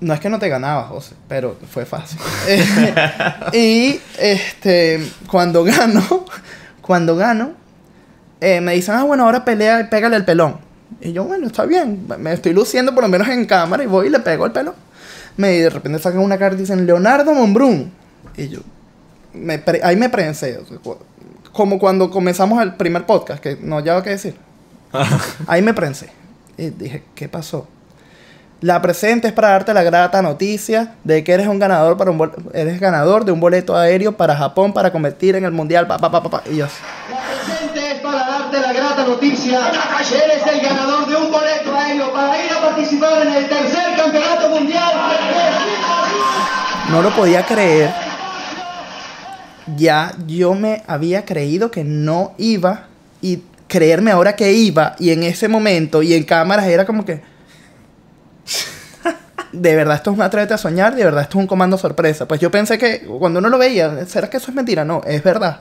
No 0.00 0.14
es 0.14 0.20
que 0.20 0.30
no 0.30 0.38
te 0.38 0.48
ganaba, 0.48 0.84
José, 0.84 1.14
pero 1.28 1.56
fue 1.70 1.84
fácil. 1.84 2.18
y 3.52 4.00
este, 4.18 5.06
cuando 5.26 5.62
gano, 5.62 6.24
cuando 6.90 7.14
gano, 7.14 7.52
eh, 8.40 8.60
me 8.60 8.74
dicen, 8.74 8.96
ah, 8.96 9.04
bueno, 9.04 9.24
ahora 9.24 9.44
pelea 9.44 9.80
y 9.80 9.84
pégale 9.84 10.16
el 10.16 10.24
pelón. 10.24 10.56
Y 11.00 11.12
yo, 11.12 11.22
bueno, 11.22 11.46
está 11.46 11.64
bien, 11.64 12.04
me 12.18 12.32
estoy 12.32 12.52
luciendo 12.52 12.92
por 12.92 13.04
lo 13.04 13.08
menos 13.08 13.28
en 13.28 13.44
cámara 13.44 13.84
y 13.84 13.86
voy 13.86 14.08
y 14.08 14.10
le 14.10 14.18
pego 14.18 14.44
el 14.44 14.50
pelón. 14.50 14.74
Me, 15.36 15.54
y 15.54 15.60
de 15.60 15.70
repente 15.70 16.00
sacan 16.00 16.18
una 16.18 16.36
carta 16.36 16.56
y 16.56 16.62
dicen, 16.62 16.84
Leonardo 16.86 17.32
Monbrun. 17.32 17.92
Y 18.36 18.48
yo, 18.48 18.58
me 19.32 19.62
ahí 19.84 19.94
me 19.94 20.08
prensé. 20.08 20.58
Como 21.52 21.78
cuando 21.78 22.10
comenzamos 22.10 22.60
el 22.60 22.74
primer 22.74 23.06
podcast, 23.06 23.40
que 23.40 23.56
no 23.62 23.78
llevaba 23.78 24.02
que 24.02 24.10
decir. 24.10 24.34
Ahí 25.46 25.62
me 25.62 25.74
prensé. 25.74 26.10
Y 26.58 26.70
dije, 26.70 27.04
¿qué 27.14 27.28
pasó? 27.28 27.68
La 28.62 28.82
presente 28.82 29.26
es 29.26 29.32
para 29.32 29.48
darte 29.48 29.72
la 29.72 29.82
grata 29.82 30.20
noticia 30.20 30.92
de 31.02 31.24
que 31.24 31.32
eres 31.32 31.48
un 31.48 31.58
ganador 31.58 31.96
para 31.96 32.10
un 32.10 32.30
eres 32.52 32.78
ganador 32.78 33.24
de 33.24 33.32
un 33.32 33.40
boleto 33.40 33.74
aéreo 33.74 34.12
para 34.12 34.36
Japón 34.36 34.74
para 34.74 34.92
competir 34.92 35.34
en 35.34 35.46
el 35.46 35.52
mundial. 35.52 35.86
Pa, 35.86 35.96
pa, 35.96 36.10
pa, 36.10 36.22
pa, 36.22 36.28
pa. 36.28 36.42
Y 36.44 36.56
yo, 36.56 36.66
La 36.66 37.20
presente 37.22 37.92
es 37.92 38.00
para 38.00 38.18
darte 38.18 38.60
la 38.60 38.72
grata 38.74 39.04
noticia. 39.04 39.60
Eres 40.00 40.46
el 40.46 40.60
ganador 40.60 41.06
de 41.08 41.16
un 41.16 41.32
boleto 41.32 41.74
aéreo 41.74 42.12
para 42.12 42.44
ir 42.44 42.52
a 42.52 42.60
participar 42.60 43.26
en 43.26 43.32
el 43.32 43.48
tercer 43.48 43.96
campeonato 43.96 44.50
mundial. 44.50 44.92
no 46.90 47.00
lo 47.00 47.10
podía 47.16 47.46
creer. 47.46 47.90
Ya 49.76 50.12
yo 50.26 50.54
me 50.54 50.82
había 50.86 51.24
creído 51.24 51.70
que 51.70 51.82
no 51.82 52.34
iba 52.36 52.88
y 53.22 53.42
creerme 53.68 54.10
ahora 54.10 54.36
que 54.36 54.52
iba 54.52 54.96
y 54.98 55.12
en 55.12 55.22
ese 55.22 55.48
momento 55.48 56.02
y 56.02 56.12
en 56.12 56.24
cámaras 56.24 56.66
era 56.66 56.84
como 56.84 57.06
que 57.06 57.22
de 59.52 59.76
verdad 59.76 59.96
esto 59.96 60.10
es 60.10 60.16
un 60.16 60.22
atrévete 60.22 60.54
a 60.54 60.58
soñar, 60.58 60.94
de 60.94 61.04
verdad 61.04 61.22
esto 61.22 61.38
es 61.38 61.42
un 61.42 61.46
comando 61.46 61.76
sorpresa. 61.78 62.26
Pues 62.28 62.40
yo 62.40 62.50
pensé 62.50 62.78
que 62.78 63.06
cuando 63.06 63.38
uno 63.40 63.48
lo 63.48 63.58
veía, 63.58 64.04
¿será 64.06 64.30
que 64.30 64.36
eso 64.36 64.50
es 64.50 64.54
mentira? 64.54 64.84
No, 64.84 65.02
es 65.06 65.22
verdad. 65.22 65.60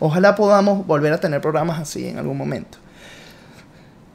Ojalá 0.00 0.34
podamos 0.34 0.86
volver 0.86 1.12
a 1.12 1.18
tener 1.20 1.40
programas 1.40 1.80
así 1.80 2.08
en 2.08 2.18
algún 2.18 2.36
momento. 2.36 2.78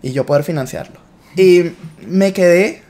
Y 0.02 0.12
yo 0.12 0.26
poder 0.26 0.44
financiarlo. 0.44 1.00
Y 1.36 1.72
me 2.06 2.34
quedé 2.34 2.84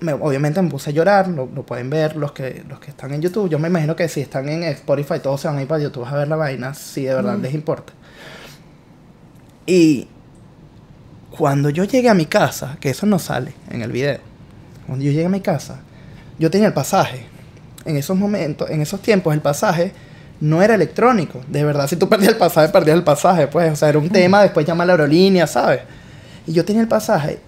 me- 0.00 0.12
obviamente 0.12 0.62
me 0.62 0.70
puse 0.70 0.90
a 0.90 0.92
llorar, 0.92 1.26
lo, 1.28 1.46
lo 1.52 1.64
pueden 1.66 1.90
ver 1.90 2.14
los 2.16 2.30
que, 2.32 2.62
los 2.68 2.78
que 2.78 2.90
están 2.90 3.12
en 3.14 3.20
YouTube. 3.20 3.48
Yo 3.48 3.58
me 3.58 3.68
imagino 3.68 3.96
que 3.96 4.08
si 4.08 4.20
están 4.20 4.48
en 4.48 4.62
Spotify, 4.64 5.18
todos 5.20 5.40
se 5.40 5.48
van 5.48 5.58
a 5.58 5.62
ir 5.62 5.66
para 5.68 5.82
YouTube 5.82 6.04
a 6.06 6.14
ver 6.14 6.28
la 6.28 6.36
vaina, 6.36 6.72
si 6.74 7.04
de 7.04 7.14
verdad 7.14 7.36
les 7.38 7.52
importa. 7.52 7.92
Y 9.66 10.08
cuando 11.30 11.70
yo 11.70 11.84
llegué 11.84 12.08
a 12.08 12.14
mi 12.14 12.26
casa, 12.26 12.76
que 12.80 12.90
eso 12.90 13.06
no 13.06 13.18
sale 13.18 13.54
en 13.70 13.82
el 13.82 13.90
video, 13.90 14.20
cuando 14.86 15.04
yo 15.04 15.10
llegué 15.10 15.26
a 15.26 15.28
mi 15.28 15.40
casa, 15.40 15.80
yo 16.38 16.50
tenía 16.50 16.68
el 16.68 16.74
pasaje. 16.74 17.26
En 17.84 17.96
esos 17.96 18.16
momentos, 18.16 18.70
en 18.70 18.80
esos 18.80 19.00
tiempos, 19.00 19.34
el 19.34 19.40
pasaje 19.40 19.92
no 20.40 20.60
era 20.60 20.74
electrónico. 20.74 21.40
De 21.48 21.64
verdad, 21.64 21.86
si 21.86 21.96
tú 21.96 22.08
perdías 22.08 22.32
el 22.32 22.38
pasaje, 22.38 22.68
perdías 22.68 22.96
el 22.96 23.04
pasaje, 23.04 23.46
pues. 23.46 23.72
O 23.72 23.76
sea, 23.76 23.88
era 23.88 23.98
un 23.98 24.10
tema, 24.10 24.42
después 24.42 24.66
llama 24.66 24.84
a 24.84 24.86
la 24.86 24.92
aerolínea, 24.94 25.46
¿sabes? 25.46 25.80
Y 26.46 26.52
yo 26.52 26.64
tenía 26.64 26.82
el 26.82 26.88
pasaje 26.88 27.40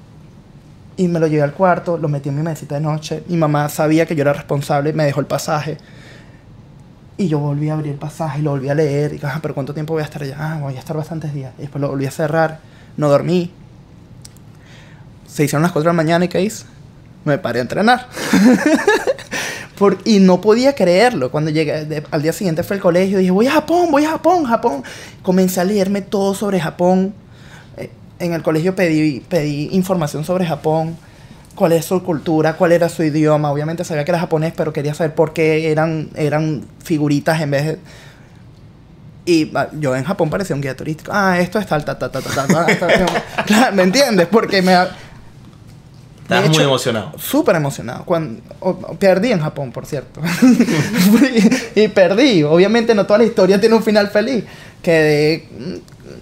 y 0.96 1.08
me 1.08 1.18
lo 1.18 1.26
llevé 1.26 1.42
al 1.42 1.52
cuarto, 1.52 1.98
lo 1.98 2.08
metí 2.08 2.28
en 2.28 2.36
mi 2.36 2.42
mesita 2.42 2.76
de 2.76 2.80
noche. 2.80 3.24
Mi 3.26 3.36
mamá 3.36 3.68
sabía 3.68 4.06
que 4.06 4.14
yo 4.14 4.22
era 4.22 4.32
responsable, 4.32 4.92
me 4.92 5.04
dejó 5.04 5.20
el 5.20 5.26
pasaje. 5.26 5.76
Y 7.16 7.28
yo 7.28 7.38
volví 7.38 7.68
a 7.68 7.74
abrir 7.74 7.92
el 7.92 7.98
pasaje 7.98 8.40
y 8.40 8.42
lo 8.42 8.52
volví 8.52 8.68
a 8.68 8.74
leer. 8.74 9.10
Y 9.10 9.14
dije, 9.14 9.26
ah, 9.26 9.38
pero 9.42 9.54
¿cuánto 9.54 9.74
tiempo 9.74 9.94
voy 9.94 10.02
a 10.02 10.04
estar 10.04 10.22
allá? 10.22 10.36
Ah, 10.38 10.58
voy 10.60 10.76
a 10.76 10.78
estar 10.78 10.96
bastantes 10.96 11.34
días. 11.34 11.52
Y 11.58 11.62
después 11.62 11.80
lo 11.80 11.88
volví 11.88 12.06
a 12.06 12.10
cerrar. 12.10 12.60
No 12.96 13.08
dormí. 13.08 13.52
Se 15.26 15.44
hicieron 15.44 15.62
las 15.62 15.72
4 15.72 15.82
de 15.82 15.92
la 15.92 15.96
mañana 15.96 16.24
y 16.24 16.28
¿qué 16.28 16.42
hice? 16.42 16.64
Me 17.24 17.38
paré 17.38 17.60
a 17.60 17.62
entrenar. 17.62 18.08
Y 20.04 20.20
no 20.20 20.40
podía 20.40 20.74
creerlo. 20.74 21.30
Cuando 21.30 21.50
llegué 21.50 22.02
al 22.10 22.22
día 22.22 22.32
siguiente 22.32 22.62
fue 22.62 22.76
al 22.76 22.82
colegio, 22.82 23.18
dije, 23.18 23.30
voy 23.30 23.46
a 23.48 23.52
Japón, 23.52 23.90
voy 23.90 24.04
a 24.04 24.10
Japón, 24.10 24.44
Japón. 24.44 24.84
Comencé 25.22 25.60
a 25.60 25.64
leerme 25.64 26.00
todo 26.00 26.34
sobre 26.34 26.60
Japón. 26.60 27.12
Eh, 27.76 27.90
En 28.18 28.32
el 28.32 28.42
colegio 28.42 28.74
pedí, 28.74 29.20
pedí 29.20 29.68
información 29.72 30.24
sobre 30.24 30.46
Japón, 30.46 30.96
cuál 31.54 31.72
es 31.72 31.84
su 31.84 32.02
cultura, 32.02 32.56
cuál 32.56 32.72
era 32.72 32.88
su 32.88 33.02
idioma. 33.02 33.50
Obviamente 33.50 33.84
sabía 33.84 34.04
que 34.04 34.12
era 34.12 34.20
japonés, 34.20 34.52
pero 34.56 34.72
quería 34.72 34.94
saber 34.94 35.14
por 35.14 35.32
qué 35.32 35.70
eran, 35.70 36.08
eran 36.14 36.64
figuritas 36.82 37.40
en 37.40 37.50
vez 37.50 37.66
de... 37.66 37.78
Y 39.26 39.50
ah, 39.54 39.68
yo 39.72 39.96
en 39.96 40.04
Japón 40.04 40.30
parecía 40.30 40.54
un 40.54 40.62
guía 40.62 40.76
turístico. 40.76 41.10
Ah, 41.12 41.38
esto 41.40 41.58
es 41.58 41.66
tal, 41.66 41.84
ta, 41.84 41.98
ta, 41.98 42.10
ta, 42.10 42.20
ta, 42.20 42.30
ta, 42.30 42.46
ta, 42.46 42.66
ta. 42.76 43.44
Claro, 43.46 43.74
¿Me 43.74 43.82
entiendes? 43.82 44.28
Porque 44.30 44.62
me... 44.62 44.76
Estás 46.24 46.42
de 46.42 46.48
muy 46.48 46.64
emocionado. 46.64 47.18
Súper 47.18 47.56
emocionado. 47.56 48.04
Cuando, 48.04 48.40
o- 48.60 48.70
o- 48.70 48.94
perdí 48.98 49.30
en 49.32 49.40
Japón, 49.40 49.72
por 49.72 49.86
cierto. 49.86 50.20
y, 51.76 51.82
y 51.82 51.88
perdí. 51.88 52.42
Obviamente 52.42 52.94
no 52.94 53.06
toda 53.06 53.18
la 53.18 53.24
historia 53.24 53.60
tiene 53.60 53.74
un 53.76 53.82
final 53.82 54.08
feliz. 54.08 54.44
Quedé, 54.82 55.48
mm, 55.58 55.74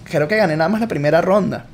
creo 0.03 0.27
que 0.27 0.35
gané 0.37 0.55
nada 0.57 0.69
más 0.69 0.81
la 0.81 0.87
primera 0.87 1.21
ronda. 1.21 1.65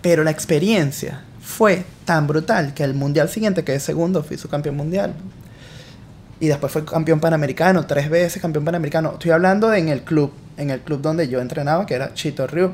Pero 0.00 0.24
la 0.24 0.30
experiencia 0.30 1.22
fue 1.40 1.84
tan 2.04 2.26
brutal 2.26 2.74
que 2.74 2.82
el 2.84 2.94
mundial 2.94 3.28
siguiente, 3.28 3.64
que 3.64 3.74
es 3.74 3.82
segundo, 3.82 4.22
fui 4.22 4.36
su 4.38 4.48
campeón 4.48 4.76
mundial. 4.76 5.14
Y 6.40 6.48
después 6.48 6.72
fue 6.72 6.84
campeón 6.84 7.20
panamericano, 7.20 7.86
tres 7.86 8.10
veces 8.10 8.42
campeón 8.42 8.64
panamericano. 8.64 9.12
Estoy 9.12 9.30
hablando 9.30 9.68
de 9.70 9.78
en 9.78 9.88
el 9.88 10.02
club, 10.02 10.32
en 10.56 10.70
el 10.70 10.80
club 10.80 11.00
donde 11.00 11.28
yo 11.28 11.40
entrenaba, 11.40 11.86
que 11.86 11.94
era 11.94 12.14
Chito 12.14 12.46
Ryu. 12.48 12.72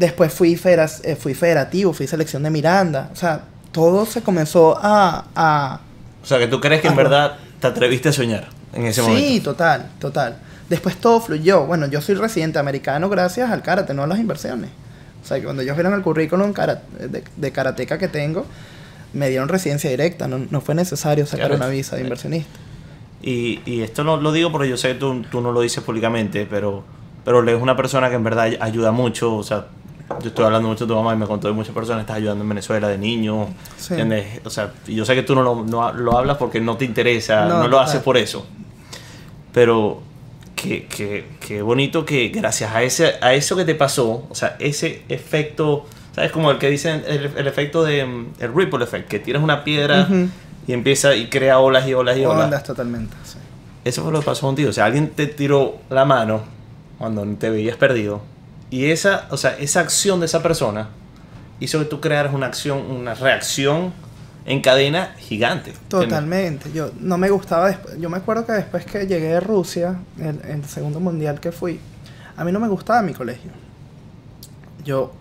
Después 0.00 0.32
fui, 0.32 0.56
federas- 0.56 1.02
eh, 1.04 1.14
fui 1.14 1.34
federativo, 1.34 1.92
fui 1.92 2.06
selección 2.06 2.42
de 2.42 2.48
Miranda. 2.50 3.10
O 3.12 3.16
sea, 3.16 3.42
todo 3.70 4.06
se 4.06 4.22
comenzó 4.22 4.78
a... 4.80 5.26
a 5.36 5.80
O 6.22 6.26
sea, 6.26 6.38
que 6.38 6.46
tú 6.48 6.58
crees 6.58 6.80
que 6.80 6.88
en 6.88 6.96
verdad 6.96 7.36
te 7.60 7.66
atreviste 7.66 8.08
a 8.08 8.12
soñar 8.12 8.48
en 8.72 8.86
ese 8.86 9.02
sí, 9.02 9.06
momento. 9.08 9.50
total, 9.50 9.90
total. 9.98 10.38
Después 10.70 10.96
todo 10.96 11.20
fluyó. 11.20 11.66
Bueno, 11.66 11.86
yo 11.86 12.00
soy 12.00 12.14
residente 12.14 12.58
americano 12.58 13.08
gracias 13.10 13.50
al 13.50 13.60
karate, 13.62 13.92
no 13.92 14.04
a 14.04 14.06
las 14.06 14.18
inversiones. 14.18 14.70
O 15.22 15.26
sea, 15.26 15.36
que 15.38 15.44
cuando 15.44 15.60
ellos 15.62 15.76
vieron 15.76 15.92
el 15.92 16.00
currículum 16.00 16.54
de, 16.54 17.22
de 17.36 17.52
karateca 17.52 17.98
que 17.98 18.08
tengo, 18.08 18.46
me 19.12 19.28
dieron 19.28 19.48
residencia 19.50 19.90
directa. 19.90 20.28
No, 20.28 20.38
no 20.50 20.60
fue 20.62 20.74
necesario 20.74 21.26
sacar 21.26 21.48
Claro. 21.48 21.56
una 21.56 21.66
visa 21.68 21.96
de 21.96 22.02
inversionista. 22.02 22.58
Y, 23.22 23.60
y 23.66 23.82
esto 23.82 24.02
lo, 24.02 24.16
lo 24.18 24.32
digo 24.32 24.50
porque 24.50 24.68
yo 24.70 24.78
sé 24.78 24.88
que 24.88 24.94
tú, 24.94 25.22
tú 25.30 25.42
no 25.42 25.52
lo 25.52 25.60
dices 25.60 25.84
públicamente, 25.84 26.46
pero, 26.48 26.84
pero 27.22 27.46
es 27.46 27.60
una 27.60 27.76
persona 27.76 28.08
que 28.08 28.14
en 28.14 28.24
verdad 28.24 28.44
ay- 28.44 28.58
ayuda 28.62 28.92
mucho. 28.92 29.34
O 29.36 29.42
sea, 29.42 29.66
yo 30.20 30.28
estoy 30.28 30.44
hablando 30.44 30.68
mucho 30.68 30.86
de 30.86 30.88
tu 30.92 30.96
mamá 30.96 31.14
y 31.14 31.16
me 31.16 31.26
contó 31.26 31.48
de 31.48 31.54
muchas 31.54 31.74
personas, 31.74 32.02
estás 32.02 32.16
ayudando 32.16 32.42
en 32.42 32.48
Venezuela 32.48 32.88
de 32.88 32.98
niño. 32.98 33.48
Sí. 33.76 33.94
¿entiendes? 33.94 34.40
O 34.44 34.50
sea, 34.50 34.72
yo 34.86 35.04
sé 35.04 35.14
que 35.14 35.22
tú 35.22 35.34
no 35.34 35.42
lo, 35.42 35.64
no 35.64 35.92
lo 35.92 36.18
hablas 36.18 36.36
porque 36.36 36.60
no 36.60 36.76
te 36.76 36.84
interesa, 36.84 37.46
No, 37.46 37.60
no, 37.60 37.68
lo 37.68 37.80
haces 37.80 38.02
por 38.02 38.16
eso. 38.16 38.46
Pero 39.52 40.02
qué, 40.54 40.86
qué, 40.86 41.26
qué 41.40 41.62
bonito 41.62 42.04
que 42.04 42.28
gracias 42.28 42.74
a, 42.74 42.82
ese, 42.82 43.14
a 43.20 43.34
eso 43.34 43.56
que 43.56 43.64
te 43.64 43.74
pasó, 43.74 44.26
o 44.28 44.34
sea, 44.34 44.56
ese 44.58 45.02
efecto, 45.08 45.86
¿sabes? 46.14 46.32
Como 46.32 46.50
el 46.50 46.58
que 46.58 46.68
dicen, 46.70 47.02
el, 47.06 47.32
el 47.36 47.46
efecto 47.46 47.82
de, 47.82 48.04
mm, 48.04 48.26
el 48.40 48.54
ripple 48.54 48.84
effect, 48.84 49.08
que 49.08 49.18
tiras 49.18 49.42
una 49.42 49.64
piedra 49.64 50.08
y 50.66 50.72
empieza 50.72 51.14
y 51.14 51.28
crea 51.28 51.58
olas 51.58 51.86
y 51.88 51.94
olas 51.94 52.16
y 52.16 52.24
olas. 52.24 52.44
Ondas 52.44 52.64
totalmente. 52.64 53.16
sí. 53.24 53.38
Eso 53.84 54.02
fue 54.02 54.12
lo 54.12 54.20
que 54.20 54.26
pasó 54.26 54.46
contigo. 54.46 54.70
O 54.70 54.72
sea, 54.72 54.84
alguien 54.84 55.10
te 55.10 55.26
tiró 55.26 55.78
la 55.88 56.04
mano 56.04 56.42
cuando 56.98 57.24
te 57.36 57.48
veías 57.48 57.76
perdido. 57.76 58.20
Y 58.70 58.90
esa, 58.90 59.26
o 59.30 59.36
sea, 59.36 59.56
esa 59.58 59.80
acción 59.80 60.20
de 60.20 60.26
esa 60.26 60.42
persona 60.42 60.88
hizo 61.58 61.78
que 61.80 61.84
tú 61.86 62.00
crearas 62.00 62.32
una 62.32 62.46
acción, 62.46 62.78
una 62.90 63.14
reacción 63.14 63.92
en 64.46 64.62
cadena 64.62 65.14
gigante. 65.18 65.72
Totalmente. 65.88 66.70
Yo 66.72 66.90
no 67.00 67.18
me 67.18 67.28
gustaba. 67.30 67.70
desp- 67.70 67.98
Yo 67.98 68.08
me 68.08 68.16
acuerdo 68.16 68.46
que 68.46 68.52
después 68.52 68.84
que 68.86 69.06
llegué 69.06 69.28
de 69.28 69.40
Rusia, 69.40 69.96
el, 70.18 70.40
el 70.48 70.64
segundo 70.64 71.00
mundial 71.00 71.40
que 71.40 71.52
fui, 71.52 71.78
a 72.36 72.44
mí 72.44 72.52
no 72.52 72.60
me 72.60 72.68
gustaba 72.68 73.02
mi 73.02 73.12
colegio. 73.12 73.50
Yo 74.84 75.12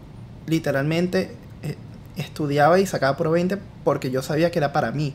literalmente 0.47 1.35
eh, 1.63 1.75
estudiaba 2.15 2.79
y 2.79 2.85
sacaba 2.85 3.17
por 3.17 3.29
20 3.31 3.57
porque 3.83 4.09
yo 4.11 4.21
sabía 4.21 4.51
que 4.51 4.59
era 4.59 4.71
para 4.71 4.91
mí. 4.91 5.13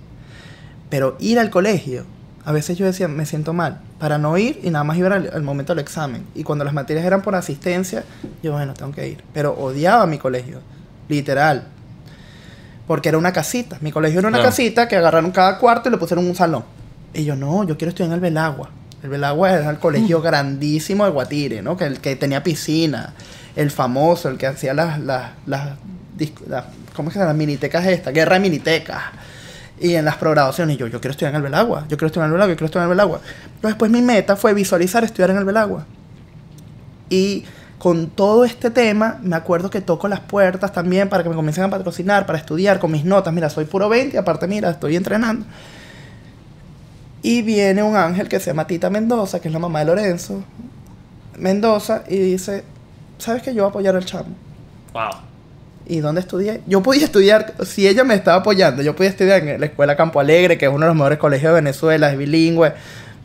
Pero 0.91 1.17
ir 1.19 1.39
al 1.39 1.51
colegio, 1.51 2.05
a 2.45 2.53
veces 2.53 2.77
yo 2.77 2.85
decía, 2.85 3.09
me 3.09 3.25
siento 3.27 3.53
mal. 3.53 3.81
Para 3.99 4.19
no 4.19 4.37
ir 4.37 4.61
y 4.63 4.71
nada 4.71 4.85
más 4.85 4.99
iba 4.99 5.15
al, 5.15 5.31
al 5.33 5.43
momento 5.43 5.75
del 5.75 5.83
examen. 5.83 6.25
Y 6.35 6.45
cuando 6.45 6.65
las 6.65 6.75
materias 6.75 7.05
eran 7.05 7.23
por 7.23 7.35
asistencia, 7.35 8.05
yo, 8.43 8.53
bueno, 8.53 8.75
tengo 8.75 8.93
que 8.93 9.09
ir. 9.09 9.25
Pero 9.33 9.53
odiaba 9.53 10.07
mi 10.07 10.19
colegio, 10.19 10.61
literal. 11.09 11.65
Porque 12.87 13.09
era 13.09 13.17
una 13.17 13.33
casita. 13.33 13.79
Mi 13.81 13.93
colegio 13.93 14.19
era 14.19 14.29
una 14.29 14.43
casita 14.43 14.87
que 14.89 14.97
agarraron 14.97 15.31
cada 15.31 15.59
cuarto 15.59 15.89
y 15.89 15.93
le 15.93 15.99
pusieron 15.99 16.27
un 16.27 16.35
salón. 16.35 16.65
Y 17.15 17.25
yo, 17.25 17.35
no, 17.35 17.65
yo 17.65 17.79
quiero 17.79 17.91
estudiar 17.91 18.09
en 18.09 18.15
el 18.15 18.21
Belagua. 18.21 18.71
El 19.03 19.09
Belagua 19.09 19.53
era 19.53 19.71
el 19.71 19.79
colegio 19.79 20.21
grandísimo 20.21 21.05
de 21.05 21.11
Guatire, 21.11 21.63
¿no? 21.63 21.77
Que, 21.77 21.85
el 21.85 22.01
que 22.01 22.17
tenía 22.17 22.43
piscina. 22.43 23.15
El 23.57 23.71
famoso, 23.71 24.29
el 24.29 24.37
que 24.37 24.47
hacía 24.47 24.75
las, 24.75 24.99
las, 24.99 25.31
las, 25.47 25.77
¿cómo 26.95 27.09
es 27.09 27.13
que 27.13 27.19
se 27.19 27.19
llama? 27.21 27.27
Las 27.27 27.37
minitecas 27.37 27.87
estas, 27.87 28.13
guerra 28.13 28.35
de 28.35 28.41
minitecas. 28.41 29.03
Y 29.81 29.95
en 29.95 30.05
las 30.05 30.17
programaciones, 30.17 30.77
yo, 30.79 30.87
yo 30.87 31.01
quiero 31.01 31.11
estudiar 31.11 31.33
en 31.33 31.37
el 31.37 31.43
Belagua, 31.43 31.83
yo 31.89 31.97
quiero 31.97 32.07
estudiar 32.07 32.27
en 32.27 32.33
el 32.33 32.33
Belagua, 32.35 32.53
yo 32.53 32.57
quiero 32.57 32.67
estudiar 32.67 32.85
en 32.85 32.91
el 32.91 32.97
Belagua. 32.97 33.21
Pero 33.61 33.69
después 33.69 33.91
mi 33.91 34.03
meta 34.03 34.37
fue 34.37 34.55
visualizar 34.55 35.03
estudiar 35.05 35.31
en 35.31 35.39
el 35.39 35.45
Belagua. 35.45 35.85
Y 37.11 37.45
con 37.79 38.09
todo 38.09 38.45
este 38.45 38.71
tema, 38.71 39.19
me 39.23 39.37
acuerdo 39.37 39.69
que 39.69 39.81
toco 39.81 40.09
las 40.09 40.21
puertas 40.21 40.73
también 40.73 41.09
para 41.09 41.23
que 41.23 41.29
me 41.29 41.35
comiencen 41.35 41.65
a 41.65 41.71
patrocinar, 41.71 42.25
para 42.25 42.39
estudiar 42.39 42.79
con 42.79 42.91
mis 42.91 43.05
notas. 43.05 43.35
Mira, 43.35 43.51
soy 43.51 43.65
puro 43.67 43.89
20 43.89 44.17
y 44.17 44.19
aparte, 44.19 44.47
mira, 44.47 44.71
estoy 44.71 44.97
entrenando. 44.97 45.45
Y 47.21 47.43
viene 47.43 47.83
un 47.83 47.97
ángel 47.97 48.29
que 48.29 48.39
se 48.39 48.47
llama 48.47 48.67
Tita 48.67 48.91
Mendoza, 48.91 49.41
que 49.41 49.49
es 49.49 49.55
la 49.55 49.59
mamá 49.59 49.81
de 49.81 49.87
Lorenzo 49.87 50.45
Mendoza, 51.39 52.05
y 52.09 52.17
dice, 52.19 52.65
¿sabes 53.19 53.43
que 53.43 53.55
yo 53.55 53.63
voy 53.63 53.69
a 53.69 53.71
apoyar 53.71 53.97
al 53.97 54.05
chamo? 54.05 54.35
Wow. 54.93 55.34
¿Y 55.87 56.01
dónde 56.01 56.23
estudié? 56.23 56.63
Yo 56.67 56.83
podía 56.83 57.05
estudiar, 57.05 57.53
si 57.67 57.87
ella 57.87 58.05
me 58.05 58.15
estaba 58.15 58.39
apoyando, 58.39 58.83
yo 58.83 58.97
podía 58.97 59.11
estudiar 59.11 59.47
en 59.47 59.61
la 59.61 59.67
Escuela 59.67 59.97
Campo 59.97 60.19
Alegre, 60.19 60.57
que 60.57 60.65
es 60.65 60.71
uno 60.71 60.81
de 60.81 60.89
los 60.89 60.97
mejores 60.97 61.19
colegios 61.19 61.53
de 61.53 61.61
Venezuela, 61.61 62.11
es 62.11 62.17
bilingüe. 62.17 62.73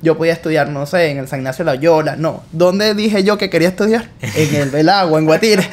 Yo 0.01 0.17
podía 0.17 0.33
estudiar, 0.33 0.69
no 0.69 0.85
sé, 0.85 1.11
en 1.11 1.17
el 1.17 1.27
San 1.27 1.39
Ignacio 1.39 1.65
de 1.65 1.71
Loyola. 1.71 2.15
No. 2.15 2.43
¿Dónde 2.51 2.93
dije 2.95 3.23
yo 3.23 3.37
que 3.37 3.49
quería 3.49 3.69
estudiar? 3.69 4.09
En 4.21 4.55
el 4.55 4.69
Belagua, 4.69 5.19
en 5.19 5.25
Guatire. 5.25 5.63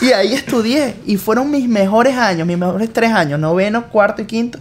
y 0.00 0.12
ahí 0.12 0.34
estudié. 0.34 0.94
Y 1.06 1.16
fueron 1.16 1.50
mis 1.50 1.68
mejores 1.68 2.16
años, 2.16 2.46
mis 2.46 2.58
mejores 2.58 2.92
tres 2.92 3.10
años, 3.10 3.40
noveno, 3.40 3.88
cuarto 3.88 4.22
y 4.22 4.26
quinto. 4.26 4.58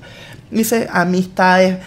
Hice 0.52 0.88
amistades. 0.92 1.78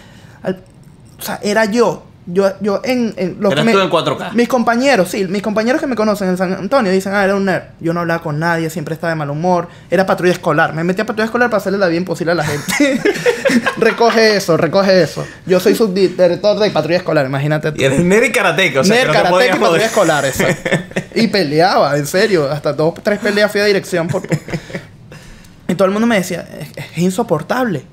o 1.19 1.21
sea, 1.21 1.39
era 1.43 1.65
yo. 1.65 2.05
Yo, 2.27 2.51
yo 2.59 2.81
en, 2.83 3.13
en 3.17 3.37
los 3.39 3.49
que 3.53 3.61
Eras 3.61 3.65
me- 3.65 3.71
tú 3.73 3.79
en 3.81 3.89
4K. 3.91 4.31
mis 4.33 4.47
compañeros, 4.47 5.09
sí, 5.09 5.25
mis 5.27 5.43
compañeros 5.43 5.79
que 5.79 5.85
me 5.85 5.95
conocen 5.95 6.29
en 6.29 6.37
San 6.37 6.53
Antonio 6.53 6.91
dicen, 6.91 7.13
ah, 7.13 7.23
era 7.23 7.35
un 7.35 7.45
nerd. 7.45 7.63
Yo 7.79 7.93
no 7.93 7.99
hablaba 7.99 8.23
con 8.23 8.39
nadie, 8.39 8.69
siempre 8.71 8.95
estaba 8.95 9.11
de 9.11 9.15
mal 9.15 9.29
humor. 9.29 9.67
Era 9.91 10.07
patrulla 10.07 10.31
escolar. 10.33 10.73
Me 10.73 10.83
metí 10.83 11.01
a 11.01 11.05
patrulla 11.05 11.25
escolar 11.25 11.49
para 11.51 11.59
hacerle 11.59 11.77
la 11.77 11.87
vida 11.87 11.99
imposible 11.99 12.31
a 12.31 12.35
la 12.35 12.43
gente. 12.43 12.99
recoge 13.77 14.37
eso, 14.37 14.57
recoge 14.57 15.03
eso. 15.03 15.25
Yo 15.45 15.59
soy 15.59 15.75
subdirector 15.75 16.57
de 16.59 16.71
patrulla 16.71 16.97
escolar, 16.97 17.25
imagínate 17.27 17.71
tú. 17.71 17.79
Y 17.81 17.85
eres 17.85 18.03
nerd 18.03 18.23
y 18.23 18.31
karateca, 18.31 18.79
o 18.79 18.83
sea, 18.83 18.95
Nerd, 18.95 19.07
no 19.07 19.13
te 19.13 19.17
karateca 19.21 19.45
y 19.45 19.49
patrulla 19.49 19.67
joder. 19.67 19.81
escolar, 19.83 20.25
exacto. 20.25 20.69
Y 21.17 21.27
peleaba, 21.27 21.95
en 21.95 22.07
serio. 22.07 22.51
Hasta 22.51 22.73
dos, 22.73 22.93
tres 23.01 23.19
peleas 23.19 23.49
fui 23.51 23.61
a 23.61 23.65
dirección 23.65 24.07
por... 24.07 24.23
Y 25.67 25.75
todo 25.75 25.85
el 25.87 25.91
mundo 25.91 26.05
me 26.07 26.17
decía, 26.17 26.45
es, 26.59 26.69
es 26.75 26.97
insoportable. 26.97 27.83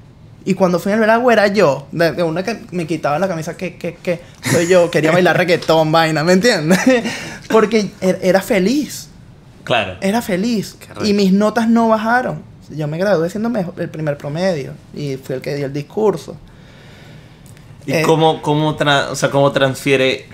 Y 0.44 0.54
cuando 0.54 0.78
fui 0.78 0.90
al 0.92 0.98
Veragua 1.00 1.32
era 1.32 1.46
yo, 1.46 1.86
de, 1.92 2.12
de 2.12 2.22
una 2.22 2.42
que 2.42 2.60
me 2.72 2.86
quitaba 2.86 3.18
la 3.18 3.28
camisa, 3.28 3.56
que, 3.56 3.76
que, 3.76 3.94
que 3.94 4.20
soy 4.50 4.66
yo, 4.66 4.90
quería 4.90 5.12
bailar 5.12 5.36
reggaetón, 5.36 5.92
vaina, 5.92 6.24
¿me 6.24 6.32
entiendes? 6.32 6.78
Porque 7.48 7.90
er- 8.00 8.18
era 8.22 8.40
feliz, 8.40 9.08
Claro. 9.64 9.96
era 10.00 10.20
feliz. 10.22 10.76
Y 11.04 11.12
mis 11.12 11.32
notas 11.32 11.68
no 11.68 11.88
bajaron. 11.88 12.42
Yo 12.70 12.88
me 12.88 12.98
gradué 12.98 13.28
siendo 13.30 13.50
mejor, 13.50 13.74
el 13.78 13.88
primer 13.90 14.16
promedio 14.16 14.72
y 14.94 15.16
fui 15.16 15.36
el 15.36 15.42
que 15.42 15.54
dio 15.54 15.66
el 15.66 15.72
discurso. 15.72 16.36
¿Y 17.86 17.92
Eh, 17.92 18.02
cómo, 18.02 18.40
cómo, 18.42 18.70
o 19.10 19.14
sea, 19.16 19.30
cómo 19.30 19.52
transfiere 19.52 20.26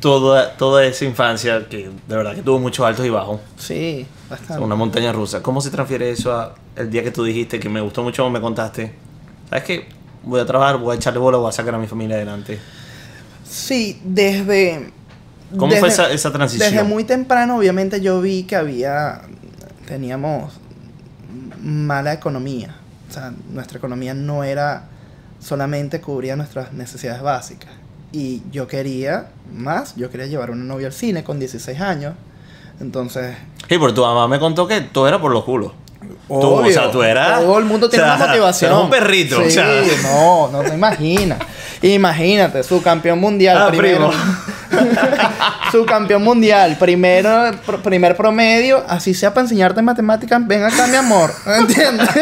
toda, 0.00 0.56
toda 0.56 0.84
esa 0.84 1.04
infancia 1.04 1.66
que 1.68 1.90
de 2.08 2.16
verdad 2.16 2.34
que 2.34 2.42
tuvo 2.42 2.58
muchos 2.58 2.84
altos 2.86 3.06
y 3.06 3.10
bajos? 3.10 3.40
Sí, 3.56 4.06
O 4.24 4.28
sea, 4.28 4.36
bastante. 4.36 4.64
una 4.64 4.74
montaña 4.74 5.12
rusa. 5.12 5.42
¿Cómo 5.42 5.60
se 5.60 5.70
transfiere 5.70 6.10
eso 6.10 6.32
a 6.34 6.54
el 6.74 6.90
día 6.90 7.02
que 7.02 7.10
tú 7.10 7.24
dijiste 7.24 7.58
que 7.60 7.68
me 7.68 7.80
gustó 7.80 8.02
mucho 8.02 8.28
me 8.30 8.40
contaste? 8.40 8.92
¿Sabes 9.48 9.64
qué? 9.64 9.88
Voy 10.22 10.40
a 10.40 10.46
trabajar, 10.46 10.78
voy 10.78 10.94
a 10.94 10.96
echarle 10.96 11.18
bola, 11.20 11.38
voy 11.38 11.48
a 11.48 11.52
sacar 11.52 11.74
a 11.74 11.78
mi 11.78 11.86
familia 11.86 12.16
adelante. 12.16 12.58
Sí, 13.48 14.00
desde, 14.04 14.90
¿Cómo 15.52 15.68
Desde- 15.68 15.80
fue 15.80 15.88
esa, 15.88 16.10
esa 16.10 16.32
transición? 16.32 16.70
Desde 16.70 16.84
muy 16.84 17.04
temprano, 17.04 17.56
obviamente, 17.56 18.00
yo 18.00 18.20
vi 18.20 18.42
que 18.42 18.56
había. 18.56 19.22
Teníamos 19.86 20.52
mala 21.62 22.12
economía. 22.12 22.74
O 23.08 23.12
sea, 23.12 23.32
nuestra 23.52 23.78
economía 23.78 24.14
no 24.14 24.42
era 24.42 24.88
solamente 25.38 26.00
cubría 26.00 26.34
nuestras 26.34 26.72
necesidades 26.72 27.22
básicas. 27.22 27.70
Y 28.12 28.42
yo 28.50 28.66
quería 28.66 29.28
más. 29.54 29.94
Yo 29.96 30.10
quería 30.10 30.26
llevar 30.26 30.50
una 30.50 30.64
novia 30.64 30.88
al 30.88 30.92
cine 30.92 31.22
con 31.22 31.38
16 31.38 31.80
años. 31.80 32.14
Entonces. 32.80 33.36
Sí, 33.68 33.78
porque 33.78 33.94
tu 33.94 34.02
mamá 34.02 34.26
me 34.26 34.40
contó 34.40 34.66
que 34.66 34.80
todo 34.80 35.06
era 35.06 35.20
por 35.20 35.30
los 35.32 35.44
culos. 35.44 35.72
Tú, 36.28 36.34
o 36.34 36.60
obvio, 36.60 36.72
sea, 36.72 36.90
tú 36.90 37.02
eras- 37.02 37.40
Todo 37.40 37.58
el 37.58 37.64
mundo 37.64 37.88
tiene 37.88 38.04
o 38.04 38.08
sea, 38.08 38.16
una 38.16 38.26
motivación. 38.26 38.70
eras 38.72 38.84
un 38.84 38.90
perrito, 38.90 39.36
Sí, 39.36 39.42
o 39.46 39.50
sea. 39.50 39.66
no, 40.02 40.48
no 40.52 40.60
te 40.62 40.74
imaginas. 40.74 41.38
Imagínate, 41.82 42.62
su 42.62 42.82
campeón 42.82 43.20
mundial. 43.20 43.58
Ah, 43.60 43.68
primero. 43.68 44.08
primo. 44.08 44.24
su 45.72 45.84
campeón 45.86 46.22
mundial, 46.22 46.76
primero, 46.78 47.28
pr- 47.66 47.82
primer 47.82 48.16
promedio, 48.16 48.84
así 48.88 49.14
sea 49.14 49.32
para 49.34 49.44
enseñarte 49.44 49.82
matemáticas, 49.82 50.46
ven 50.46 50.64
acá, 50.64 50.86
mi 50.86 50.96
amor. 50.96 51.32
¿Entiendes? 51.46 52.08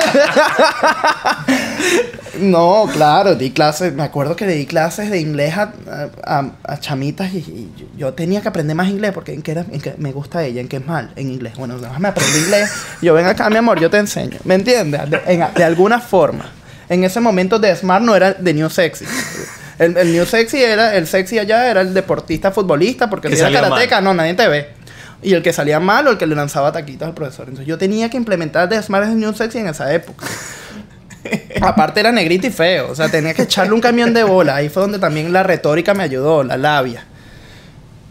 no, 2.40 2.86
claro, 2.92 3.34
di 3.34 3.51
clases, 3.51 3.92
me 3.95 4.03
acuerdo 4.03 4.36
que 4.36 4.47
le 4.47 4.55
di 4.55 4.66
clases 4.66 5.11
de 5.11 5.20
inglés 5.20 5.57
a, 5.57 5.72
a- 6.24 6.51
a 6.64 6.80
chamitas 6.80 7.32
y, 7.32 7.38
y 7.38 7.72
yo- 7.97 8.12
tenía 8.14 8.40
que 8.40 8.49
aprender 8.49 8.76
más 8.76 8.88
inglés 8.88 9.12
porque 9.12 9.32
en 9.32 9.42
qué, 9.42 9.53
era, 9.53 9.64
en 9.70 9.80
qué 9.80 9.95
me 9.99 10.12
gusta 10.12 10.45
ella, 10.45 10.61
en 10.61 10.68
qué 10.68 10.76
es 10.78 10.86
mal, 10.86 11.12
en 11.16 11.30
inglés. 11.30 11.55
Bueno, 11.57 11.78
déjame 11.78 12.09
aprender 12.09 12.36
inglés. 12.42 12.70
Yo 13.03 13.14
ven 13.14 13.26
acá, 13.26 13.49
mi 13.51 13.57
amor, 13.57 13.80
yo 13.80 13.90
te 13.90 13.99
enseño. 13.99 14.38
¿Me 14.45 14.55
entiendes? 14.57 15.09
De, 15.11 15.20
en- 15.26 15.42
alguna 15.62 16.01
forma. 16.01 16.51
En 16.88 17.03
ese 17.05 17.20
momento 17.20 17.59
de 17.59 17.74
Smart 17.74 18.05
no 18.05 18.14
era 18.14 18.32
de 18.34 18.53
New 18.55 18.68
Sexy. 18.68 19.07
El, 19.79 19.97
el 19.97 20.12
New 20.12 20.25
Sexy 20.27 20.62
era, 20.62 20.95
el 20.97 21.07
sexy 21.07 21.39
allá 21.39 21.68
era 21.70 21.81
el 21.81 21.95
deportista 21.95 22.53
futbolista, 22.53 23.11
porque 23.11 23.29
Que 23.29 23.37
si 23.37 23.43
era 23.43 23.51
karateca, 23.51 23.97
mal. 23.97 24.05
no, 24.05 24.14
nadie 24.14 24.35
te 24.35 24.47
ve. 24.49 24.68
Y 25.22 25.33
el 25.35 25.43
que 25.43 25.53
salía 25.53 25.81
mal 25.81 26.07
o 26.07 26.11
el 26.11 26.18
que 26.18 26.27
le 26.27 26.35
lanzaba 26.35 26.70
taquitos 26.70 27.09
al 27.09 27.14
profesor. 27.14 27.47
Entonces 27.49 27.66
yo 27.66 27.79
tenía 27.79 28.11
que 28.11 28.16
implementar 28.16 28.68
The 28.68 28.83
Smart 28.83 29.05
and 29.07 29.16
New 29.18 29.33
Sexy 29.35 29.59
en 29.59 29.68
esa 29.68 29.93
época. 29.93 30.27
Aparte 31.62 32.01
era 32.01 32.12
negrito 32.12 32.47
y 32.47 32.51
feo. 32.51 32.91
O 32.91 32.95
sea, 32.95 33.09
tenía 33.09 33.33
que 33.35 33.43
echarle 33.43 33.72
un 33.72 33.81
camión 33.81 34.12
de 34.12 34.22
bola. 34.22 34.57
Ahí 34.57 34.68
fue 34.68 34.83
donde 34.83 34.99
también 34.99 35.33
la 35.33 35.43
retórica 35.43 35.95
me 35.95 36.03
ayudó, 36.03 36.45
la 36.45 36.57
labia. 36.59 37.05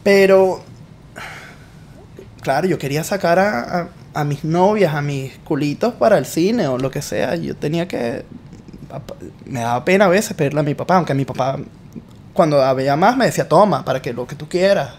Pero, 0.04 0.64
claro, 2.42 2.68
yo 2.68 2.78
quería 2.78 3.04
sacar 3.04 3.40
a, 3.40 3.60
a- 3.82 3.88
a 4.16 4.24
mis 4.24 4.44
novias, 4.44 4.94
a 4.94 5.02
mis 5.02 5.34
culitos 5.44 5.94
para 5.96 6.18
el 6.20 6.26
cine 6.26 6.68
o 6.68 6.78
lo 6.78 6.92
que 6.92 7.02
sea. 7.02 7.36
Yo 7.36 7.56
tenía 7.56 7.88
que... 7.88 8.26
Me 9.46 9.62
daba 9.62 9.84
pena 9.86 10.06
a 10.06 10.10
veces 10.10 10.36
pedirle 10.36 10.60
a 10.60 10.64
mi 10.64 10.76
papá, 10.76 10.98
aunque 10.98 11.14
mi 11.14 11.26
papá, 11.26 11.58
cuando 12.34 12.62
había 12.62 12.96
más, 12.96 13.18
me 13.18 13.26
decía, 13.26 13.48
toma, 13.48 13.86
para 13.86 14.02
que 14.02 14.14
lo 14.14 14.28
que 14.28 14.36
tú 14.36 14.48
quieras. 14.48 14.96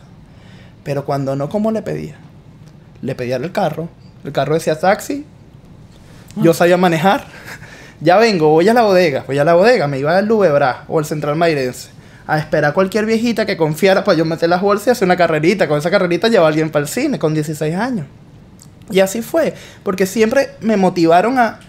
Pero 0.82 1.04
cuando 1.04 1.34
no, 1.34 1.48
¿cómo 1.48 1.70
le 1.70 1.82
pedía? 1.82 2.16
Le 3.02 3.14
pedía 3.14 3.36
el 3.36 3.52
carro. 3.52 3.88
El 4.24 4.32
carro 4.32 4.54
decía 4.54 4.78
taxi. 4.78 5.26
Yo 6.36 6.54
sabía 6.54 6.76
manejar. 6.76 7.24
Ya 8.00 8.18
vengo, 8.18 8.50
voy 8.50 8.68
a 8.68 8.74
la 8.74 8.82
bodega. 8.82 9.24
Voy 9.26 9.38
a 9.38 9.44
la 9.44 9.54
bodega. 9.54 9.86
Me 9.86 9.98
iba 9.98 10.14
al 10.14 10.26
Lubebra 10.26 10.84
o 10.88 10.98
al 10.98 11.06
Central 11.06 11.36
Mairense. 11.36 11.88
A 12.26 12.38
esperar 12.38 12.72
a 12.72 12.74
cualquier 12.74 13.06
viejita 13.06 13.46
que 13.46 13.56
confiara 13.56 14.04
para 14.04 14.18
yo 14.18 14.26
meter 14.26 14.48
las 14.50 14.60
bolsas 14.60 14.88
y 14.88 14.90
hacer 14.90 15.06
una 15.06 15.16
carrerita. 15.16 15.68
Con 15.68 15.78
esa 15.78 15.90
carrerita 15.90 16.28
llevaba 16.28 16.48
a 16.48 16.50
alguien 16.50 16.70
para 16.70 16.82
el 16.82 16.88
cine 16.88 17.18
con 17.18 17.32
16 17.32 17.74
años. 17.74 18.06
Y 18.90 19.00
así 19.00 19.22
fue. 19.22 19.54
Porque 19.82 20.04
siempre 20.04 20.50
me 20.60 20.76
motivaron 20.76 21.38
a... 21.38 21.60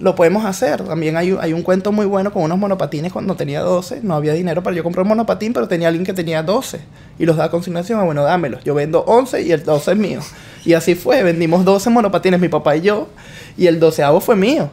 Lo 0.00 0.14
podemos 0.14 0.44
hacer. 0.44 0.82
También 0.82 1.16
hay, 1.16 1.36
hay 1.40 1.52
un 1.52 1.62
cuento 1.62 1.92
muy 1.92 2.06
bueno 2.06 2.32
con 2.32 2.42
unos 2.42 2.58
monopatines 2.58 3.12
cuando 3.12 3.36
tenía 3.36 3.60
12. 3.60 4.00
No 4.02 4.14
había 4.14 4.32
dinero 4.32 4.62
para 4.62 4.74
yo 4.74 4.82
comprar 4.82 5.02
un 5.02 5.08
monopatín, 5.08 5.52
pero 5.52 5.68
tenía 5.68 5.88
alguien 5.88 6.04
que 6.04 6.12
tenía 6.12 6.42
12. 6.42 6.80
Y 7.18 7.26
los 7.26 7.36
da 7.36 7.50
consignación. 7.50 8.00
Ah, 8.00 8.04
bueno, 8.04 8.22
dámelos. 8.24 8.64
Yo 8.64 8.74
vendo 8.74 9.04
11 9.06 9.42
y 9.42 9.52
el 9.52 9.64
12 9.64 9.92
es 9.92 9.96
mío. 9.98 10.20
Y 10.64 10.72
así 10.74 10.94
fue. 10.94 11.22
Vendimos 11.22 11.64
12 11.64 11.90
monopatines, 11.90 12.40
mi 12.40 12.48
papá 12.48 12.76
y 12.76 12.82
yo. 12.82 13.08
Y 13.56 13.66
el 13.66 13.78
doceavo 13.78 14.20
fue 14.20 14.34
mío. 14.34 14.70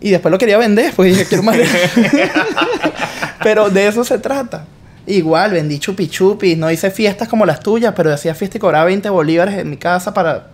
Y 0.00 0.10
después 0.10 0.30
lo 0.30 0.38
quería 0.38 0.58
vender, 0.58 0.92
porque 0.96 1.10
dije, 1.10 1.26
quiero 1.26 1.42
más. 1.42 1.56
pero 3.42 3.70
de 3.70 3.88
eso 3.88 4.04
se 4.04 4.18
trata. 4.18 4.66
Igual, 5.06 5.52
vendí 5.52 5.78
chupi 5.78 6.08
chupis, 6.08 6.56
no 6.56 6.70
hice 6.70 6.90
fiestas 6.90 7.28
como 7.28 7.46
las 7.46 7.60
tuyas, 7.60 7.94
pero 7.96 8.12
hacía 8.12 8.34
fiesta 8.34 8.58
y 8.58 8.60
cobraba 8.60 8.84
20 8.84 9.08
bolívares 9.10 9.58
en 9.58 9.70
mi 9.70 9.76
casa 9.76 10.14
para 10.14 10.50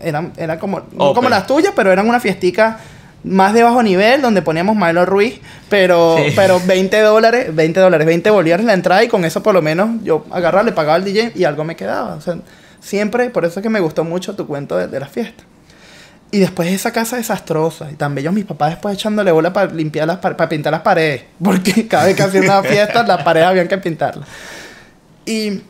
eran, 0.00 0.32
eran 0.36 0.58
como, 0.58 0.80
no 0.92 1.04
Open. 1.06 1.14
como 1.14 1.28
las 1.28 1.46
tuyas, 1.46 1.72
pero 1.74 1.92
eran 1.92 2.08
una 2.08 2.20
fiestica 2.20 2.78
más 3.24 3.54
de 3.54 3.62
bajo 3.62 3.82
nivel, 3.82 4.20
donde 4.20 4.42
poníamos 4.42 4.76
Milo 4.76 5.06
Ruiz, 5.06 5.40
pero, 5.70 6.16
Sí. 6.18 6.32
pero 6.36 6.60
20 6.66 7.00
dólares, 7.00 7.54
20 7.54 7.80
dólares, 7.80 8.06
20 8.06 8.28
bolívares 8.30 8.66
la 8.66 8.74
entrada 8.74 9.02
y 9.02 9.08
con 9.08 9.24
eso 9.24 9.42
por 9.42 9.54
lo 9.54 9.62
menos 9.62 10.02
yo 10.02 10.26
agarraba, 10.30 10.62
le 10.64 10.72
pagaba 10.72 10.96
al 10.96 11.04
DJ 11.04 11.32
y 11.34 11.44
algo 11.44 11.64
me 11.64 11.74
quedaba. 11.74 12.14
O 12.16 12.20
sea, 12.20 12.36
siempre, 12.80 13.30
por 13.30 13.44
eso 13.46 13.60
es 13.60 13.62
que 13.62 13.70
me 13.70 13.80
gustó 13.80 14.04
mucho 14.04 14.36
tu 14.36 14.46
cuento 14.46 14.76
de, 14.76 14.88
de 14.88 15.00
la 15.00 15.06
fiesta. 15.06 15.42
Y 16.30 16.38
después 16.40 16.68
esa 16.70 16.90
casa 16.92 17.16
desastrosa. 17.16 17.90
Y 17.92 17.94
tan 17.94 18.14
bellos 18.14 18.32
mis 18.34 18.44
papás 18.44 18.70
después 18.70 18.94
echándole 18.96 19.30
bola 19.30 19.52
para 19.52 19.72
limpiar 19.72 20.06
las 20.08 20.18
pa- 20.18 20.36
para 20.36 20.48
pintar 20.48 20.72
las 20.72 20.82
paredes. 20.82 21.22
Porque 21.42 21.86
cada 21.88 22.06
vez 22.06 22.16
que 22.16 22.24
hacían 22.24 22.44
una 22.44 22.62
fiesta, 22.62 23.04
las 23.04 23.22
paredes 23.22 23.46
habían 23.46 23.68
que 23.68 23.78
pintarlas. 23.78 24.28
Y, 25.24 25.62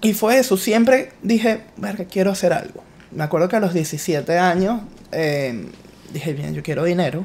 y 0.00 0.14
fue 0.14 0.38
eso. 0.38 0.56
Siempre 0.56 1.12
dije, 1.22 1.62
verga, 1.76 2.04
quiero 2.04 2.30
hacer 2.30 2.52
algo. 2.52 2.82
Me 3.14 3.24
acuerdo 3.24 3.48
que 3.48 3.56
a 3.56 3.60
los 3.60 3.74
17 3.74 4.38
años 4.38 4.80
eh, 5.12 5.68
dije, 6.12 6.32
bien, 6.32 6.54
yo 6.54 6.62
quiero 6.62 6.84
dinero. 6.84 7.24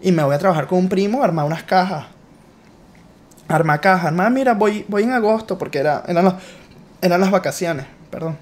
Y 0.00 0.12
me 0.12 0.22
voy 0.22 0.34
a 0.34 0.38
trabajar 0.38 0.66
con 0.66 0.78
un 0.78 0.88
primo 0.88 1.22
armar 1.22 1.44
unas 1.46 1.62
cajas. 1.64 2.06
Armar 3.48 3.80
cajas. 3.80 4.06
Armar, 4.06 4.30
mira, 4.30 4.54
voy, 4.54 4.84
voy 4.88 5.02
en 5.04 5.12
agosto 5.12 5.58
porque 5.58 5.78
era, 5.78 6.04
eran, 6.06 6.24
los- 6.26 6.34
eran 7.00 7.20
las 7.20 7.30
vacaciones, 7.30 7.86
perdón. 8.10 8.36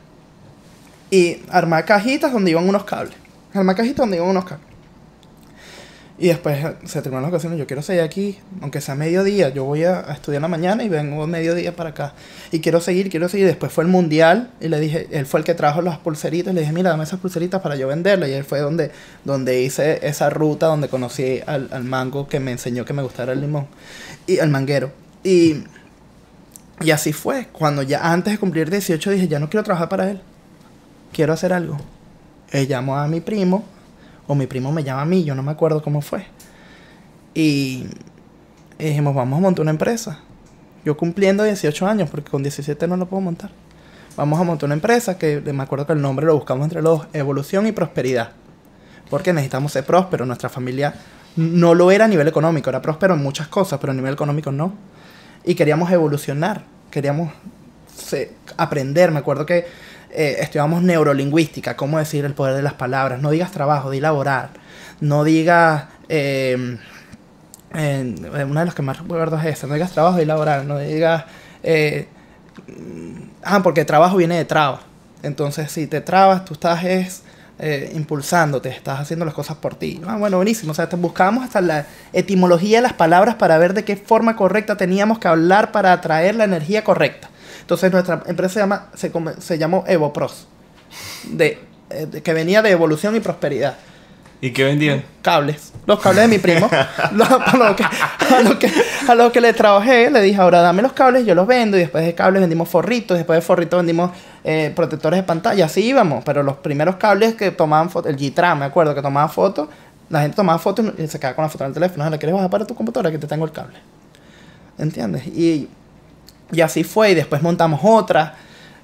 Y 1.11 1.43
armar 1.51 1.85
cajitas 1.85 2.33
donde 2.33 2.51
iban 2.51 2.69
unos 2.69 2.85
cables. 2.85 3.15
Armar 3.55 3.77
cajitas 3.77 3.99
donde 3.99 4.17
iban 4.17 4.29
unos 4.29 4.45
cables. 4.45 4.67
Y 6.17 6.29
después 6.29 6.65
eh, 6.65 6.77
se 6.85 7.03
terminaron 7.03 7.23
las 7.23 7.31
ocasiones. 7.31 7.59
Yo 7.59 7.67
quiero 7.67 7.83
seguir 7.83 8.03
aquí, 8.03 8.39
aunque 8.61 8.81
sea 8.81 8.95
mediodía. 8.95 9.49
Yo 9.49 9.65
voy 9.65 9.85
a, 9.85 10.01
estudiar 10.13 10.37
en 10.37 10.43
la 10.43 10.49
mañana 10.49 10.85
y 10.85 10.89
vengo 10.89 11.27
mediodía 11.27 11.75
para 11.75 11.91
acá. 11.91 12.15
Y 12.53 12.61
quiero 12.61 12.81
seguir, 12.81 13.11
quiero 13.11 13.29
seguir. 13.29 13.47
Después 13.47 13.73
fue 13.73 13.85
el 13.85 13.91
mundial 13.91 14.51
y 14.61 14.69
le 14.69 14.79
dije, 14.81 15.09
él 15.11 15.27
fue 15.27 15.41
el 15.41 15.45
que 15.45 15.55
trajo 15.55 15.83
las 15.83 15.99
pulseritas. 15.99 16.55
Le 16.55 16.61
dije, 16.61 16.73
mira, 16.73 16.91
dame 16.91 17.05
esas 17.05 17.21
pulseritas 17.21 17.61
para 17.61 17.77
yo 17.77 17.89
venderlas. 17.89 18.29
Y 18.29 18.33
él 18.33 18.45
fue 18.45 18.61
donde, 18.61 18.91
donde 19.25 19.63
hice 19.63 20.07
esa 20.07 20.31
ruta, 20.31 20.67
donde 20.67 20.89
conocí 20.89 21.41
al, 21.47 21.69
al 21.73 21.85
mango 21.85 22.29
que 22.29 22.41
me 22.41 22.53
enseñó 22.53 22.85
que 22.85 22.93
me 22.93 23.03
gustara 23.03 23.33
el 23.33 23.41
limón. 23.41 23.67
Y 24.27 24.39
el 24.39 24.51
manguero. 24.51 24.93
Y, 25.25 25.65
y 26.81 26.91
así 26.93 27.13
fue. 27.13 27.49
Cuando 27.53 27.83
ya 27.83 28.13
antes 28.13 28.35
de 28.35 28.39
cumplir 28.39 28.71
18 28.71 29.11
dije, 29.11 29.29
ya 29.29 29.39
no 29.39 29.51
quiero 29.51 29.65
trabajar 29.65 29.89
para 29.89 30.11
él 30.11 30.21
quiero 31.15 31.33
hacer 31.33 31.55
algo. 31.55 31.79
Él 32.51 32.69
llamó 32.69 32.99
a 32.99 33.09
mi 33.09 33.21
primo, 33.21 33.65
o 34.27 34.35
mi 34.35 34.47
primo 34.47 34.73
me 34.73 34.83
llama 34.85 35.03
a 35.03 35.07
mí, 35.07 35.25
yo 35.25 35.35
no 35.35 35.43
me 35.43 35.53
acuerdo 35.53 35.83
cómo 35.83 36.01
fue. 36.01 36.25
Y, 37.35 37.87
y 38.79 38.85
dijimos, 38.85 39.15
vamos 39.15 39.39
a 39.39 39.43
montar 39.43 39.63
una 39.63 39.71
empresa. 39.71 40.21
Yo 40.85 40.97
cumpliendo 40.97 41.45
18 41.45 41.87
años, 41.87 42.11
porque 42.11 42.31
con 42.31 42.43
17 42.43 42.87
no 42.87 42.97
lo 42.97 43.07
puedo 43.07 43.21
montar. 43.23 43.51
Vamos 44.17 44.39
a 44.41 44.45
montar 44.45 44.67
una 44.67 44.75
empresa 44.75 45.19
que 45.19 45.41
me 45.41 45.63
acuerdo 45.63 45.87
que 45.87 45.93
el 45.95 46.01
nombre 46.01 46.27
lo 46.27 46.35
buscamos 46.37 46.65
entre 46.65 46.83
los 46.83 47.07
Evolución 47.13 47.67
y 47.67 47.73
Prosperidad. 47.73 48.31
Porque 49.11 49.33
necesitamos 49.33 49.73
ser 49.73 49.85
prósperos. 49.85 50.27
Nuestra 50.27 50.49
familia 50.49 50.95
no 51.37 51.75
lo 51.75 51.91
era 51.91 52.05
a 52.05 52.09
nivel 52.09 52.29
económico, 52.29 52.71
era 52.71 52.81
próspero 52.81 53.15
en 53.15 53.23
muchas 53.23 53.49
cosas, 53.49 53.81
pero 53.81 53.93
a 53.93 53.95
nivel 53.97 54.13
económico 54.15 54.53
no. 54.53 54.75
Y 55.45 55.55
queríamos 55.57 55.91
evolucionar, 55.91 56.65
queríamos 56.91 57.33
se- 57.95 58.33
aprender. 58.57 59.11
Me 59.11 59.19
acuerdo 59.19 59.45
que 59.47 59.67
eh, 60.15 60.37
estudiamos 60.41 60.83
neurolingüística, 60.83 61.77
cómo 61.77 61.99
decir 61.99 62.25
el 62.25 62.35
poder 62.35 62.55
de 62.57 62.63
las 62.63 62.75
palabras. 62.75 63.21
No 63.21 63.31
digas 63.31 63.51
trabajo, 63.51 63.91
di 63.91 64.01
laborar. 64.01 64.51
No 65.01 65.25
digas... 65.25 65.85
eh, 66.09 66.79
eh, 67.75 68.15
una 68.49 68.61
de 68.61 68.67
las 68.67 68.75
que 68.75 68.83
más 68.83 68.99
recuerdo 68.99 69.39
es 69.39 69.47
esa. 69.47 69.67
No 69.67 69.75
digas 69.75 69.93
trabajo, 69.93 70.19
di 70.19 70.25
laborar. 70.25 70.65
No 70.65 70.79
digas... 70.79 71.25
eh, 71.63 72.09
mm, 72.69 73.23
ah, 73.43 73.63
porque 73.63 73.85
trabajo 73.85 74.17
viene 74.17 74.37
de 74.37 74.45
traba. 74.45 74.81
Entonces, 75.23 75.73
si 75.73 75.87
te 75.87 76.01
trabas, 76.01 76.45
tú 76.45 76.55
estás 76.55 76.85
es, 76.85 77.23
eh, 77.59 77.93
impulsándote, 77.95 78.69
estás 78.69 79.01
haciendo 79.01 79.25
las 79.25 79.35
cosas 79.35 79.57
por 79.57 79.75
ti. 79.75 80.01
Ah, 80.07 80.17
bueno, 80.17 80.37
buenísimo. 80.37 80.73
O 80.73 80.75
sea, 80.75 80.89
te 80.89 80.97
buscábamos 80.97 81.45
hasta 81.45 81.61
la 81.61 81.87
etimología 82.13 82.79
de 82.79 82.83
las 82.83 82.93
palabras 82.93 83.37
para 83.37 83.57
ver 83.59 83.75
de 83.75 83.85
qué 83.85 83.97
forma 83.97 84.37
correcta 84.37 84.77
teníamos 84.77 85.19
que 85.19 85.29
hablar 85.29 85.73
para 85.73 85.93
atraer 85.93 86.35
la 86.35 86.45
energía 86.45 86.85
correcta. 86.85 87.31
Entonces, 87.65 87.91
nuestra 87.91 88.23
empresa 88.27 88.53
se, 88.55 88.61
llama, 88.61 88.87
se, 88.95 89.11
se 89.39 89.57
llamó 89.59 89.85
EvoPros, 89.87 90.47
de, 91.31 91.59
eh, 91.89 92.07
de- 92.07 92.23
que 92.23 92.35
venía 92.35 92.61
de 92.61 92.71
evolución 92.71 93.17
y 93.17 93.21
prosperidad 93.21 93.75
¿Y 94.43 94.51
qué 94.53 94.65
vendían? 94.65 95.03
cables, 95.23 95.73
los 95.87 95.99
cables 95.99 96.25
de 96.25 96.29
mi 96.29 96.39
primo, 96.39 96.69
a, 96.71 97.57
lo 97.57 97.75
que, 97.75 97.85
a, 97.85 98.59
que, 98.59 98.71
a 99.09 99.15
lo 99.15 99.33
que 99.33 99.41
le 99.41 99.55
trabajé, 99.55 100.11
le 100.11 100.21
dije, 100.21 100.39
ahora 100.39 100.61
dame 100.61 100.83
los 100.83 100.93
cables, 100.93 101.25
yo 101.25 101.35
los 101.35 101.47
vendo, 101.47 101.79
y 101.79 101.81
después 101.81 102.05
de 102.05 102.15
cables 102.15 102.43
vendimos 102.43 102.69
forritos, 102.69 103.17
después 103.17 103.39
de 103.39 103.41
forritos 103.41 103.79
vendimos 103.79 104.11
eh, 104.45 104.71
protectores 104.77 105.21
de 105.21 105.23
pantalla, 105.23 105.65
así 105.65 105.81
íbamos, 105.87 106.23
pero 106.25 106.43
los 106.43 106.59
primeros 106.59 106.97
cables 106.97 107.35
que 107.35 107.51
tomaban 107.51 107.89
fotos, 107.89 108.11
el 108.13 108.19
G-Tram, 108.19 108.59
me 108.59 108.65
acuerdo, 108.67 108.95
que 108.95 109.01
tomaba 109.01 109.29
fotos, 109.29 109.69
la 110.11 110.21
gente 110.21 110.37
tomaba 110.37 110.59
fotos 110.59 110.93
y 110.99 111.07
se 111.09 111.19
quedaba 111.19 111.35
con 111.37 111.45
la 111.45 111.49
foto 111.49 111.65
en 111.65 111.69
el 111.69 111.75
teléfono, 111.75 112.11
¿la 112.11 112.19
quieres 112.19 112.35
bajar 112.35 112.51
para 112.51 112.67
tu 112.67 112.75
computadora? 112.75 113.11
Que 113.11 113.17
te 113.19 113.27
tengo 113.27 113.47
el 113.47 113.53
cable. 113.53 113.79
¿Entiendes? 114.77 115.27
Y, 115.29 115.71
Y 116.55 116.61
así 116.61 116.85
fue, 116.85 117.11
y 117.11 117.15
después 117.15 117.43
montamos 117.43 117.81
otra, 117.83 118.35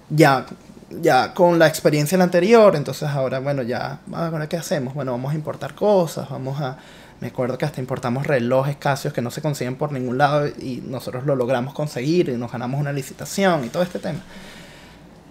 ya, 0.08 0.46
ya 1.00 1.32
con 1.34 1.58
la 1.58 1.66
experiencia 1.68 2.16
en 2.16 2.20
la 2.20 2.24
anterior, 2.24 2.74
entonces 2.74 3.08
ahora, 3.08 3.38
bueno, 3.38 3.62
ya, 3.62 3.98
ahora 4.12 4.48
qué 4.48 4.56
hacemos? 4.56 4.94
Bueno, 4.94 5.12
vamos 5.12 5.32
a 5.32 5.34
importar 5.34 5.74
cosas, 5.74 6.28
vamos 6.28 6.60
a... 6.60 6.76
Me 7.20 7.28
acuerdo 7.28 7.58
que 7.58 7.66
hasta 7.66 7.80
importamos 7.82 8.26
relojes 8.26 8.76
Casios 8.76 9.12
que 9.12 9.20
no 9.20 9.30
se 9.30 9.42
consiguen 9.42 9.76
por 9.76 9.92
ningún 9.92 10.16
lado 10.16 10.46
y 10.48 10.82
nosotros 10.86 11.26
lo 11.26 11.36
logramos 11.36 11.74
conseguir 11.74 12.30
y 12.30 12.36
nos 12.38 12.50
ganamos 12.50 12.80
una 12.80 12.92
licitación 12.94 13.62
y 13.62 13.68
todo 13.68 13.82
este 13.82 13.98
tema. 13.98 14.20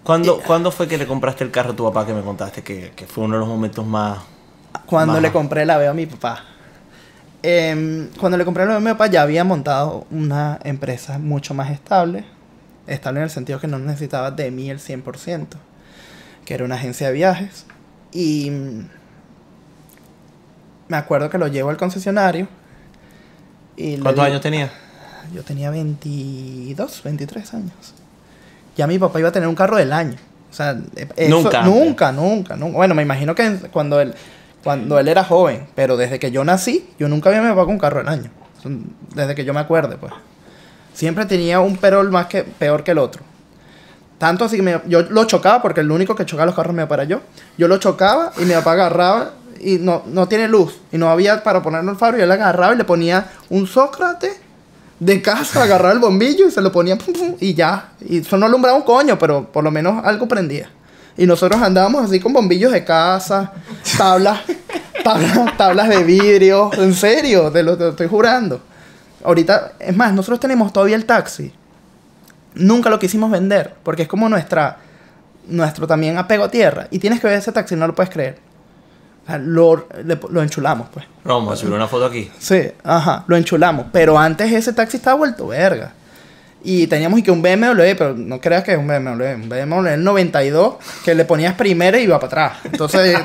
¿Cuándo, 0.03 0.39
¿Cuándo 0.45 0.71
fue 0.71 0.87
que 0.87 0.99
le 0.99 1.07
compraste 1.07 1.43
el 1.43 1.49
carro 1.49 1.71
a 1.71 1.75
tu 1.75 1.83
papá 1.85 2.05
que 2.05 2.13
me 2.13 2.21
contaste 2.21 2.61
que, 2.61 2.93
que 2.95 3.07
fue 3.07 3.23
uno 3.23 3.33
de 3.35 3.39
los 3.39 3.49
momentos 3.49 3.85
más... 3.87 4.19
Cuando 4.85 5.13
más- 5.13 5.21
le 5.23 5.31
compré 5.31 5.65
la 5.65 5.79
veo 5.79 5.89
a 5.89 5.93
mi 5.95 6.05
papá. 6.05 6.43
Em, 7.41 8.09
cuando 8.19 8.37
le 8.37 8.43
compré 8.45 8.63
la 8.65 8.69
veo 8.71 8.77
a 8.77 8.81
mi 8.81 8.87
papá 8.91 9.07
ya 9.07 9.21
había 9.21 9.43
montado 9.43 10.05
una 10.11 10.59
empresa 10.63 11.19
mucho 11.19 11.53
más 11.53 11.71
estable. 11.71 12.25
Estable 12.87 13.19
en 13.19 13.23
el 13.25 13.29
sentido 13.29 13.59
que 13.59 13.67
no 13.67 13.79
necesitaba 13.79 14.31
de 14.31 14.51
mí 14.51 14.69
el 14.69 14.79
100%. 14.79 15.57
Que 16.45 16.53
era 16.53 16.65
una 16.65 16.75
agencia 16.75 17.07
de 17.07 17.13
viajes. 17.13 17.65
Y 18.11 18.49
mm, 18.49 18.87
me 20.89 20.97
acuerdo 20.97 21.29
que 21.29 21.37
lo 21.37 21.47
llevo 21.47 21.69
al 21.69 21.77
concesionario. 21.77 22.47
Y 23.77 23.97
¿Cuántos 23.97 24.25
años 24.25 24.41
tenías? 24.41 24.71
Yo 25.33 25.43
tenía 25.43 25.69
22, 25.69 27.03
23 27.03 27.53
años. 27.53 27.93
Ya 28.75 28.87
mi 28.87 28.97
papá 28.97 29.19
iba 29.19 29.29
a 29.29 29.31
tener 29.31 29.47
un 29.47 29.55
carro 29.55 29.77
del 29.77 29.93
año. 29.93 30.15
O 30.49 30.53
sea, 30.53 30.71
eh, 30.95 31.07
eso- 31.15 31.29
Nunca. 31.43 31.61
nunca, 31.61 32.11
nunca, 32.11 32.55
nunca. 32.55 32.75
Bueno, 32.77 32.95
me 32.95 33.03
imagino 33.03 33.35
que 33.35 33.57
cuando 33.71 34.01
él, 34.01 34.15
cuando 34.63 34.99
él 34.99 35.07
era 35.07 35.23
joven, 35.23 35.67
pero 35.75 35.95
desde 35.97 36.19
que 36.19 36.31
yo 36.31 36.43
nací, 36.43 36.89
yo 36.99 37.07
nunca 37.07 37.29
vi 37.29 37.37
a 37.37 37.41
mi 37.41 37.49
papá 37.49 37.61
con 37.65 37.73
un 37.73 37.79
carro 37.79 37.99
del 37.99 38.09
año. 38.09 38.29
Desde 39.15 39.35
que 39.35 39.45
yo 39.45 39.53
me 39.53 39.59
acuerde, 39.61 39.97
pues. 39.97 40.11
Siempre 40.93 41.25
tenía 41.25 41.59
un 41.61 41.77
perol 41.77 42.11
más 42.11 42.25
que 42.27 42.43
peor 42.43 42.83
que 42.83 42.91
el 42.91 42.97
otro. 42.97 43.23
Tanto 44.17 44.43
así 44.43 44.57
que 44.57 44.61
me- 44.63 44.81
yo 44.87 45.03
lo 45.03 45.23
chocaba, 45.23 45.61
porque 45.61 45.79
el 45.79 45.89
único 45.91 46.13
que 46.13 46.25
chocaba 46.25 46.45
los 46.47 46.55
carros 46.55 46.75
me 46.75 46.83
papá 46.83 46.95
era 46.95 47.03
yo. 47.05 47.21
Yo 47.57 47.69
lo 47.69 47.77
chocaba 47.77 48.33
y 48.37 48.41
mi 48.43 48.53
papá 48.53 48.73
agarraba 48.73 49.31
y 49.61 49.77
no, 49.77 50.03
no 50.07 50.27
tiene 50.27 50.49
luz. 50.49 50.77
Y 50.91 50.97
no 50.97 51.09
había 51.09 51.41
para 51.41 51.61
ponerle 51.61 51.91
el 51.91 51.97
faro. 51.97 52.17
Y 52.17 52.21
él 52.21 52.31
agarraba 52.31 52.73
y 52.73 52.77
le 52.77 52.83
ponía 52.83 53.27
un 53.49 53.65
Sócrates 53.65 54.41
de 54.99 55.21
casa, 55.21 55.63
agarraba 55.63 55.93
el 55.93 55.99
bombillo 55.99 56.49
y 56.49 56.51
se 56.51 56.59
lo 56.59 56.69
ponía 56.73 56.97
y 57.39 57.53
ya. 57.53 57.91
Y 58.01 58.17
eso 58.17 58.35
no 58.37 58.45
alumbraba 58.47 58.75
un 58.77 58.83
coño, 58.83 59.17
pero 59.17 59.45
por 59.49 59.63
lo 59.63 59.71
menos 59.71 60.03
algo 60.03 60.27
prendía. 60.27 60.69
Y 61.19 61.25
nosotros 61.27 61.61
andábamos 61.61 62.05
así 62.05 62.19
con 62.19 62.31
bombillos 62.33 62.71
de 62.71 62.83
casa, 62.85 63.51
tablas, 63.97 64.39
tablas, 65.03 65.57
tablas 65.57 65.89
de 65.89 66.03
vidrio. 66.03 66.71
En 66.77 66.93
serio, 66.93 67.51
te 67.51 67.61
lo, 67.61 67.77
te 67.77 67.83
lo 67.83 67.89
estoy 67.89 68.07
jurando. 68.07 68.61
Ahorita, 69.23 69.73
es 69.79 69.95
más, 69.95 70.13
nosotros 70.13 70.39
tenemos 70.39 70.71
todavía 70.71 70.95
el 70.95 71.05
taxi. 71.05 71.53
Nunca 72.55 72.89
lo 72.89 72.97
quisimos 72.99 73.29
vender, 73.29 73.75
porque 73.83 74.03
es 74.03 74.07
como 74.07 74.29
nuestra, 74.29 74.77
nuestro 75.47 75.85
también 75.87 76.17
apego 76.17 76.45
a 76.45 76.49
tierra. 76.51 76.87
Y 76.89 76.99
tienes 76.99 77.19
que 77.19 77.27
ver 77.27 77.37
ese 77.37 77.51
taxi, 77.51 77.75
no 77.75 77.85
lo 77.85 77.93
puedes 77.93 78.09
creer. 78.11 78.37
O 79.23 79.27
sea, 79.27 79.37
lo, 79.37 79.87
le- 80.05 80.19
lo 80.29 80.41
enchulamos, 80.41 80.87
pues. 80.93 81.05
Vamos 81.25 81.53
a 81.53 81.55
subir 81.57 81.73
una 81.73 81.87
foto 81.87 82.05
aquí. 82.05 82.31
Sí, 82.39 82.71
ajá, 82.83 83.25
lo 83.27 83.35
enchulamos. 83.35 83.87
Pero 83.91 84.17
antes 84.17 84.51
ese 84.51 84.71
taxi 84.73 84.97
estaba 84.97 85.17
vuelto 85.17 85.47
verga. 85.47 85.91
Y 86.61 86.87
teníamos 86.87 87.19
y 87.19 87.23
que 87.23 87.31
un 87.31 87.41
BMW, 87.41 87.95
pero 87.97 88.13
no 88.15 88.41
creas 88.41 88.65
que 88.65 88.73
es 88.73 88.77
un 88.77 88.85
BMW, 88.87 89.33
un 89.35 89.47
BMW 89.47 89.81
del 89.83 90.03
92, 90.03 90.75
que 91.05 91.15
le 91.15 91.23
ponías 91.23 91.53
primera 91.55 91.97
y 91.97 92.03
iba 92.03 92.19
para 92.19 92.27
atrás. 92.47 92.59
Entonces, 92.65 93.17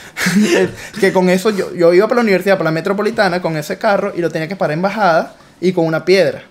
que 1.00 1.12
con 1.12 1.30
eso 1.30 1.50
yo, 1.50 1.74
yo 1.74 1.92
iba 1.94 2.06
para 2.06 2.16
la 2.16 2.22
universidad, 2.22 2.56
para 2.58 2.64
la 2.68 2.74
metropolitana, 2.74 3.40
con 3.40 3.56
ese 3.56 3.78
carro 3.78 4.12
y 4.14 4.20
lo 4.20 4.30
tenía 4.30 4.46
que 4.48 4.56
parar 4.56 4.74
en 4.74 4.82
bajada 4.82 5.34
y 5.60 5.72
con 5.72 5.86
una 5.86 6.04
piedra. 6.04 6.42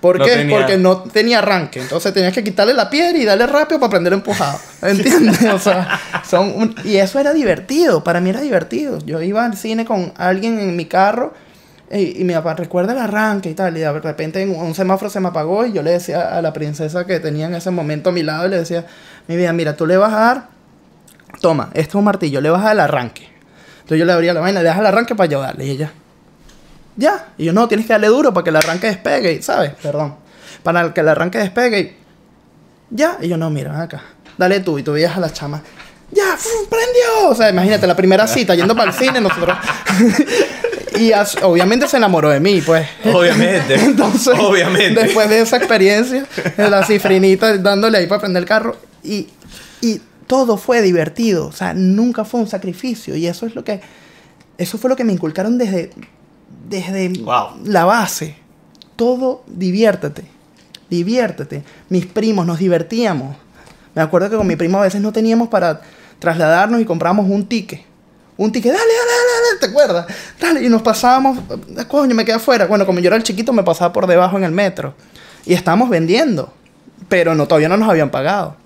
¿Por 0.00 0.18
No 0.18 0.26
qué? 0.26 0.32
tenía- 0.36 0.56
Porque 0.58 0.76
no 0.76 0.98
tenía 0.98 1.38
arranque. 1.38 1.80
Entonces 1.80 2.12
tenías 2.12 2.34
que 2.34 2.44
quitarle 2.44 2.74
la 2.74 2.90
piedra 2.90 3.16
y 3.18 3.24
darle 3.24 3.46
rápido 3.46 3.80
para 3.80 3.90
prender 3.90 4.12
empujado. 4.12 4.58
¿Entiendes? 4.82 5.42
O 5.44 5.58
sea, 5.58 5.98
son 6.28 6.52
un- 6.54 6.74
y 6.84 6.96
eso 6.98 7.18
era 7.18 7.32
divertido. 7.32 8.04
Para 8.04 8.20
mí 8.20 8.28
era 8.30 8.42
divertido. 8.42 8.98
Yo 9.06 9.20
iba 9.22 9.44
al 9.44 9.56
cine 9.56 9.86
con 9.86 10.12
alguien 10.18 10.60
en 10.60 10.76
mi 10.76 10.84
carro 10.84 11.32
y, 11.94 12.20
y 12.20 12.24
mi 12.24 12.34
papá 12.34 12.54
recuerda 12.54 12.92
el 12.92 12.98
arranque 12.98 13.50
y 13.50 13.54
tal. 13.54 13.76
Y 13.76 13.80
de 13.80 13.92
repente 14.00 14.42
en 14.42 14.54
un 14.54 14.74
semáforo 14.74 15.10
se 15.10 15.20
me 15.20 15.28
apagó 15.28 15.64
y 15.64 15.72
yo 15.72 15.82
le 15.82 15.92
decía 15.92 16.36
a 16.36 16.42
la 16.42 16.52
princesa 16.52 17.06
que 17.06 17.20
tenía 17.20 17.46
en 17.46 17.54
ese 17.54 17.70
momento 17.70 18.10
a 18.10 18.12
mi 18.12 18.22
lado, 18.22 18.48
le 18.48 18.58
decía, 18.58 18.86
mi 19.28 19.36
vida, 19.36 19.52
mira, 19.52 19.76
tú 19.76 19.86
le 19.86 19.96
vas 19.96 20.12
a 20.12 20.18
dar, 20.18 20.48
toma, 21.40 21.70
este 21.74 21.90
es 21.90 21.94
un 21.94 22.04
martillo, 22.04 22.40
le 22.40 22.50
vas 22.50 22.60
a 22.62 22.64
dar 22.66 22.72
el 22.74 22.80
arranque. 22.80 23.28
Entonces 23.76 23.98
yo 23.98 24.04
le 24.04 24.12
abría 24.12 24.32
la 24.32 24.40
vaina, 24.40 24.62
le 24.62 24.68
das 24.68 24.78
el 24.78 24.86
arranque 24.86 25.14
para 25.14 25.28
ayudarle. 25.28 25.66
Y 25.66 25.70
ella, 25.70 25.92
ya. 26.96 27.26
Y 27.36 27.44
yo, 27.44 27.52
no, 27.52 27.68
tienes 27.68 27.86
que 27.86 27.92
darle 27.92 28.08
duro 28.08 28.32
para 28.32 28.44
que 28.44 28.50
el 28.50 28.56
arranque 28.56 28.86
despegue, 28.86 29.32
y, 29.32 29.42
¿sabes? 29.42 29.72
Perdón. 29.82 30.16
Para 30.62 30.94
que 30.94 31.00
el 31.00 31.08
arranque 31.08 31.38
despegue, 31.38 31.80
y, 31.80 31.96
ya. 32.90 33.18
Y 33.20 33.28
yo, 33.28 33.36
no, 33.36 33.50
mira, 33.50 33.80
acá. 33.80 34.02
Dale 34.38 34.60
tú. 34.60 34.78
Y 34.78 34.82
tú 34.82 34.92
veías 34.92 35.16
a 35.16 35.20
la 35.20 35.30
chama, 35.30 35.62
ya, 36.10 36.36
¡fum! 36.36 36.66
prendió. 36.68 37.28
O 37.30 37.34
sea, 37.34 37.50
imagínate, 37.50 37.86
la 37.86 37.96
primera 37.96 38.26
cita, 38.26 38.54
yendo 38.54 38.74
para 38.76 38.90
el 38.90 38.96
cine, 38.96 39.20
nosotros. 39.20 39.56
y 40.98 41.12
as- 41.12 41.36
obviamente 41.42 41.88
se 41.88 41.96
enamoró 41.96 42.30
de 42.30 42.40
mí, 42.40 42.60
pues. 42.60 42.86
Obviamente. 43.12 43.74
Entonces, 43.84 44.34
Obviamente. 44.38 45.02
después 45.02 45.28
de 45.28 45.40
esa 45.40 45.56
experiencia, 45.56 46.26
la 46.56 46.84
cifrinita 46.84 47.56
dándole 47.58 47.98
ahí 47.98 48.06
para 48.06 48.20
prender 48.20 48.42
el 48.42 48.48
carro, 48.48 48.76
y, 49.02 49.28
y 49.80 50.00
todo 50.26 50.56
fue 50.56 50.80
divertido, 50.82 51.46
o 51.48 51.52
sea, 51.52 51.74
nunca 51.74 52.24
fue 52.24 52.40
un 52.40 52.48
sacrificio, 52.48 53.16
y 53.16 53.26
eso 53.26 53.46
es 53.46 53.54
lo 53.54 53.64
que, 53.64 53.80
eso 54.56 54.78
fue 54.78 54.88
lo 54.90 54.96
que 54.96 55.04
me 55.04 55.12
inculcaron 55.12 55.58
desde, 55.58 55.90
desde 56.68 57.08
Wow. 57.20 57.60
la 57.64 57.84
base. 57.84 58.36
Todo 58.96 59.42
diviértete, 59.48 60.22
diviértete. 60.88 61.64
Mis 61.88 62.06
primos 62.06 62.46
nos 62.46 62.60
divertíamos. 62.60 63.36
Me 63.94 64.02
acuerdo 64.02 64.30
que 64.30 64.36
con 64.36 64.46
mi 64.46 64.56
primo 64.56 64.78
a 64.78 64.82
veces 64.82 65.00
no 65.00 65.12
teníamos 65.12 65.48
para 65.48 65.80
trasladarnos 66.18 66.80
y 66.80 66.84
compramos 66.84 67.26
un 67.28 67.46
ticket. 67.46 67.82
Un 68.36 68.50
ticket, 68.50 68.72
dale, 68.72 68.82
dale, 68.84 69.10
dale, 69.10 69.46
dale, 69.46 69.60
¿te 69.60 69.66
acuerdas? 69.66 70.06
Dale, 70.40 70.62
y 70.64 70.68
nos 70.68 70.82
pasábamos, 70.82 71.38
"Ah, 71.78 71.84
coño, 71.86 72.14
me 72.14 72.24
quedé 72.24 72.34
afuera. 72.36 72.66
Bueno, 72.66 72.84
como 72.84 72.98
yo 72.98 73.06
era 73.06 73.16
el 73.16 73.22
chiquito, 73.22 73.52
me 73.52 73.62
pasaba 73.62 73.92
por 73.92 74.06
debajo 74.08 74.36
en 74.36 74.44
el 74.44 74.50
metro. 74.50 74.94
Y 75.46 75.54
estábamos 75.54 75.88
vendiendo, 75.88 76.52
pero 77.08 77.34
no, 77.34 77.46
todavía 77.46 77.68
no 77.68 77.76
nos 77.76 77.88
habían 77.88 78.10
pagado. 78.10 78.56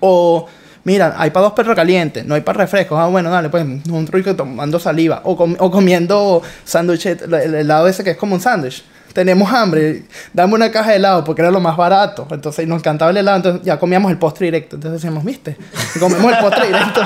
O, 0.00 0.46
mira, 0.82 1.14
hay 1.18 1.30
para 1.30 1.44
dos 1.44 1.52
perros 1.52 1.76
calientes, 1.76 2.24
no 2.24 2.34
hay 2.34 2.40
para 2.40 2.58
refrescos. 2.58 2.98
Ah, 2.98 3.06
bueno, 3.06 3.30
dale, 3.30 3.48
pues 3.48 3.64
un 3.64 4.06
truco 4.06 4.34
tomando 4.34 4.80
saliva. 4.80 5.20
O, 5.24 5.32
o 5.32 5.70
comiendo 5.70 6.42
sándwich, 6.64 7.06
el, 7.06 7.34
el 7.34 7.70
ese 7.86 8.02
que 8.02 8.10
es 8.12 8.16
como 8.16 8.34
un 8.34 8.40
sándwich. 8.40 8.82
Tenemos 9.12 9.52
hambre, 9.52 10.04
dame 10.32 10.54
una 10.54 10.70
caja 10.70 10.90
de 10.90 10.96
helado 10.96 11.24
porque 11.24 11.42
era 11.42 11.50
lo 11.50 11.60
más 11.60 11.76
barato. 11.76 12.26
Entonces 12.30 12.66
nos 12.68 12.78
encantaba 12.78 13.10
el 13.10 13.16
helado, 13.16 13.36
entonces 13.38 13.62
ya 13.62 13.78
comíamos 13.78 14.10
el 14.10 14.18
postre 14.18 14.46
directo. 14.46 14.76
Entonces 14.76 15.02
decíamos, 15.02 15.24
viste, 15.24 15.56
comemos 15.98 16.32
el 16.32 16.38
postre 16.38 16.66
directo. 16.66 17.02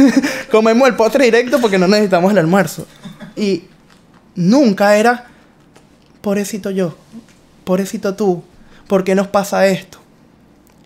comemos 0.50 0.88
el 0.88 0.94
postre 0.94 1.24
directo 1.24 1.60
porque 1.60 1.78
no 1.78 1.88
necesitamos 1.88 2.30
el 2.32 2.38
almuerzo. 2.38 2.86
Y 3.36 3.64
nunca 4.34 4.96
era, 4.96 5.26
pobrecito 6.20 6.70
yo, 6.70 6.96
pobrecito 7.64 8.14
tú, 8.14 8.44
¿por 8.86 9.02
qué 9.04 9.14
nos 9.14 9.26
pasa 9.26 9.66
esto? 9.66 9.98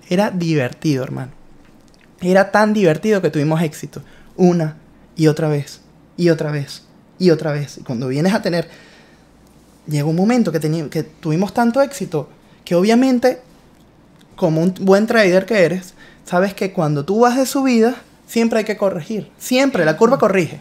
Era 0.09 0.31
divertido, 0.31 1.05
hermano. 1.05 1.33
Era 2.21 2.51
tan 2.51 2.73
divertido 2.73 3.21
que 3.21 3.31
tuvimos 3.31 3.61
éxito. 3.63 4.03
Una 4.37 4.77
y 5.17 5.27
otra 5.27 5.49
vez. 5.49 5.81
Y 6.17 6.31
otra 6.31 6.51
vez. 6.51 6.83
Y 7.19 7.31
otra 7.31 7.53
vez. 7.53 7.79
Y 7.79 7.83
cuando 7.83 8.09
vienes 8.09 8.33
a 8.35 8.43
tener... 8.43 8.69
Llegó 9.87 10.11
un 10.11 10.17
momento 10.17 10.51
que, 10.53 10.61
que 10.91 11.03
tuvimos 11.03 11.53
tanto 11.53 11.81
éxito 11.83 12.29
que 12.65 12.75
obviamente, 12.75 13.41
como 14.37 14.63
un 14.63 14.75
buen 14.81 15.07
trader 15.07 15.45
que 15.45 15.63
eres, 15.65 15.95
sabes 16.25 16.55
que 16.55 16.73
cuando 16.73 17.05
tú 17.05 17.21
vas 17.21 17.37
de 17.37 17.45
subida, 17.47 17.95
siempre 18.27 18.61
hay 18.61 18.65
que 18.65 18.77
corregir. 18.79 19.31
Siempre, 19.39 19.85
la 19.85 19.97
curva 19.97 20.19
corrige. 20.19 20.61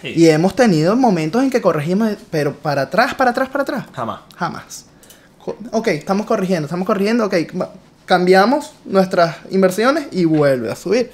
Sí. 0.00 0.14
Y 0.16 0.28
hemos 0.28 0.54
tenido 0.56 0.96
momentos 0.96 1.42
en 1.42 1.50
que 1.50 1.60
corregimos, 1.60 2.12
pero 2.30 2.54
para 2.54 2.82
atrás, 2.82 3.14
para 3.14 3.32
atrás, 3.32 3.48
para 3.50 3.62
atrás. 3.62 3.84
Jamás. 3.92 4.20
Jamás. 4.36 4.84
Ok, 5.72 5.88
estamos 5.88 6.24
corrigiendo, 6.26 6.66
estamos 6.66 6.86
corrigiendo, 6.86 7.26
ok, 7.26 7.34
cambiamos 8.06 8.72
nuestras 8.84 9.36
inversiones 9.50 10.06
y 10.12 10.24
vuelve 10.24 10.70
a 10.70 10.76
subir. 10.76 11.10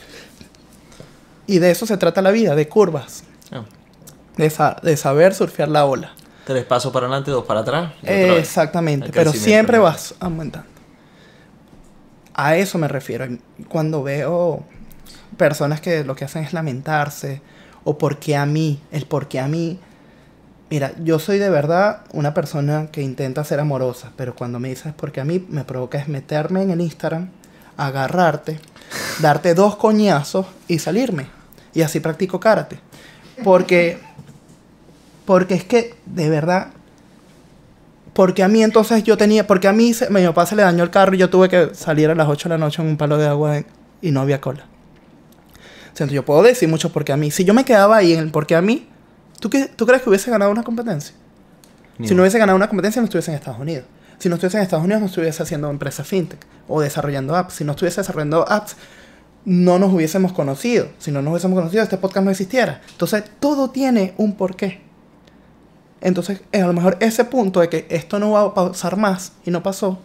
Y 1.47 1.59
de 1.59 1.71
eso 1.71 1.87
se 1.87 1.97
trata 1.97 2.23
la 2.23 2.31
vida, 2.31 2.55
de 2.55 2.69
curvas, 2.69 3.25
Ah. 3.53 3.65
de, 4.37 4.51
sa- 4.51 4.77
de 4.83 4.97
saber 4.97 5.35
surfear 5.35 5.69
la 5.69 5.85
ola. 5.85 6.13
Tres 6.45 6.65
pasos 6.65 6.93
para 6.93 7.07
adelante, 7.07 7.31
dos 7.31 7.45
para 7.45 7.61
atrás. 7.61 7.93
Exactamente, 8.03 9.11
pero 9.13 9.33
siempre 9.33 9.79
¿no? 9.79 9.85
vas 9.85 10.15
aumentando. 10.21 10.69
A 12.35 12.57
eso 12.57 12.79
me 12.79 12.89
refiero. 12.89 13.27
Cuando 13.69 14.03
veo 14.03 14.65
personas 15.37 15.81
que 15.81 16.05
lo 16.05 16.15
que 16.15 16.25
hacen 16.25 16.45
es 16.45 16.53
lamentarse, 16.53 17.41
o 17.85 17.99
por 17.99 18.19
qué 18.19 18.37
a 18.37 18.47
mí, 18.47 18.81
el 18.91 19.07
por 19.07 19.29
qué 19.29 19.41
a 19.41 19.47
mí. 19.47 19.79
Mira, 20.71 20.93
yo 21.03 21.19
soy 21.19 21.39
de 21.39 21.51
verdad 21.51 22.01
una 22.13 22.35
persona 22.35 22.89
que 22.91 23.03
intenta 23.03 23.45
ser 23.45 23.61
amorosa, 23.61 24.13
pero 24.17 24.35
cuando 24.35 24.59
me 24.59 24.71
dices 24.71 24.93
por 24.95 25.13
qué 25.13 25.21
a 25.21 25.25
mí, 25.25 25.45
me 25.49 25.65
provoca 25.65 25.99
es 25.99 26.09
meterme 26.09 26.63
en 26.63 26.71
el 26.71 26.81
Instagram, 26.81 27.29
agarrarte, 27.77 28.59
darte 29.21 29.55
dos 29.55 29.77
coñazos 29.77 30.47
y 30.67 30.79
salirme. 30.79 31.27
Y 31.75 31.83
así 31.83 32.01
practico 32.01 32.41
karate. 32.41 32.79
Porque, 33.43 33.99
porque 35.25 35.55
es 35.55 35.65
que, 35.65 35.95
de 36.07 36.29
verdad, 36.31 36.69
Porque 38.13 38.45
a 38.45 38.49
mí 38.49 38.63
entonces 38.63 39.03
yo 39.03 39.17
tenía, 39.17 39.45
porque 39.45 39.67
a 39.67 39.73
mí 39.73 39.93
se, 39.93 40.09
mi 40.09 40.25
papá 40.25 40.47
se 40.47 40.55
le 40.55 40.63
dañó 40.63 40.85
el 40.85 40.91
carro 40.91 41.15
y 41.15 41.19
yo 41.19 41.31
tuve 41.31 41.49
que 41.49 41.75
salir 41.75 42.11
a 42.11 42.15
las 42.15 42.29
8 42.29 42.49
de 42.49 42.55
la 42.55 42.59
noche 42.59 42.81
en 42.81 42.87
un 42.87 42.97
palo 42.97 43.19
de 43.19 43.27
agua 43.27 43.57
en- 43.59 43.67
y 44.03 44.13
no 44.13 44.21
había 44.21 44.41
cola. 44.41 44.67
O 45.93 45.97
sea, 45.97 46.07
yo 46.07 46.25
puedo 46.25 46.43
decir 46.45 46.69
mucho 46.69 46.93
porque 46.93 47.13
a 47.13 47.17
mí. 47.17 47.33
Si 47.33 47.45
yo 47.45 47.55
me 47.55 47.65
quedaba 47.65 47.97
ahí 47.97 48.13
en 48.13 48.21
el 48.21 48.31
porque 48.31 48.55
a 48.55 48.63
mí, 48.63 48.89
¿tú, 49.41 49.51
qué, 49.51 49.67
¿tú 49.67 49.85
crees 49.85 50.03
que 50.03 50.11
hubiese 50.11 50.31
ganado 50.31 50.53
una 50.53 50.63
competencia? 50.63 51.13
Si 52.05 52.15
no 52.15 52.23
hubiese 52.23 52.39
ganado 52.39 52.55
una 52.57 52.69
competencia, 52.69 53.01
no 53.03 53.07
estuviese 53.07 53.33
en 53.33 53.37
Estados 53.37 53.59
Unidos. 53.61 53.85
Si 54.19 54.29
no 54.29 54.37
estuviese 54.37 54.59
en 54.59 54.63
Estados 54.63 54.85
Unidos, 54.85 55.01
no 55.01 55.07
estuviese 55.07 55.43
haciendo 55.43 55.69
empresa 55.71 56.05
fintech 56.05 56.39
o 56.69 56.81
desarrollando 56.81 57.35
apps. 57.35 57.55
Si 57.55 57.65
no 57.65 57.73
estuviese 57.73 58.01
desarrollando 58.01 58.49
apps, 58.49 58.77
no 59.45 59.81
nos 59.81 59.93
hubiésemos 59.93 60.33
conocido. 60.33 60.89
Si 60.99 61.11
no 61.11 61.21
nos 61.21 61.33
hubiésemos 61.33 61.59
conocido, 61.59 61.83
este 61.83 61.97
podcast 61.99 62.25
no 62.25 62.31
existiera. 62.31 62.81
Entonces, 62.93 63.25
todo 63.41 63.71
tiene 63.71 64.15
un 64.19 64.37
porqué. 64.37 64.83
Entonces, 66.01 66.43
eh, 66.53 66.61
a 66.61 66.67
lo 66.67 66.73
mejor 66.73 66.97
ese 67.01 67.25
punto 67.25 67.61
de 67.61 67.69
que 67.69 67.87
esto 67.89 68.19
no 68.19 68.33
va 68.33 68.43
a 68.43 68.55
pasar 68.55 68.97
más 68.97 69.33
y 69.45 69.51
no 69.51 69.63
pasó, 69.63 69.99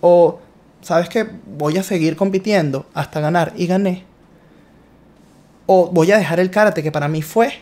o 0.00 0.40
sabes 0.80 1.08
que 1.08 1.28
voy 1.46 1.78
a 1.78 1.82
seguir 1.82 2.16
compitiendo 2.16 2.86
hasta 2.94 3.20
ganar 3.20 3.52
y 3.56 3.66
gané, 3.66 4.04
o 5.66 5.88
voy 5.88 6.12
a 6.12 6.18
dejar 6.18 6.40
el 6.40 6.50
karate, 6.50 6.82
que 6.82 6.92
para 6.92 7.08
mí 7.08 7.22
fue 7.22 7.52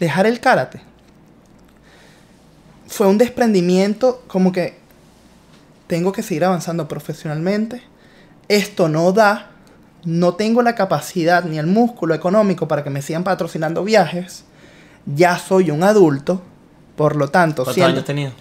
dejar 0.00 0.26
el 0.26 0.40
karate 0.40 0.94
fue 2.94 3.08
un 3.08 3.18
desprendimiento 3.18 4.22
como 4.28 4.52
que 4.52 4.78
tengo 5.88 6.12
que 6.12 6.22
seguir 6.22 6.44
avanzando 6.44 6.86
profesionalmente. 6.86 7.82
Esto 8.46 8.88
no 8.88 9.10
da. 9.12 9.50
No 10.04 10.34
tengo 10.34 10.62
la 10.62 10.76
capacidad 10.76 11.44
ni 11.44 11.58
el 11.58 11.66
músculo 11.66 12.14
económico 12.14 12.68
para 12.68 12.84
que 12.84 12.90
me 12.90 13.02
sigan 13.02 13.24
patrocinando 13.24 13.82
viajes. 13.82 14.44
Ya 15.06 15.38
soy 15.38 15.72
un 15.72 15.82
adulto. 15.82 16.40
Por 16.96 17.16
lo 17.16 17.28
tanto, 17.28 17.62
¿Cuántos 17.64 17.74
siendo- 17.74 17.92
años 17.92 18.04
tenía? 18.04 18.32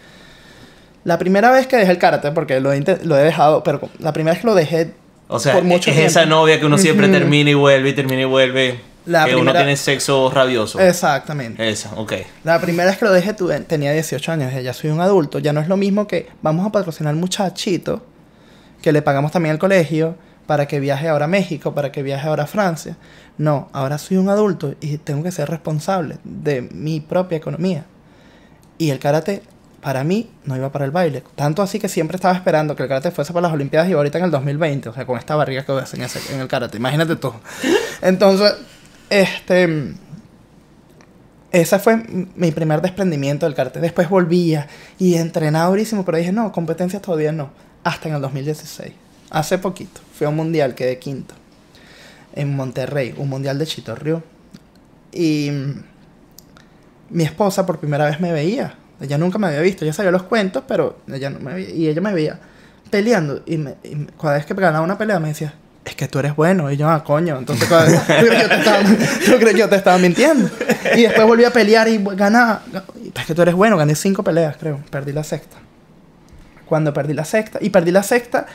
la 1.03 1.17
primera 1.19 1.51
vez 1.51 1.67
que 1.67 1.75
dejé 1.77 1.91
el 1.91 1.97
karate, 1.97 2.31
porque 2.31 2.59
lo 2.59 2.71
he, 2.71 2.81
lo 3.03 3.17
he 3.17 3.23
dejado, 3.23 3.63
pero 3.63 3.81
la 3.99 4.13
primera 4.13 4.33
vez 4.33 4.41
que 4.41 4.47
lo 4.47 4.55
dejé 4.55 4.93
O 5.27 5.39
sea, 5.39 5.53
por 5.53 5.63
mucho 5.63 5.89
es 5.89 5.95
tiempo. 5.97 6.07
esa 6.09 6.25
novia 6.25 6.59
que 6.59 6.65
uno 6.65 6.77
siempre 6.77 7.09
termina 7.09 7.49
y 7.49 7.53
vuelve 7.55 7.89
y 7.89 7.93
termina 7.93 8.21
y 8.21 8.25
vuelve. 8.25 8.79
La 9.05 9.25
que 9.25 9.35
uno 9.35 9.51
tiene 9.51 9.75
sexo 9.75 10.31
rabioso. 10.33 10.79
Exactamente. 10.79 11.67
Esa, 11.69 11.93
ok. 11.95 12.13
La 12.45 12.61
primera 12.61 12.89
vez 12.89 12.97
que 12.97 13.03
lo 13.03 13.11
dejé 13.11 13.33
tuve- 13.33 13.59
tenía 13.59 13.91
18 13.91 14.31
años, 14.31 14.53
ya 14.63 14.71
soy 14.73 14.91
un 14.91 15.01
adulto, 15.01 15.39
ya 15.39 15.51
no 15.51 15.59
es 15.59 15.67
lo 15.67 15.75
mismo 15.75 16.07
que 16.07 16.29
vamos 16.41 16.65
a 16.65 16.71
patrocinar 16.71 17.13
muchachito, 17.15 18.01
que 18.81 18.93
le 18.93 19.01
pagamos 19.01 19.33
también 19.33 19.51
al 19.53 19.59
colegio, 19.59 20.15
para 20.47 20.67
que 20.67 20.79
viaje 20.79 21.09
ahora 21.09 21.25
a 21.25 21.27
México, 21.27 21.73
para 21.73 21.91
que 21.91 22.01
viaje 22.01 22.27
ahora 22.27 22.43
a 22.43 22.47
Francia. 22.47 22.95
No, 23.37 23.67
ahora 23.73 23.97
soy 23.97 24.15
un 24.17 24.29
adulto 24.29 24.75
y 24.79 24.97
tengo 24.99 25.21
que 25.23 25.31
ser 25.33 25.49
responsable 25.49 26.17
de 26.23 26.61
mi 26.61 27.01
propia 27.01 27.37
economía. 27.37 27.85
Y 28.77 28.89
el 28.89 28.99
karate, 28.99 29.43
para 29.81 30.03
mí, 30.03 30.29
no 30.45 30.55
iba 30.55 30.71
para 30.71 30.85
el 30.85 30.91
baile. 30.91 31.23
Tanto 31.35 31.61
así 31.61 31.79
que 31.79 31.87
siempre 31.87 32.15
estaba 32.15 32.33
esperando 32.33 32.75
que 32.75 32.83
el 32.83 32.89
karate 32.89 33.11
fuese 33.11 33.33
para 33.33 33.43
las 33.43 33.53
Olimpiadas 33.53 33.89
y 33.89 33.93
ahorita 33.93 34.17
en 34.17 34.25
el 34.25 34.31
2020, 34.31 34.89
o 34.89 34.93
sea, 34.93 35.05
con 35.05 35.17
esta 35.17 35.35
barriga 35.35 35.65
que 35.65 35.71
voy 35.71 35.81
a 35.81 35.83
hacer 35.83 35.99
en, 36.31 36.39
el 36.39 36.47
karate, 36.47 36.77
imagínate 36.77 37.15
tú. 37.15 37.33
Entonces, 38.01 38.55
este... 39.09 39.93
Ese 41.51 41.77
fue 41.77 41.97
mi 42.35 42.51
primer 42.51 42.81
desprendimiento 42.81 43.45
del 43.45 43.53
karate. 43.53 43.79
Después 43.79 44.09
volvía 44.09 44.67
y 44.97 45.13
entrenaba 45.15 45.69
durísimo, 45.69 46.03
pero 46.03 46.17
dije, 46.17 46.31
no, 46.31 46.51
competencias 46.51 46.99
todavía 46.99 47.31
no. 47.31 47.51
Hasta 47.83 48.09
en 48.09 48.15
el 48.15 48.21
2016. 48.21 48.91
Hace 49.29 49.59
poquito. 49.59 50.01
Fui 50.15 50.25
a 50.25 50.29
un 50.29 50.35
mundial, 50.35 50.73
quedé 50.73 50.97
quinto. 50.97 51.35
En 52.33 52.55
Monterrey, 52.55 53.13
un 53.17 53.29
mundial 53.29 53.59
de 53.59 53.67
Chitorriu. 53.67 54.23
Y 55.11 55.51
mi 57.13 57.23
esposa 57.23 57.65
por 57.65 57.79
primera 57.79 58.05
vez 58.05 58.19
me 58.19 58.31
veía. 58.33 58.75
Ella 58.99 59.17
nunca 59.17 59.37
me 59.37 59.47
había 59.47 59.61
visto. 59.61 59.85
Ella 59.85 59.93
sabía 59.93 60.11
los 60.11 60.23
cuentos, 60.23 60.63
pero 60.67 60.99
ella 61.11 61.29
no 61.29 61.39
me 61.39 61.53
veía. 61.53 61.69
Y 61.69 61.87
ella 61.87 62.01
me 62.01 62.13
veía 62.13 62.39
peleando. 62.89 63.41
Y, 63.45 63.57
me, 63.57 63.75
y 63.83 64.05
cada 64.21 64.33
vez 64.35 64.45
que 64.45 64.53
ganaba 64.53 64.83
una 64.83 64.97
pelea 64.97 65.19
me 65.19 65.29
decía, 65.29 65.53
es 65.85 65.95
que 65.95 66.07
tú 66.07 66.19
eres 66.19 66.35
bueno. 66.35 66.71
Y 66.71 66.77
yo, 66.77 66.87
ah, 66.89 67.03
coño. 67.03 67.37
Entonces, 67.37 67.67
cada 67.67 67.85
vez- 67.85 68.01
yo 68.07 68.47
te 68.49 68.55
estaba, 68.55 68.81
yo 69.27 69.37
creo 69.37 69.51
que 69.53 69.57
yo 69.59 69.69
te 69.69 69.75
estaba 69.75 69.97
mintiendo. 69.97 70.49
Y 70.95 71.01
después 71.03 71.25
volví 71.27 71.43
a 71.43 71.51
pelear 71.51 71.87
y 71.87 71.97
ganaba. 72.15 72.61
Es 73.15 73.25
que 73.25 73.33
tú 73.35 73.41
eres 73.41 73.55
bueno. 73.55 73.77
Gané 73.77 73.95
cinco 73.95 74.23
peleas, 74.23 74.55
creo. 74.57 74.79
Perdí 74.89 75.11
la 75.11 75.23
sexta. 75.23 75.57
Cuando 76.65 76.93
perdí 76.93 77.13
la 77.13 77.25
sexta. 77.25 77.59
Y 77.61 77.69
perdí 77.69 77.91
la 77.91 78.03
sexta 78.03 78.45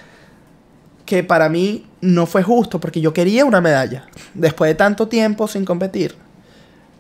que 1.05 1.23
para 1.25 1.49
mí 1.49 1.87
no 2.03 2.27
fue 2.27 2.43
justo 2.43 2.79
porque 2.81 3.01
yo 3.01 3.13
quería 3.15 3.45
una 3.45 3.61
medalla. 3.61 4.07
Después 4.35 4.69
de 4.71 4.75
tanto 4.75 5.09
tiempo 5.09 5.49
sin 5.49 5.65
competir, 5.65 6.15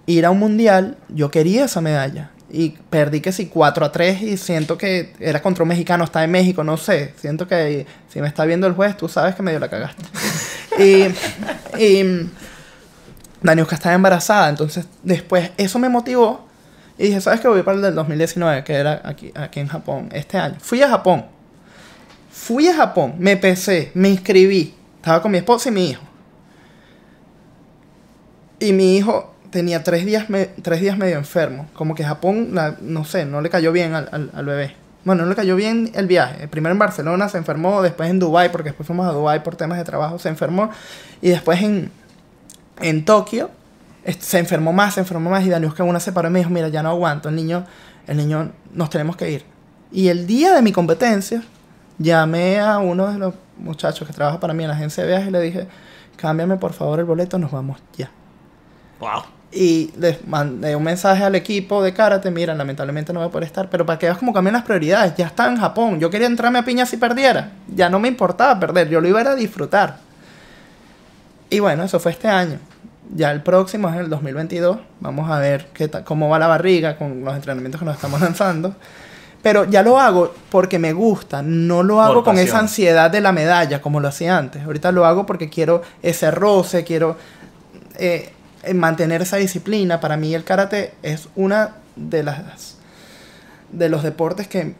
ir 0.08 0.24
a 0.24 0.30
un 0.30 0.38
mundial, 0.38 0.96
yo 1.08 1.30
quería 1.30 1.66
esa 1.66 1.80
medalla. 1.80 2.30
Y 2.50 2.70
perdí 2.88 3.20
que 3.20 3.30
si 3.30 3.46
4 3.46 3.84
a 3.84 3.92
3 3.92 4.22
y 4.22 4.36
siento 4.38 4.78
que 4.78 5.12
era 5.20 5.42
contra 5.42 5.64
un 5.64 5.68
mexicano, 5.68 6.04
está 6.04 6.24
en 6.24 6.30
México, 6.30 6.64
no 6.64 6.78
sé. 6.78 7.12
Siento 7.20 7.46
que 7.46 7.86
si 8.08 8.20
me 8.22 8.26
está 8.26 8.46
viendo 8.46 8.66
el 8.66 8.72
juez, 8.72 8.96
tú 8.96 9.06
sabes 9.06 9.34
que 9.34 9.42
medio 9.42 9.60
la 9.60 9.68
cagaste. 9.68 10.02
y, 10.78 11.82
y 11.82 12.30
Daniuska 13.42 13.74
estaba 13.74 13.94
embarazada, 13.94 14.48
entonces 14.48 14.86
después 15.02 15.50
eso 15.58 15.78
me 15.78 15.90
motivó. 15.90 16.48
Y 16.96 17.04
dije, 17.04 17.20
¿sabes 17.20 17.40
qué? 17.40 17.48
Voy 17.48 17.62
para 17.62 17.76
el 17.76 17.82
del 17.82 17.94
2019, 17.94 18.64
que 18.64 18.72
era 18.72 19.02
aquí, 19.04 19.30
aquí 19.34 19.60
en 19.60 19.68
Japón, 19.68 20.08
este 20.12 20.38
año. 20.38 20.56
Fui 20.58 20.82
a 20.82 20.88
Japón. 20.88 21.26
Fui 22.30 22.66
a 22.66 22.74
Japón, 22.74 23.16
me 23.18 23.36
pesé, 23.36 23.90
me 23.92 24.08
inscribí. 24.08 24.74
Estaba 24.96 25.20
con 25.20 25.30
mi 25.30 25.38
esposa 25.38 25.68
y 25.68 25.72
mi 25.72 25.90
hijo. 25.90 26.02
Y 28.58 28.72
mi 28.72 28.96
hijo 28.96 29.34
tenía 29.50 29.82
tres 29.84 30.04
días, 30.04 30.28
me- 30.30 30.46
tres 30.46 30.80
días 30.80 30.96
medio 30.98 31.16
enfermo. 31.16 31.66
Como 31.74 31.94
que 31.94 32.04
Japón, 32.04 32.54
no 32.80 33.04
sé, 33.04 33.24
no 33.26 33.40
le 33.40 33.50
cayó 33.50 33.72
bien 33.72 33.94
al, 33.94 34.30
al- 34.34 34.44
bebé. 34.46 34.74
Bueno, 35.04 35.22
no 35.22 35.30
le 35.30 35.36
cayó 35.36 35.56
bien 35.56 35.90
el 35.94 36.06
viaje. 36.06 36.48
Primero 36.48 36.72
en 36.72 36.78
Barcelona 36.78 37.28
se 37.28 37.38
enfermó, 37.38 37.80
después 37.82 38.10
en 38.10 38.18
Dubai 38.18 38.50
porque 38.52 38.70
después 38.70 38.86
fuimos 38.86 39.06
a 39.06 39.12
Dubai 39.12 39.42
por 39.42 39.56
temas 39.56 39.78
de 39.78 39.84
trabajo, 39.84 40.18
se 40.18 40.28
enfermó. 40.28 40.70
Y 41.22 41.30
después 41.30 41.62
en, 41.62 41.90
en 42.80 43.04
Tokio 43.04 43.50
se 44.18 44.38
enfermó 44.38 44.72
más, 44.72 44.94
se 44.94 45.00
enfermó 45.00 45.30
más. 45.30 45.44
Y 45.46 45.48
Daniuska 45.48 45.82
una 45.84 46.00
se 46.00 46.12
paró 46.12 46.28
y 46.28 46.32
me 46.32 46.40
dijo, 46.40 46.50
mira, 46.50 46.68
ya 46.68 46.82
no 46.82 46.90
aguanto. 46.90 47.28
El 47.30 47.36
niño, 47.36 47.64
el 48.06 48.16
niño, 48.18 48.50
nos 48.74 48.90
tenemos 48.90 49.16
que 49.16 49.30
ir. 49.30 49.44
Y 49.90 50.08
el 50.08 50.26
día 50.26 50.52
de 50.54 50.60
mi 50.62 50.72
competencia, 50.72 51.42
llamé 51.98 52.60
a 52.60 52.78
uno 52.78 53.10
de 53.10 53.18
los 53.18 53.34
muchachos 53.56 54.06
que 54.06 54.12
trabaja 54.12 54.38
para 54.40 54.52
mí 54.52 54.64
en 54.64 54.68
la 54.68 54.76
agencia 54.76 55.02
de 55.04 55.08
viajes 55.08 55.28
y 55.28 55.30
le 55.30 55.40
dije, 55.40 55.66
cámbiame 56.16 56.56
por 56.56 56.72
favor 56.74 56.98
el 56.98 57.06
boleto, 57.06 57.38
nos 57.38 57.50
vamos 57.50 57.78
ya. 57.96 58.10
Wow. 59.00 59.22
Y 59.50 59.92
les 59.98 60.26
mandé 60.26 60.76
un 60.76 60.82
mensaje 60.82 61.24
al 61.24 61.34
equipo 61.34 61.82
de 61.82 61.94
karate, 61.94 62.30
mira, 62.30 62.54
lamentablemente 62.54 63.14
no 63.14 63.20
voy 63.20 63.28
a 63.28 63.32
poder 63.32 63.46
estar, 63.46 63.70
pero 63.70 63.86
para 63.86 63.98
que 63.98 64.06
veas 64.06 64.18
cómo 64.18 64.32
cambian 64.32 64.52
las 64.52 64.64
prioridades, 64.64 65.14
ya 65.16 65.26
está 65.26 65.48
en 65.48 65.56
Japón, 65.56 65.98
yo 65.98 66.10
quería 66.10 66.26
entrarme 66.26 66.58
a 66.58 66.64
piña 66.64 66.84
si 66.84 66.98
perdiera, 66.98 67.52
ya 67.74 67.88
no 67.88 67.98
me 67.98 68.08
importaba 68.08 68.60
perder, 68.60 68.90
yo 68.90 69.00
lo 69.00 69.08
iba 69.08 69.20
a 69.20 69.22
ir 69.22 69.28
a 69.28 69.34
disfrutar. 69.34 69.96
Y 71.50 71.60
bueno, 71.60 71.84
eso 71.84 71.98
fue 71.98 72.12
este 72.12 72.28
año. 72.28 72.58
Ya 73.14 73.32
el 73.32 73.42
próximo 73.42 73.88
es 73.88 73.96
el 73.96 74.10
2022, 74.10 74.78
vamos 75.00 75.30
a 75.30 75.38
ver 75.38 75.68
qué 75.72 75.88
cómo 76.04 76.28
va 76.28 76.38
la 76.38 76.46
barriga 76.46 76.98
con 76.98 77.24
los 77.24 77.34
entrenamientos 77.34 77.78
que 77.78 77.86
nos 77.86 77.94
estamos 77.94 78.20
lanzando. 78.28 78.74
Pero 79.40 79.64
ya 79.64 79.82
lo 79.82 79.98
hago 79.98 80.34
porque 80.50 80.78
me 80.78 80.92
gusta, 80.92 81.42
no 81.42 81.82
lo 81.82 82.02
hago 82.02 82.24
con 82.24 82.38
esa 82.38 82.58
ansiedad 82.58 83.10
de 83.10 83.20
la 83.20 83.32
medalla 83.32 83.80
como 83.80 84.00
lo 84.00 84.08
hacía 84.08 84.36
antes. 84.36 84.64
Ahorita 84.64 84.92
lo 84.92 85.06
hago 85.06 85.26
porque 85.26 85.48
quiero 85.48 85.82
ese 86.02 86.30
roce, 86.32 86.84
quiero 86.84 87.16
eh, 87.98 88.32
mantener 88.74 89.22
esa 89.22 89.36
disciplina. 89.36 90.00
Para 90.00 90.16
mí 90.16 90.34
el 90.34 90.44
karate 90.44 90.94
es 91.02 91.28
una 91.36 91.76
de 91.96 92.22
las 92.22 92.76
de 93.72 93.88
los 93.88 94.02
deportes 94.02 94.48
que 94.48 94.74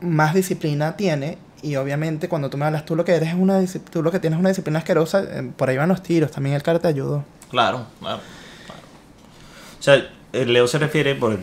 más 0.00 0.34
disciplina 0.34 0.96
tiene 0.96 1.38
y 1.62 1.76
obviamente 1.76 2.28
cuando 2.28 2.50
tú 2.50 2.56
me 2.56 2.64
hablas 2.64 2.84
tú 2.84 2.96
lo 2.96 3.04
que 3.04 3.14
eres 3.14 3.28
es 3.28 3.34
una 3.34 3.62
tú 3.90 4.02
lo 4.02 4.10
que 4.10 4.18
tienes 4.18 4.38
es 4.38 4.40
una 4.40 4.48
disciplina 4.48 4.80
asquerosa 4.80 5.22
eh, 5.22 5.52
por 5.56 5.70
ahí 5.70 5.76
van 5.76 5.88
los 5.88 6.02
tiros 6.02 6.32
también 6.32 6.56
el 6.56 6.62
karate 6.62 6.88
ayudó 6.88 7.24
Claro, 7.54 7.86
claro, 8.00 8.20
claro. 8.66 8.80
O 9.78 9.82
sea, 9.82 10.10
Leo 10.32 10.66
se 10.66 10.78
refiere 10.78 11.14
por. 11.14 11.38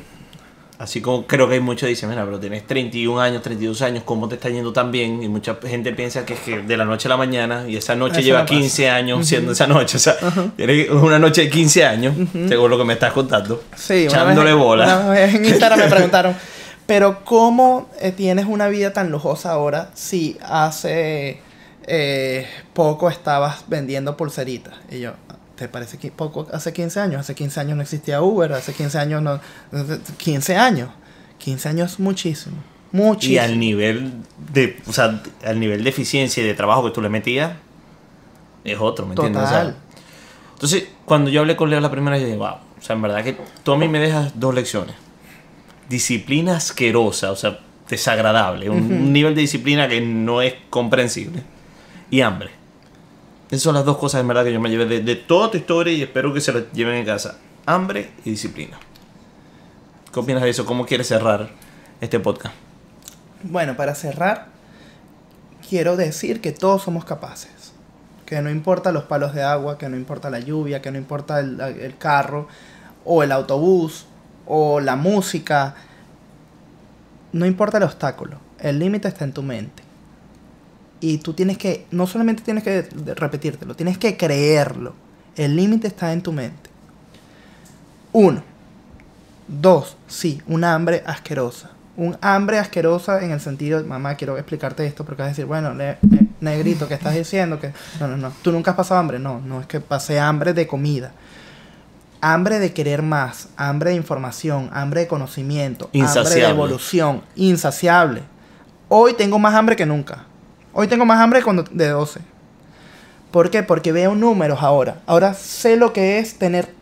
Así 0.82 0.99
como 0.99 1.27
creo 1.27 1.47
que 1.47 1.53
hay 1.53 1.59
muchos 1.59 1.82
que 1.82 1.89
dicen, 1.89 2.09
mira, 2.09 2.25
pero 2.25 2.39
tienes 2.39 2.65
31 2.65 3.21
años, 3.21 3.43
32 3.43 3.84
años, 3.84 4.03
¿cómo 4.03 4.27
te 4.27 4.34
está 4.34 4.49
yendo 4.49 4.73
tan 4.73 4.91
bien? 4.91 5.21
Y 5.21 5.27
mucha 5.27 5.55
gente 5.63 5.93
piensa 5.93 6.25
que 6.25 6.34
es 6.34 6.39
que 6.39 6.63
de 6.63 6.75
la 6.75 6.86
noche 6.86 7.07
a 7.07 7.09
la 7.09 7.17
mañana, 7.17 7.65
y 7.67 7.77
esa 7.77 7.93
noche 7.93 8.13
Eso 8.13 8.21
lleva 8.21 8.39
no 8.39 8.45
pasa. 8.45 8.59
15 8.59 8.89
años 8.89 9.27
siendo 9.27 9.51
esa 9.51 9.67
noche. 9.67 9.97
O 9.97 9.99
sea, 9.99 10.15
tiene 10.57 10.89
una 10.89 11.19
noche 11.19 11.41
de 11.41 11.49
15 11.51 11.86
años, 11.86 12.15
según 12.47 12.71
lo 12.71 12.79
que 12.79 12.84
me 12.84 12.93
estás 12.93 13.13
contando. 13.13 13.63
Sí, 13.75 14.05
echándole 14.05 14.53
bola. 14.53 14.86
Una 14.86 15.09
vez 15.09 15.36
en 15.36 15.45
Instagram 15.45 15.82
me 15.82 15.88
preguntaron, 15.89 16.36
pero 16.88 17.23
¿cómo 17.23 17.88
eh, 17.99 18.11
tienes 18.11 18.47
una 18.47 18.67
vida 18.67 18.91
tan 18.91 19.11
lujosa 19.11 19.51
ahora 19.51 19.91
si 19.93 20.39
hace 20.41 21.41
eh, 21.86 22.47
poco 22.73 23.07
estabas 23.07 23.65
vendiendo 23.67 24.17
pulseritas? 24.17 24.73
Y 24.89 25.01
yo, 25.01 25.11
¿te 25.62 25.68
parece 25.68 25.99
que 25.99 26.09
poco? 26.09 26.47
Hace 26.51 26.74
15 26.74 26.99
años, 26.99 27.20
hace 27.20 27.36
15 27.36 27.59
años 27.59 27.76
no 27.78 27.84
existía 27.84 28.20
Uber, 28.24 28.51
hace 28.53 28.74
15 28.74 28.97
años 28.97 29.22
no... 29.22 29.39
15 30.18 30.55
años, 30.55 30.89
15 31.38 31.70
años 31.70 31.91
es 31.91 31.99
muchísimo, 31.99 32.55
muchísimo. 32.91 33.36
Y 33.36 33.38
al 33.38 33.59
nivel 33.59 34.12
de, 34.51 34.82
o 34.88 34.91
sea, 34.91 35.22
al 35.45 35.59
nivel 35.59 35.84
de 35.84 35.89
eficiencia 35.91 36.41
y 36.41 36.47
de 36.47 36.55
trabajo 36.55 36.84
que 36.84 36.89
tú 36.89 36.99
le 36.99 37.09
metías, 37.09 37.51
es 38.64 38.80
otro, 38.80 39.05
¿me 39.05 39.14
entiendes? 39.14 39.43
O 39.43 39.47
sea, 39.47 39.76
entonces, 40.53 40.88
cuando 41.05 41.30
yo 41.30 41.41
hablé 41.41 41.55
con 41.55 41.70
Leo 41.70 41.80
la 41.80 41.91
primera 41.91 42.16
vez, 42.16 42.22
yo 42.22 42.26
dije, 42.26 42.39
wow, 42.39 42.55
o 42.80 42.82
sea, 42.82 42.95
en 42.95 43.03
verdad 43.03 43.24
que 43.24 43.38
tú 43.62 43.74
a 43.74 43.78
mí 43.78 43.88
me 43.88 43.99
dejas 43.99 44.39
dos 44.39 44.55
lecciones. 44.55 44.95
Disciplina 45.89 46.55
asquerosa, 46.55 47.30
o 47.30 47.36
sea, 47.36 47.59
desagradable, 47.88 48.68
un 48.68 49.14
nivel 49.14 49.36
de 49.36 49.41
disciplina 49.41 49.88
que 49.88 50.01
no 50.01 50.41
es 50.41 50.55
comprensible. 50.72 51.43
Y 52.09 52.22
hambre. 52.22 52.61
Esas 53.51 53.63
son 53.63 53.75
las 53.75 53.83
dos 53.83 53.97
cosas 53.97 54.21
en 54.21 54.29
verdad 54.29 54.45
que 54.45 54.53
yo 54.53 54.61
me 54.61 54.69
llevé 54.69 54.85
de, 54.85 55.01
de 55.01 55.15
toda 55.17 55.51
tu 55.51 55.57
historia 55.57 55.91
y 55.93 56.01
espero 56.01 56.33
que 56.33 56.39
se 56.39 56.53
las 56.53 56.71
lleven 56.71 56.95
en 56.95 57.05
casa. 57.05 57.37
Hambre 57.65 58.11
y 58.23 58.31
disciplina. 58.31 58.79
¿Qué 60.13 60.19
opinas 60.21 60.41
de 60.41 60.49
eso? 60.49 60.65
¿Cómo 60.65 60.85
quieres 60.85 61.07
cerrar 61.07 61.49
este 61.99 62.19
podcast? 62.19 62.55
Bueno, 63.43 63.75
para 63.75 63.93
cerrar, 63.93 64.47
quiero 65.69 65.97
decir 65.97 66.39
que 66.39 66.53
todos 66.53 66.83
somos 66.83 67.03
capaces. 67.03 67.73
Que 68.25 68.41
no 68.41 68.49
importa 68.49 68.93
los 68.93 69.03
palos 69.03 69.33
de 69.33 69.43
agua, 69.43 69.77
que 69.77 69.89
no 69.89 69.97
importa 69.97 70.29
la 70.29 70.39
lluvia, 70.39 70.81
que 70.81 70.89
no 70.89 70.97
importa 70.97 71.41
el, 71.41 71.59
el 71.59 71.97
carro, 71.97 72.47
o 73.03 73.21
el 73.21 73.33
autobús, 73.33 74.05
o 74.45 74.79
la 74.79 74.95
música. 74.95 75.75
No 77.33 77.45
importa 77.45 77.79
el 77.79 77.83
obstáculo. 77.83 78.37
El 78.59 78.79
límite 78.79 79.09
está 79.09 79.25
en 79.25 79.33
tu 79.33 79.43
mente. 79.43 79.83
Y 81.01 81.17
tú 81.17 81.33
tienes 81.33 81.57
que, 81.57 81.85
no 81.91 82.07
solamente 82.07 82.43
tienes 82.43 82.63
que 82.63 82.87
repetírtelo, 83.15 83.75
tienes 83.75 83.97
que 83.97 84.15
creerlo. 84.15 84.93
El 85.35 85.55
límite 85.55 85.87
está 85.87 86.13
en 86.13 86.21
tu 86.21 86.31
mente. 86.31 86.69
Uno. 88.13 88.43
Dos, 89.47 89.97
sí, 90.07 90.41
un 90.47 90.63
hambre 90.63 91.03
asquerosa. 91.05 91.71
Un 91.97 92.17
hambre 92.21 92.57
asquerosa 92.59 93.23
en 93.23 93.31
el 93.31 93.41
sentido, 93.41 93.83
mamá, 93.83 94.15
quiero 94.15 94.37
explicarte 94.37 94.85
esto 94.85 95.03
porque 95.03 95.23
vas 95.23 95.27
a 95.27 95.31
decir, 95.31 95.45
bueno, 95.45 95.73
ne- 95.73 95.97
negrito, 96.39 96.87
¿qué 96.87 96.93
estás 96.93 97.15
diciendo? 97.15 97.59
Que 97.59 97.73
no, 97.99 98.07
no, 98.07 98.15
no. 98.15 98.31
¿Tú 98.41 98.51
nunca 98.51 98.71
has 98.71 98.77
pasado 98.77 98.99
hambre? 98.99 99.19
No, 99.19 99.41
no 99.41 99.59
es 99.59 99.67
que 99.67 99.81
pasé 99.81 100.19
hambre 100.19 100.53
de 100.53 100.67
comida. 100.67 101.11
Hambre 102.21 102.59
de 102.59 102.71
querer 102.71 103.01
más, 103.01 103.49
hambre 103.57 103.89
de 103.89 103.95
información, 103.97 104.69
hambre 104.71 105.01
de 105.01 105.07
conocimiento, 105.07 105.89
hambre 105.93 105.99
de 106.35 106.49
evolución, 106.51 107.23
insaciable. 107.35 108.21
Hoy 108.87 109.13
tengo 109.15 109.39
más 109.39 109.55
hambre 109.55 109.75
que 109.75 109.85
nunca. 109.85 110.25
Hoy 110.74 110.88
tengo 110.88 111.05
más 111.05 111.19
hambre 111.19 111.43
cuando 111.43 111.63
de 111.63 111.89
12. 111.89 112.19
¿Por 113.32 113.49
qué? 113.49 113.63
Porque 113.63 113.91
veo 113.91 114.15
números 114.15 114.59
ahora. 114.61 115.01
Ahora 115.05 115.34
sé 115.34 115.76
lo 115.78 115.93
que 115.93 116.19
es 116.19 116.38
tener 116.38 116.74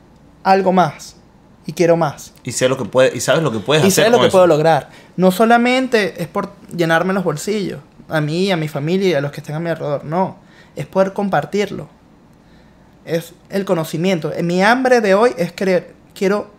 algo 0.44 0.72
más 0.72 1.16
y 1.66 1.74
quiero 1.74 1.96
más. 1.98 2.34
Y 2.44 2.52
sé 2.52 2.68
lo 2.70 2.78
que 2.78 2.86
puede, 2.86 3.16
y 3.16 3.20
sabes 3.20 3.44
lo 3.44 3.52
que 3.52 3.60
puedes 3.60 3.84
Y 3.84 3.88
hacer 3.88 4.06
sé 4.06 4.10
lo 4.10 4.18
con 4.18 4.24
que 4.24 4.28
eso. 4.30 4.38
puedo 4.38 4.48
lograr. 4.48 4.90
No 5.18 5.32
solamente 5.32 6.22
es 6.22 6.28
por 6.28 6.52
llenarme 6.76 7.14
los 7.14 7.24
bolsillos, 7.24 7.80
a 8.08 8.22
mí, 8.22 8.52
a 8.52 8.58
mi 8.58 8.68
familia 8.68 9.10
y 9.10 9.14
a 9.14 9.22
los 9.22 9.32
que 9.32 9.42
estén 9.42 9.56
a 9.56 9.60
mi 9.60 9.70
alrededor. 9.70 10.06
No, 10.06 10.38
es 10.76 10.86
poder 10.88 11.14
compartirlo. 11.14 11.88
Es 13.06 13.34
el 13.50 13.66
conocimiento. 13.66 14.32
Eh, 14.34 14.44
Mi 14.44 14.64
hambre 14.64 15.02
de 15.02 15.14
hoy 15.16 15.34
es 15.38 15.52
querer, 15.52 15.94
quiero 16.16 16.52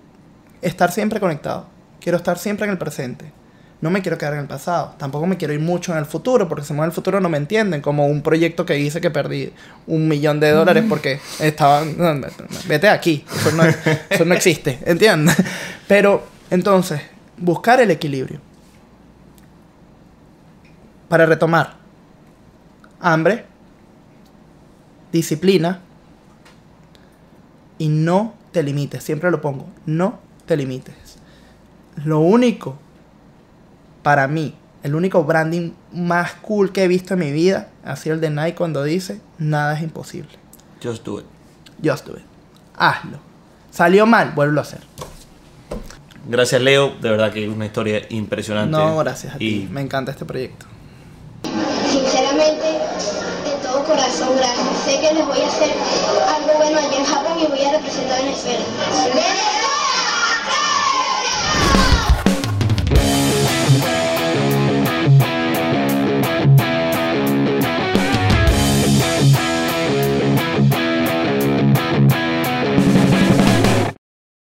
estar 0.62 0.92
siempre 0.92 1.20
conectado. 1.20 1.66
Quiero 2.00 2.16
estar 2.16 2.38
siempre 2.38 2.64
en 2.66 2.70
el 2.72 2.78
presente. 2.78 3.32
No 3.80 3.90
me 3.90 4.02
quiero 4.02 4.18
quedar 4.18 4.34
en 4.34 4.40
el 4.40 4.46
pasado. 4.46 4.94
Tampoco 4.98 5.26
me 5.26 5.38
quiero 5.38 5.54
ir 5.54 5.60
mucho 5.60 5.92
en 5.92 5.98
el 5.98 6.04
futuro, 6.04 6.48
porque 6.48 6.64
si 6.64 6.72
me 6.72 6.78
voy 6.78 6.84
en 6.84 6.90
el 6.90 6.94
futuro 6.94 7.18
no 7.20 7.30
me 7.30 7.38
entienden. 7.38 7.80
Como 7.80 8.06
un 8.06 8.22
proyecto 8.22 8.66
que 8.66 8.78
hice 8.78 9.00
que 9.00 9.10
perdí 9.10 9.52
un 9.86 10.06
millón 10.06 10.38
de 10.38 10.50
dólares 10.50 10.84
porque 10.88 11.18
estaba... 11.38 11.84
no, 11.84 12.14
no, 12.14 12.26
vete 12.66 12.88
aquí. 12.88 13.24
Eso 13.34 13.52
no, 13.52 13.62
eso 13.64 14.24
no 14.26 14.34
existe. 14.34 14.78
¿Entiendes? 14.84 15.36
Pero, 15.88 16.26
entonces, 16.50 17.00
buscar 17.38 17.80
el 17.80 17.90
equilibrio. 17.90 18.40
Para 21.08 21.24
retomar. 21.24 21.76
Hambre. 23.00 23.46
Disciplina. 25.10 25.80
Y 27.78 27.88
no 27.88 28.34
te 28.52 28.62
limites. 28.62 29.02
Siempre 29.02 29.30
lo 29.30 29.40
pongo. 29.40 29.66
No 29.86 30.20
te 30.44 30.54
limites. 30.54 30.94
Lo 32.04 32.20
único, 32.20 32.78
para 34.10 34.26
mí, 34.26 34.56
el 34.82 34.96
único 34.96 35.22
branding 35.22 35.70
más 35.92 36.32
cool 36.42 36.72
que 36.72 36.82
he 36.82 36.88
visto 36.88 37.14
en 37.14 37.20
mi 37.20 37.30
vida 37.30 37.68
ha 37.84 37.94
sido 37.94 38.16
el 38.16 38.20
de 38.20 38.28
Nike 38.28 38.56
cuando 38.56 38.82
dice, 38.82 39.20
nada 39.38 39.74
es 39.76 39.84
imposible. 39.84 40.32
Just 40.82 41.04
do 41.04 41.20
it. 41.20 41.26
Just 41.80 42.04
do 42.08 42.16
it. 42.16 42.24
Hazlo. 42.76 43.20
Salió 43.70 44.06
mal, 44.06 44.32
vuelvo 44.34 44.58
a 44.58 44.62
hacer. 44.62 44.80
Gracias, 46.28 46.60
Leo. 46.60 46.96
De 47.00 47.08
verdad 47.08 47.32
que 47.32 47.44
es 47.44 47.54
una 47.54 47.66
historia 47.66 48.02
impresionante. 48.08 48.76
No, 48.76 48.98
gracias 48.98 49.36
a 49.36 49.38
ti. 49.38 49.68
Y 49.68 49.72
Me 49.72 49.80
encanta 49.80 50.10
este 50.10 50.24
proyecto. 50.24 50.66
Sinceramente, 51.88 52.66
de 52.66 53.62
todo 53.62 53.84
corazón, 53.84 54.30
gracias. 54.36 54.66
Sé 54.84 54.98
que 54.98 55.14
les 55.14 55.24
voy 55.24 55.40
a 55.40 55.46
hacer 55.46 55.70
algo 56.34 56.58
bueno 56.58 56.80
allá 56.80 56.98
en 56.98 57.04
Japón 57.04 57.38
y 57.40 57.46
voy 57.46 57.62
a 57.62 57.72
representar 57.74 58.18
a 58.18 58.22
Venezuela. 58.22 58.64
¡Venezuela! 59.14 59.79